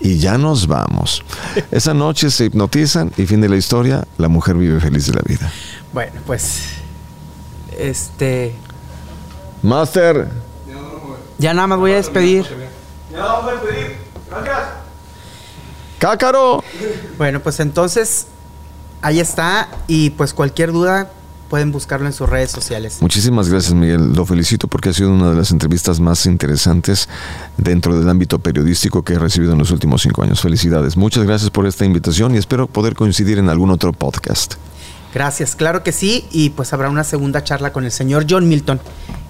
y 0.00 0.18
ya 0.18 0.38
nos 0.38 0.66
vamos. 0.66 1.24
Esa 1.70 1.94
noche 1.94 2.30
se 2.30 2.46
hipnotizan 2.46 3.12
y 3.16 3.26
fin 3.26 3.40
de 3.40 3.48
la 3.48 3.56
historia, 3.56 4.04
la 4.18 4.28
mujer 4.28 4.56
vive 4.56 4.80
feliz 4.80 5.06
de 5.06 5.14
la 5.14 5.22
vida. 5.24 5.50
Bueno, 5.92 6.20
pues 6.26 6.62
este 7.78 8.54
Master. 9.62 10.28
Ya 11.38 11.54
nada 11.54 11.66
más 11.68 11.78
voy 11.78 11.92
a 11.92 11.96
despedir. 11.96 12.44
Ya 13.10 13.18
vamos 13.18 13.48
a 13.48 13.52
despedir. 13.52 13.96
Gracias. 14.30 14.58
Cácaro. 15.98 16.62
Bueno, 17.16 17.40
pues 17.40 17.60
entonces 17.60 18.26
ahí 19.02 19.20
está. 19.20 19.68
Y 19.86 20.10
pues 20.10 20.32
cualquier 20.32 20.72
duda 20.72 21.10
pueden 21.52 21.70
buscarlo 21.70 22.06
en 22.06 22.14
sus 22.14 22.26
redes 22.28 22.50
sociales. 22.50 22.98
Muchísimas 23.02 23.50
gracias, 23.50 23.74
Miguel. 23.74 24.14
Lo 24.14 24.24
felicito 24.24 24.68
porque 24.68 24.88
ha 24.88 24.92
sido 24.94 25.10
una 25.10 25.28
de 25.28 25.36
las 25.36 25.50
entrevistas 25.50 26.00
más 26.00 26.24
interesantes 26.24 27.10
dentro 27.58 27.98
del 27.98 28.08
ámbito 28.08 28.38
periodístico 28.38 29.02
que 29.02 29.12
he 29.12 29.18
recibido 29.18 29.52
en 29.52 29.58
los 29.58 29.70
últimos 29.70 30.00
cinco 30.00 30.22
años. 30.22 30.40
Felicidades. 30.40 30.96
Muchas 30.96 31.24
gracias 31.24 31.50
por 31.50 31.66
esta 31.66 31.84
invitación 31.84 32.34
y 32.34 32.38
espero 32.38 32.68
poder 32.68 32.94
coincidir 32.94 33.36
en 33.36 33.50
algún 33.50 33.70
otro 33.70 33.92
podcast. 33.92 34.54
Gracias, 35.12 35.54
claro 35.54 35.82
que 35.82 35.92
sí. 35.92 36.24
Y 36.30 36.50
pues 36.50 36.72
habrá 36.72 36.88
una 36.88 37.04
segunda 37.04 37.44
charla 37.44 37.70
con 37.70 37.84
el 37.84 37.92
señor 37.92 38.24
John 38.28 38.48
Milton. 38.48 38.80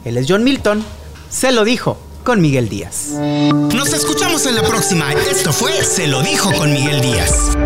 Él 0.05 0.17
es 0.17 0.27
John 0.29 0.45
Milton. 0.45 0.85
Se 1.29 1.51
lo 1.51 1.65
dijo 1.65 1.99
con 2.23 2.41
Miguel 2.41 2.69
Díaz. 2.69 3.09
Nos 3.19 3.93
escuchamos 3.93 4.47
en 4.47 4.55
la 4.55 4.63
próxima. 4.63 5.13
Esto 5.13 5.53
fue 5.53 5.73
Se 5.83 6.07
lo 6.07 6.23
dijo 6.23 6.53
con 6.53 6.73
Miguel 6.73 7.01
Díaz. 7.01 7.57